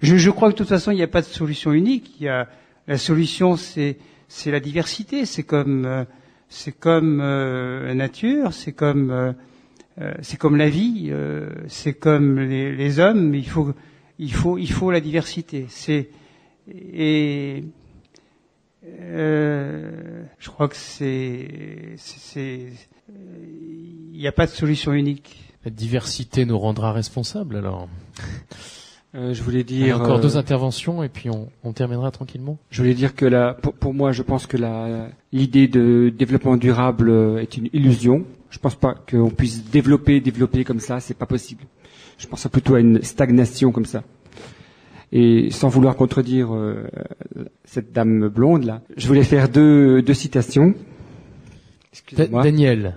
[0.00, 2.20] Je, je, crois que de toute façon, il n'y a pas de solution unique.
[2.20, 2.48] Il y a
[2.86, 5.24] la solution, c'est c'est la diversité.
[5.26, 6.04] C'est comme euh,
[6.48, 9.32] c'est comme euh, la nature, c'est comme euh,
[10.22, 11.12] c'est comme la vie,
[11.66, 13.34] c'est comme les, les, hommes.
[13.34, 13.74] Il faut
[14.20, 15.66] il faut il faut la diversité.
[15.68, 16.10] C'est
[16.72, 17.64] et
[20.38, 22.66] je crois que c'est c'est
[24.12, 25.54] il n'y a pas de solution unique.
[25.64, 27.88] La diversité nous rendra responsables alors.
[29.14, 32.58] Euh, je voulais dire Alors encore euh, deux interventions et puis on, on, terminera tranquillement.
[32.68, 36.58] Je voulais dire que la, pour, pour moi, je pense que la, l'idée de développement
[36.58, 38.26] durable euh, est une illusion.
[38.50, 41.64] Je pense pas qu'on puisse développer, développer comme ça, c'est pas possible.
[42.18, 44.02] Je pense plutôt à une stagnation comme ça.
[45.10, 46.86] Et sans vouloir contredire euh,
[47.64, 50.74] cette dame blonde là, je voulais faire deux, deux citations.
[51.92, 52.42] Excusez-moi.
[52.42, 52.96] Daniel.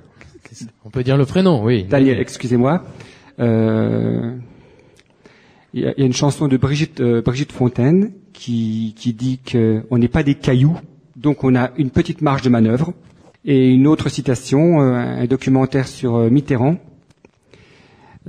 [0.84, 1.84] On peut dire le prénom, oui.
[1.84, 2.84] Daniel, excusez-moi.
[3.40, 4.36] Euh,
[5.74, 10.10] il y, a, une chanson de Brigitte, euh, Brigitte Fontaine qui, qui dit qu'on n'est
[10.10, 10.78] pas des cailloux,
[11.16, 12.94] donc on a une petite marge de manœuvre.
[13.46, 16.30] Et une autre citation, euh, un documentaire sur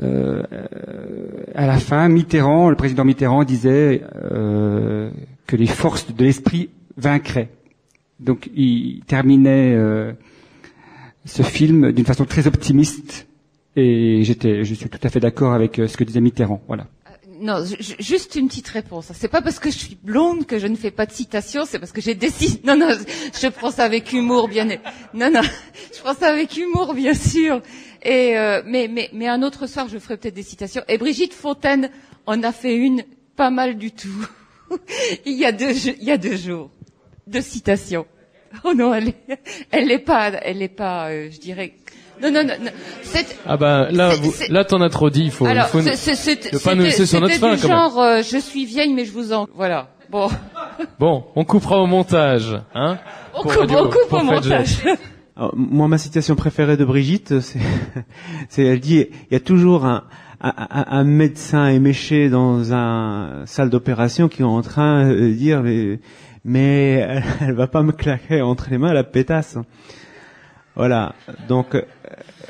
[0.00, 0.42] euh,
[1.54, 4.02] à la fin, Mitterrand, le président Mitterrand disait
[5.46, 7.50] que les forces de l'esprit vaincraient.
[8.20, 9.76] Donc il terminait
[11.24, 13.26] ce film d'une façon très optimiste
[13.76, 16.62] et j'étais, je suis tout à fait d'accord avec ce que disait Mitterrand.
[16.68, 16.86] Voilà
[17.42, 17.64] non,
[17.98, 19.10] juste une petite réponse.
[19.14, 21.80] C'est pas parce que je suis blonde que je ne fais pas de citation, c'est
[21.80, 22.60] parce que j'ai décidé.
[22.64, 22.88] Non, non,
[23.40, 24.64] je prends ça avec humour, bien.
[25.12, 25.40] Non, non,
[26.18, 27.60] ça avec humour, bien sûr.
[28.02, 30.82] Et euh, mais, mais, mais un autre soir, je ferai peut-être des citations.
[30.88, 31.90] Et Brigitte Fontaine
[32.26, 33.04] en a fait une
[33.36, 34.26] pas mal du tout.
[35.26, 36.70] il y a deux, il y a deux jours,
[37.26, 38.06] deux citations.
[38.64, 39.38] Oh non, elle est,
[39.70, 41.72] elle est pas, elle est pas, euh, je dirais
[42.22, 42.70] non, non, non.
[43.46, 45.24] Ah bah là, vous, là, t'en as trop dit.
[45.24, 47.54] Il faut, Alors, faut ne pas nous laisser sur notre fin.
[47.54, 49.48] Du genre, euh, je suis vieille, mais je vous en.
[49.54, 49.88] Voilà.
[50.08, 50.28] Bon.
[51.00, 52.98] Bon, on coupera au montage, hein.
[53.34, 54.84] On coupe, on coupe au montage.
[55.36, 57.60] Alors, moi, ma citation préférée de Brigitte, c'est,
[58.48, 60.04] c'est elle dit, il y a toujours un,
[60.40, 66.00] un, un médecin éméché dans un salle d'opération qui est en train de dire, mais,
[66.44, 69.56] mais elle, elle va pas me claquer entre les mains la pétasse.
[70.74, 71.14] Voilà.
[71.48, 71.82] Donc, euh,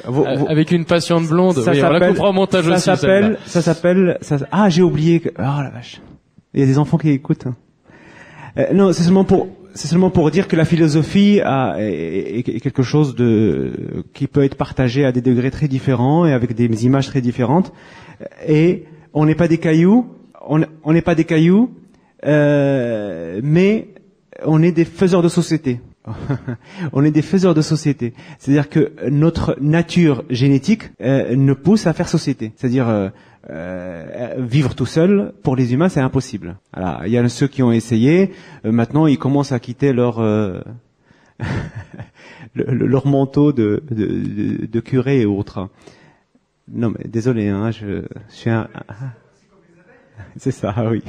[0.05, 1.83] vous, vous, avec une patiente blonde, ça oui,
[2.33, 2.97] montage ça.
[2.97, 4.19] S'appelle, ça s'appelle,
[4.51, 5.21] Ah, j'ai oublié.
[5.21, 5.29] Que...
[5.39, 6.01] Oh la vache.
[6.55, 7.47] Il y a des enfants qui écoutent.
[7.47, 7.57] Hein.
[8.59, 12.61] Euh, non, c'est seulement pour, c'est seulement pour dire que la philosophie a, est, est,
[12.61, 16.87] quelque chose de qui peut être partagé à des degrés très différents et avec des
[16.87, 17.73] images très différentes.
[18.47, 18.85] Et
[19.15, 20.07] on n'est pas des cailloux,
[20.49, 21.71] on n'est pas des cailloux,
[22.25, 23.89] euh, mais
[24.45, 25.81] on est des faiseurs de société.
[26.93, 28.13] on est des faiseurs de société.
[28.39, 32.53] C'est-à-dire que notre nature génétique euh, nous pousse à faire société.
[32.57, 33.09] C'est-à-dire euh,
[33.51, 36.57] euh, vivre tout seul pour les humains, c'est impossible.
[36.73, 38.33] Alors, il y a ceux qui ont essayé.
[38.65, 40.61] Euh, maintenant, ils commencent à quitter leur euh,
[42.55, 45.69] le, leur manteau de, de, de, de, curé et autres.
[46.69, 48.69] Non, mais désolé, hein, je, je suis un.
[50.37, 51.03] C'est ça, oui.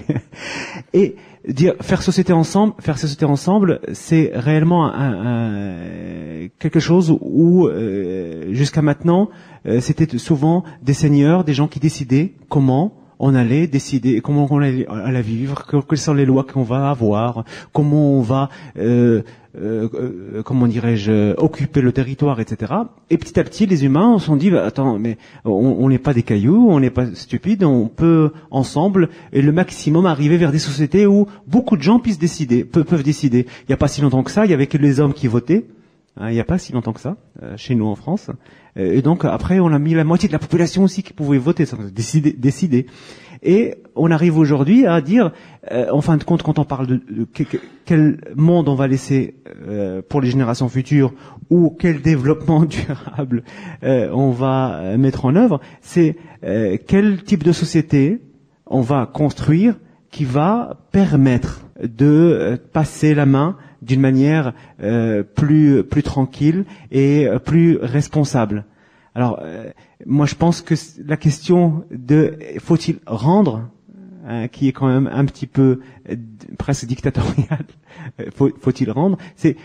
[0.93, 1.15] Et
[1.47, 8.53] dire faire société ensemble, faire société ensemble, c'est réellement un, un, quelque chose où euh,
[8.53, 9.29] jusqu'à maintenant,
[9.65, 14.59] euh, c'était souvent des seigneurs, des gens qui décidaient comment on allait décider comment on
[14.59, 19.21] allait, allait vivre, quelles sont les lois qu'on va avoir, comment on va, euh,
[19.57, 22.73] euh, comment dirais-je, occuper le territoire, etc.
[23.09, 26.13] Et petit à petit, les humains se sont dit, bah, attends, mais on n'est pas
[26.13, 30.59] des cailloux, on n'est pas stupides, on peut ensemble et le maximum arriver vers des
[30.59, 33.45] sociétés où beaucoup de gens puissent décider, peuvent, décider.
[33.61, 35.27] Il n'y a pas si longtemps que ça, il y avait que les hommes qui
[35.27, 35.65] votaient.
[36.17, 38.29] Hein, il n'y a pas si longtemps que ça, euh, chez nous en France.
[38.75, 41.65] Et donc après, on a mis la moitié de la population aussi qui pouvait voter,
[41.91, 42.33] décider.
[42.33, 42.87] décider.
[43.43, 45.31] Et on arrive aujourd'hui à dire,
[45.71, 47.27] euh, en fin de compte, quand on parle de,
[47.85, 49.35] quel monde on va laisser
[49.67, 51.13] euh, pour les générations futures
[51.49, 53.43] ou quel développement durable
[53.83, 58.21] euh, on va mettre en œuvre, c'est euh, quel type de société
[58.65, 59.75] on va construire
[60.09, 67.27] qui va permettre de euh, passer la main d'une manière euh, plus plus tranquille et
[67.27, 68.65] euh, plus responsable.
[69.15, 69.69] Alors, euh,
[70.05, 70.73] moi, je pense que
[71.05, 73.69] la question de faut-il rendre,
[74.25, 75.81] hein, qui est quand même un petit peu
[76.57, 77.65] presque dictatorial,
[78.33, 79.55] faut, faut-il rendre, c'est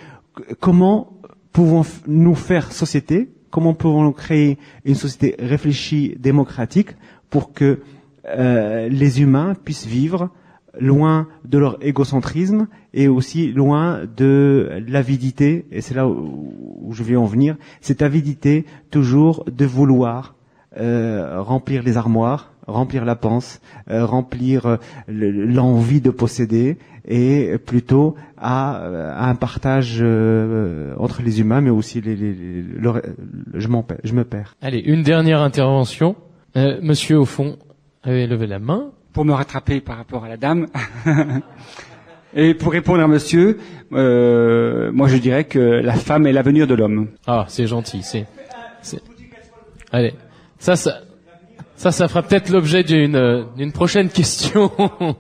[0.61, 1.15] comment
[1.53, 6.91] pouvons-nous faire société Comment pouvons-nous créer une société réfléchie, démocratique,
[7.31, 7.81] pour que
[8.37, 10.29] les humains puissent vivre
[10.79, 17.17] loin de leur égocentrisme et aussi loin de l'avidité, et c'est là où, je vais
[17.17, 20.35] en venir, cette avidité toujours de vouloir
[20.79, 23.61] euh, remplir les armoires, remplir la panse,
[23.91, 24.77] euh, remplir euh,
[25.09, 26.79] l'envie de posséder,
[27.11, 28.85] et plutôt à,
[29.27, 30.05] un partage
[30.99, 33.69] entre les humains, mais aussi les, les, je,
[34.05, 34.55] je me perds.
[34.61, 36.17] Allez, une dernière intervention.
[36.55, 37.57] monsieur, au fond,
[38.03, 40.67] avait levé la main pour me rattraper par rapport à la dame.
[42.35, 43.59] Et pour répondre à monsieur,
[43.93, 47.09] euh, moi je dirais que la femme est l'avenir de l'homme.
[47.27, 48.27] Ah, c'est gentil, c'est.
[49.91, 50.13] Allez,
[50.59, 51.01] ça, ça,
[51.75, 54.71] ça, ça fera peut-être l'objet d'une d'une prochaine question.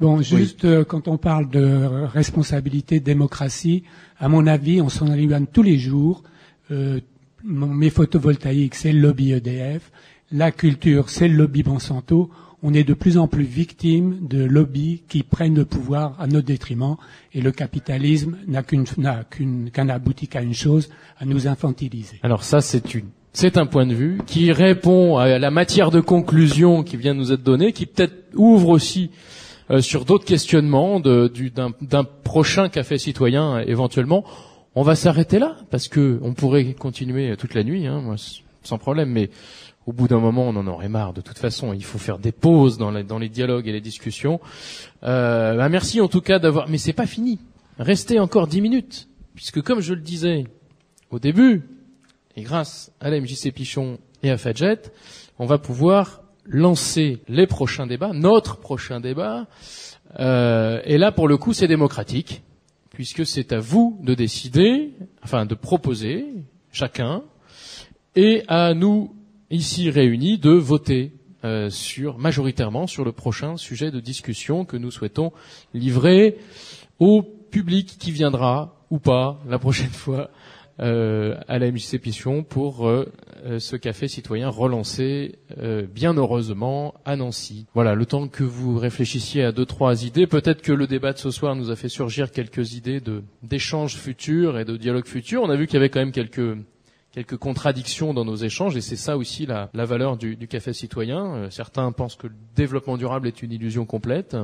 [0.00, 3.82] Bon, juste euh, quand on parle de responsabilité, démocratie,
[4.18, 6.22] à mon avis, on s'en éloigne tous les jours.
[6.70, 7.00] Euh,
[7.44, 9.92] mes photovoltaïques, c'est le lobby EDF.
[10.32, 12.30] La culture, c'est le lobby Monsanto
[12.62, 16.46] on est de plus en plus victime de lobbies qui prennent le pouvoir à notre
[16.46, 16.96] détriment
[17.32, 22.18] et le capitalisme n'a qu'un abouti qu'à une chose, à nous infantiliser.
[22.22, 26.00] Alors ça c'est une c'est un point de vue qui répond à la matière de
[26.00, 29.10] conclusion qui vient nous être donnée, qui peut-être ouvre aussi
[29.70, 34.24] euh, sur d'autres questionnements d'un prochain café citoyen éventuellement.
[34.74, 38.02] On va s'arrêter là parce que on pourrait continuer toute la nuit, hein,
[38.64, 39.30] sans problème, mais
[39.86, 41.12] au bout d'un moment, on en aurait marre.
[41.12, 43.80] De toute façon, il faut faire des pauses dans les, dans les dialogues et les
[43.80, 44.40] discussions.
[45.02, 46.68] Euh, bah merci en tout cas d'avoir.
[46.68, 47.38] Mais c'est pas fini.
[47.78, 50.44] Restez encore dix minutes, puisque comme je le disais
[51.10, 51.62] au début,
[52.36, 54.82] et grâce à la MJC Pichon et à Fadjet,
[55.38, 59.46] on va pouvoir lancer les prochains débats, notre prochain débat.
[60.18, 62.42] Euh, et là, pour le coup, c'est démocratique,
[62.90, 64.92] puisque c'est à vous de décider,
[65.22, 66.26] enfin de proposer,
[66.72, 67.22] chacun,
[68.16, 69.14] et à nous
[69.50, 71.12] ici réunis de voter
[71.44, 75.32] euh, sur majoritairement sur le prochain sujet de discussion que nous souhaitons
[75.72, 76.36] livrer
[76.98, 80.30] au public qui viendra ou pas la prochaine fois
[80.80, 83.06] euh, à la MJC Pichon pour euh,
[83.58, 85.38] ce café citoyen relancé
[85.94, 87.66] bien heureusement à Nancy.
[87.72, 91.18] Voilà, le temps que vous réfléchissiez à deux trois idées, peut-être que le débat de
[91.18, 95.42] ce soir nous a fait surgir quelques idées de d'échanges futurs et de dialogues futurs.
[95.42, 96.58] On a vu qu'il y avait quand même quelques
[97.12, 101.34] quelques contradictions dans nos échanges, et c'est ça aussi la, valeur du, du, café citoyen.
[101.34, 104.36] Euh, certains pensent que le développement durable est une illusion complète.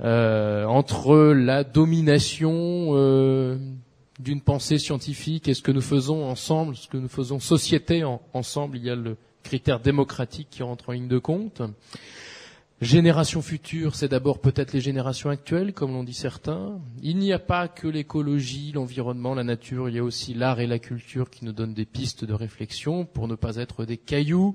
[0.00, 3.56] Euh, entre la domination euh,
[4.18, 8.02] d'une pensée scientifique et ce que nous faisons ensemble, ce que nous faisons société
[8.32, 11.62] ensemble, il y a le critère démocratique qui rentre en ligne de compte.
[12.84, 16.78] Génération future, c'est d'abord peut-être les générations actuelles, comme l'ont dit certains.
[17.02, 20.66] Il n'y a pas que l'écologie, l'environnement, la nature, il y a aussi l'art et
[20.66, 24.54] la culture qui nous donnent des pistes de réflexion pour ne pas être des cailloux.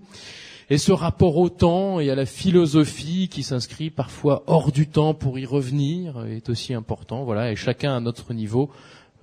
[0.70, 5.16] Et ce rapport au temps et à la philosophie qui s'inscrit parfois hors du temps
[5.16, 7.24] pour y revenir est aussi important.
[7.24, 8.70] Voilà, et chacun à notre niveau,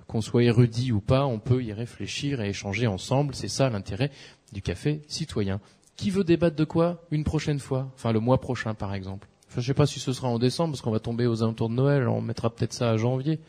[0.07, 3.35] qu'on soit érudit ou pas, on peut y réfléchir et échanger ensemble.
[3.35, 4.11] C'est ça l'intérêt
[4.51, 5.61] du café citoyen.
[5.97, 7.91] Qui veut débattre de quoi une prochaine fois?
[7.95, 9.27] Enfin, le mois prochain, par exemple.
[9.49, 11.69] Enfin, je sais pas si ce sera en décembre, parce qu'on va tomber aux alentours
[11.69, 12.07] de Noël.
[12.07, 13.39] On mettra peut-être ça à janvier.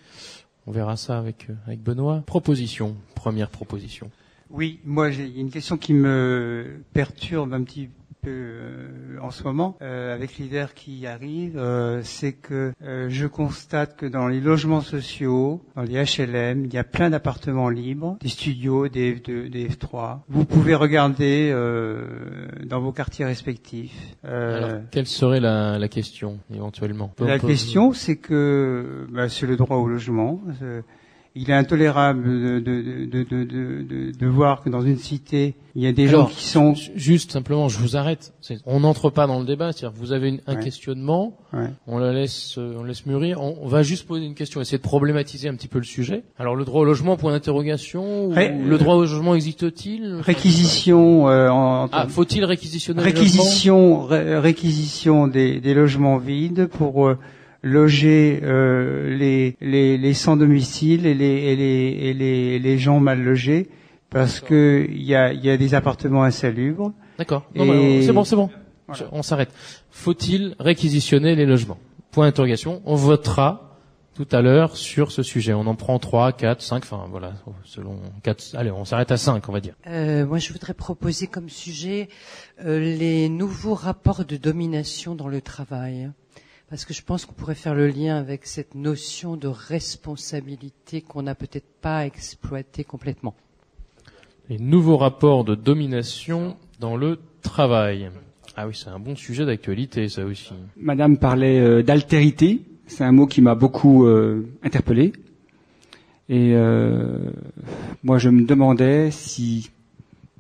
[0.67, 2.23] On verra ça avec, euh, avec Benoît.
[2.27, 2.97] Proposition.
[3.15, 4.11] Première proposition.
[4.51, 7.91] Oui, moi j'ai une question qui me perturbe un petit
[8.27, 14.07] euh, en ce moment, euh, avec l'hiver qui arrive, euh, c'est que je constate que
[14.07, 18.89] dans les logements sociaux, dans les HLM, il y a plein d'appartements libres, des studios,
[18.89, 20.21] des F2, des F3.
[20.29, 21.53] Vous pouvez regarder
[22.65, 24.17] dans vos quartiers respectifs.
[24.25, 27.13] Alors, quelle serait la, la question éventuellement?
[27.19, 30.41] La question, c'est que bah, c'est le droit au logement
[31.35, 35.93] il est intolérable de, de, de, de, voir que dans une cité, il y a
[35.93, 36.75] des gens qui sont...
[36.97, 38.33] Juste simplement, je vous arrête.
[38.67, 39.73] On n'entre pas dans le débat.
[39.73, 41.37] C'est-à-dire, vous avez un questionnement,
[41.87, 43.41] on la laisse, on laisse mûrir.
[43.41, 46.25] On, va juste poser une question, essayer de problématiser un petit peu le sujet.
[46.39, 48.31] Alors, le droit au logement, point d'interrogation.
[48.31, 50.17] le droit au logement existe-t-il?
[50.21, 51.29] Réquisition.
[51.29, 57.19] Euh, en, ah, faut-il réquisitionner Réquisition, réquisition des, des, logements vides pour euh,
[57.69, 63.01] loger euh, les, les, les sans domicile et les, et les, et les, les gens
[63.01, 63.69] mal logés
[64.11, 66.93] parce que il y a, y a des appartements insalubres.
[67.19, 67.45] D'accord.
[67.55, 68.51] C'est bon, c'est bon.
[69.13, 69.51] On s'arrête.
[69.91, 71.79] Faut-il réquisitionner les logements?
[72.11, 72.81] Point d'interrogation.
[72.87, 73.79] On votera
[74.15, 75.53] tout à l'heure sur ce sujet.
[75.53, 77.35] On en prend trois, quatre, cinq, enfin voilà,
[77.65, 78.43] selon quatre.
[78.55, 79.75] Allez, on s'arrête à cinq, on va dire.
[79.87, 82.09] Euh, moi, je voudrais proposer comme sujet
[82.65, 86.11] euh, les nouveaux rapports de domination dans le travail
[86.71, 91.23] parce que je pense qu'on pourrait faire le lien avec cette notion de responsabilité qu'on
[91.23, 93.35] n'a peut-être pas exploitée complètement.
[94.51, 98.11] Les nouveaux rapports de domination dans le travail.
[98.57, 100.53] Ah oui, c'est un bon sujet d'actualité, ça aussi.
[100.77, 102.63] Madame parlait euh, d'altérité.
[102.87, 105.13] C'est un mot qui m'a beaucoup euh, interpellé.
[106.29, 107.31] Et euh,
[108.03, 109.71] moi, je me demandais si,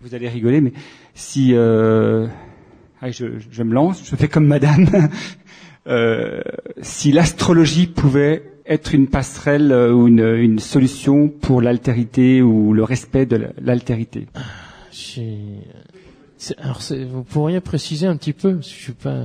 [0.01, 0.73] vous allez rigoler, mais
[1.15, 2.27] si, euh,
[3.01, 4.87] allez, je, je me lance, je fais comme Madame,
[5.89, 6.41] euh,
[6.83, 12.85] si l'astrologie pouvait être une passerelle euh, ou une, une solution pour l'altérité ou le
[12.85, 14.27] respect de la- l'altérité.
[14.91, 19.25] C'est- Alors, vous pourriez préciser un petit peu parce que Je suis pas.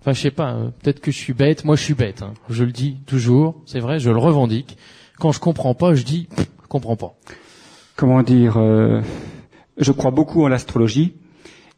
[0.00, 0.54] Enfin, je sais pas.
[0.54, 1.64] euh, Peut-être que je suis bête.
[1.64, 2.22] Moi, je suis bête.
[2.22, 2.32] hein.
[2.48, 3.60] Je le dis toujours.
[3.66, 3.98] C'est vrai.
[3.98, 4.76] Je le revendique.
[5.18, 7.14] Quand je comprends pas, je dis, pff, je comprends pas.
[7.96, 9.00] Comment dire euh,
[9.78, 11.14] Je crois beaucoup en l'astrologie.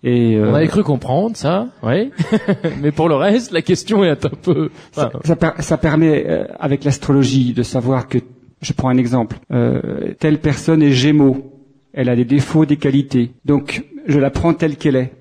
[0.02, 2.10] Et euh, On avait cru comprendre ça, oui.
[2.82, 4.70] Mais pour le reste, la question est un peu.
[4.92, 8.18] Ça, enfin, ça per- ça permet, euh, avec l'astrologie, de savoir que,
[8.60, 11.52] je prends un exemple, euh, telle personne est Gémeaux,
[11.92, 13.32] elle a des défauts, des qualités.
[13.44, 15.12] Donc, je la prends telle qu'elle est.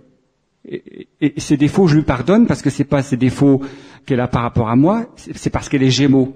[0.67, 3.61] Et, et- et ces défauts, je lui pardonne parce que c'est pas ces défauts
[4.05, 6.33] qu'elle a par rapport à moi, c'est parce qu'elle est Gémeaux.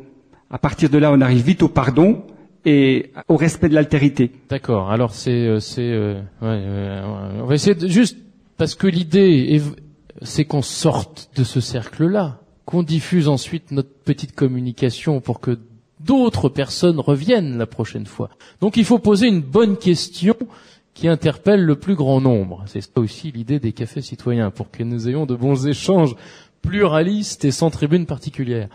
[0.50, 2.24] À partir de là, on arrive vite au pardon
[2.66, 4.32] et au respect de l'altérité.
[4.50, 4.92] D'accord.
[4.92, 7.42] Alors c'est euh, c'est euh, ouais, ouais, ouais.
[7.42, 8.18] on va essayer de juste
[8.60, 9.64] parce que l'idée est-
[10.22, 15.58] c'est qu'on sorte de ce cercle-là, qu'on diffuse ensuite notre petite communication pour que
[16.00, 18.30] d'autres personnes reviennent la prochaine fois.
[18.62, 20.36] Donc il faut poser une bonne question
[20.94, 22.64] qui interpelle le plus grand nombre.
[22.68, 26.16] C'est ça aussi l'idée des cafés citoyens pour que nous ayons de bons échanges
[26.62, 28.68] pluralistes et sans tribune particulière.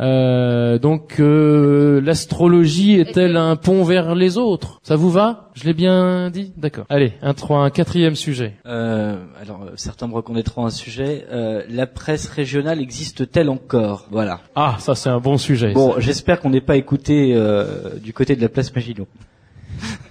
[0.00, 4.80] Euh, donc euh, l'astrologie est-elle un pont vers les autres?
[4.82, 5.50] Ça vous va?
[5.54, 6.52] Je l'ai bien dit?
[6.56, 6.84] D'accord.
[6.88, 8.54] Allez, un, trois, un quatrième sujet.
[8.66, 11.26] Euh, alors, euh, certains me reconnaîtront un sujet.
[11.32, 14.06] Euh, la presse régionale existe-t-elle encore?
[14.10, 14.40] Voilà.
[14.54, 15.72] Ah, ça c'est un bon sujet.
[15.72, 19.08] Bon, j'espère qu'on n'est pas écouté euh, du côté de la place Maginot.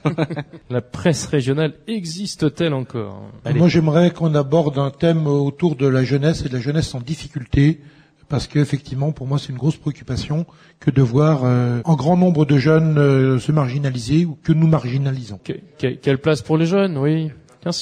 [0.69, 3.21] La presse régionale existe-t-elle encore?
[3.45, 3.59] Allez.
[3.59, 7.01] Moi, j'aimerais qu'on aborde un thème autour de la jeunesse et de la jeunesse en
[7.01, 7.81] difficulté,
[8.29, 10.45] parce qu'effectivement, pour moi, c'est une grosse préoccupation
[10.79, 14.67] que de voir euh, un grand nombre de jeunes euh, se marginaliser ou que nous
[14.67, 15.39] marginalisons.
[15.43, 17.31] Que- que- quelle place pour les jeunes Oui.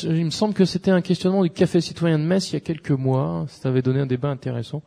[0.03, 2.59] Il me semble que c'était un questionnement du Café citoyen de Metz il y a
[2.59, 3.45] quelques mois.
[3.49, 4.81] Ça avait donné un débat intéressant.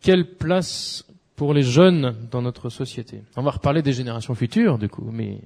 [0.00, 1.04] Quelle place
[1.36, 3.22] pour les jeunes dans notre société?
[3.36, 5.38] On va reparler des générations futures, du coup, mais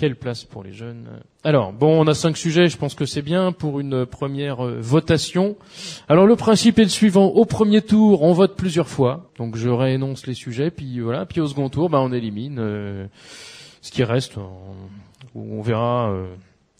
[0.00, 1.06] quelle place pour les jeunes?
[1.44, 4.78] Alors, bon, on a cinq sujets, je pense que c'est bien pour une première euh,
[4.80, 5.56] votation.
[6.08, 7.26] Alors, le principe est le suivant.
[7.26, 9.30] Au premier tour, on vote plusieurs fois.
[9.36, 11.26] Donc, je réénonce les sujets, puis voilà.
[11.26, 13.06] Puis au second tour, bah, on élimine euh,
[13.82, 14.38] ce qui reste.
[15.34, 16.10] On, verra...
[16.10, 16.34] euh,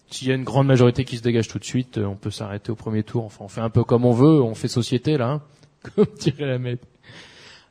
[0.09, 2.71] s'il y a une grande majorité qui se dégage tout de suite, on peut s'arrêter
[2.71, 3.25] au premier tour.
[3.25, 5.41] Enfin, on fait un peu comme on veut, on fait société là, hein,
[5.95, 6.87] comme dirait la maître.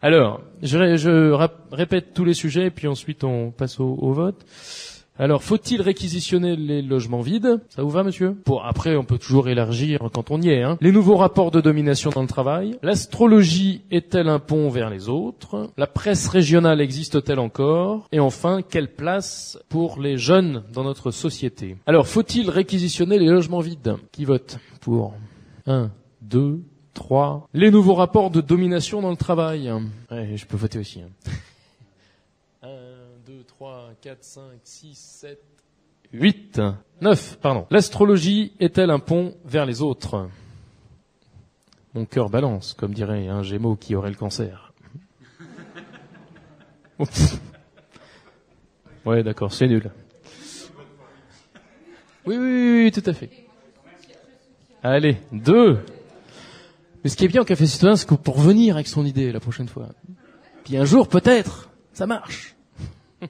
[0.00, 1.32] Alors, je,
[1.72, 4.46] répète tous les sujets et puis ensuite on passe au vote.
[5.20, 7.60] Alors, faut-il réquisitionner les logements vides?
[7.68, 8.38] Ça vous va, monsieur?
[8.46, 10.62] Bon, après, on peut toujours élargir quand on y est.
[10.62, 10.78] Hein.
[10.80, 12.78] Les nouveaux rapports de domination dans le travail.
[12.82, 15.72] L'astrologie est-elle un pont vers les autres?
[15.76, 18.08] La presse régionale existe-t-elle encore?
[18.12, 21.76] Et enfin, quelle place pour les jeunes dans notre société?
[21.84, 23.96] Alors, faut-il réquisitionner les logements vides?
[24.12, 25.12] Qui vote pour?
[25.66, 25.90] 1,
[26.22, 26.62] 2,
[26.94, 27.46] 3.
[27.52, 29.70] Les nouveaux rapports de domination dans le travail.
[30.10, 31.02] Ouais, je peux voter aussi.
[31.02, 31.30] Hein.
[33.60, 35.38] 1, 2, 3, 4, 5, 6, 7,
[36.12, 36.60] 8,
[37.02, 37.66] 9, pardon.
[37.70, 40.28] L'astrologie est-elle un pont vers les autres?
[41.92, 44.72] Mon cœur balance, comme dirait un gémeau qui aurait le cancer.
[49.06, 49.90] Ouais, d'accord, c'est nul.
[52.26, 53.30] Oui, oui, oui, oui, tout à fait.
[54.82, 55.78] Allez, deux.
[57.02, 59.32] Mais ce qui est bien au Café Citoyen, c'est que pour venir avec son idée
[59.32, 59.88] la prochaine fois.
[60.64, 62.54] Puis un jour, peut-être, ça marche.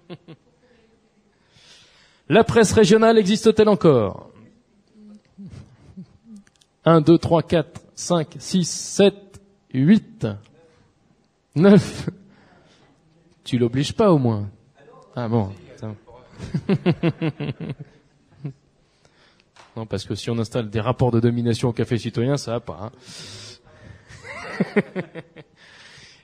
[2.28, 4.30] La presse régionale existe-t-elle encore?
[6.84, 9.40] 1, 2, 3, 4, 5, 6, 7,
[9.74, 10.26] 8,
[11.56, 12.10] 9.
[13.44, 14.48] Tu l'obliges pas au moins
[15.16, 15.50] Ah bon.
[19.76, 22.60] non, parce que si on installe des rapports de domination au café citoyen, ça va
[22.60, 22.78] pas.
[22.80, 22.92] hein.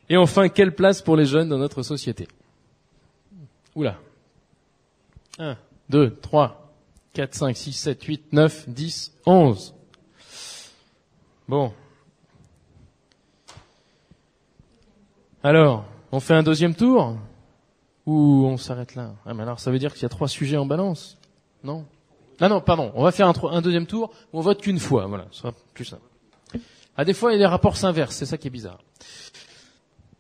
[0.09, 2.29] Et enfin, quelle place pour les jeunes dans notre société?
[3.77, 3.99] Oula.
[5.39, 5.57] 1,
[5.91, 6.73] 2, 3,
[7.13, 9.75] 4, 5, 6, 7, 8, 9, 10, 11.
[11.47, 11.73] Bon.
[15.43, 17.19] Alors, on fait un deuxième tour
[18.07, 19.15] Ou on s'arrête là?
[19.27, 21.19] Ah, mais Alors, ça veut dire qu'il y a trois sujets en balance
[21.63, 21.85] Non?
[22.41, 22.93] Ah non, pardon.
[22.95, 25.07] On va faire un, deuxième tour où on vote qu'une fois.
[25.07, 26.03] Voilà, ce sera plus simple.
[26.97, 28.17] Ah, des fois, il y a des rapports s'inversent.
[28.17, 28.79] C'est ça qui est bizarre.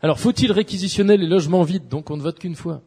[0.03, 2.83] Alors, faut-il réquisitionner les logements vides Donc, on ne vote qu'une fois?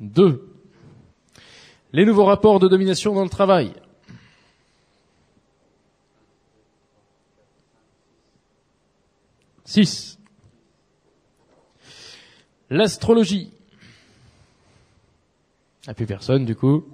[0.00, 0.48] 2.
[1.92, 3.72] Les nouveaux rapports de domination dans le travail.
[9.64, 10.18] Six.
[12.70, 13.52] L'astrologie.
[15.86, 16.84] A plus personne du coup.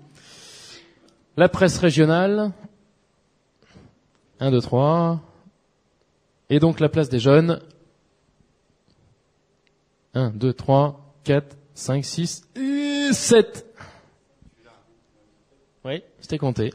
[1.36, 2.52] La presse régionale.
[4.40, 5.20] 1, 2, 3.
[6.50, 7.60] Et donc la place des jeunes.
[10.12, 12.46] Un, deux, trois, quatre, cinq, six.
[15.84, 16.72] Oui, c'était compté.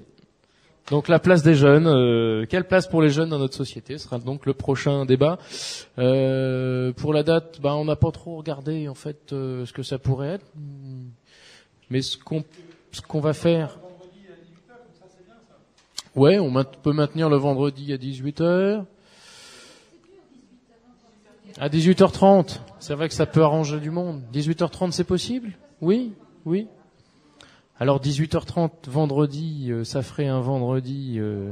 [0.89, 4.05] Donc la place des jeunes, euh, quelle place pour les jeunes dans notre société Ce
[4.05, 5.37] sera donc le prochain débat.
[5.97, 9.83] Euh, pour la date, bah, on n'a pas trop regardé en fait euh, ce que
[9.83, 10.45] ça pourrait être,
[11.89, 12.43] mais ce qu'on
[12.91, 13.79] ce qu'on va faire.
[16.15, 18.85] Ouais, on peut maintenir le vendredi à 18h.
[21.59, 24.21] À 18h30, c'est vrai que ça peut arranger du monde.
[24.33, 25.51] 18h30, c'est possible?
[25.81, 26.13] Oui
[26.47, 26.69] oui.
[27.77, 31.17] Alors 18h30 vendredi, euh, ça ferait un vendredi.
[31.17, 31.51] Euh...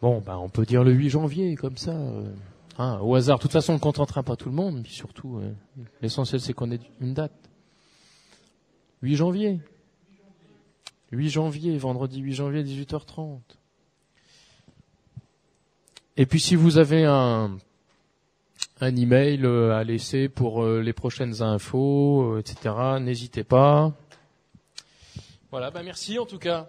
[0.00, 2.32] Bon, bah, on peut dire le 8 janvier, comme ça, euh,
[2.78, 3.36] hein, au hasard.
[3.36, 5.42] De toute façon, on ne contentera pas tout le monde, mais surtout,
[6.00, 7.34] l'essentiel, c'est qu'on ait une date.
[9.02, 9.60] 8 janvier.
[11.12, 13.59] 8 janvier, vendredi 8 janvier, 18h30.
[16.20, 17.56] Et puis si vous avez un,
[18.82, 23.94] un email euh, à laisser pour euh, les prochaines infos, euh, etc., n'hésitez pas.
[25.50, 26.68] Voilà, bah merci en tout cas.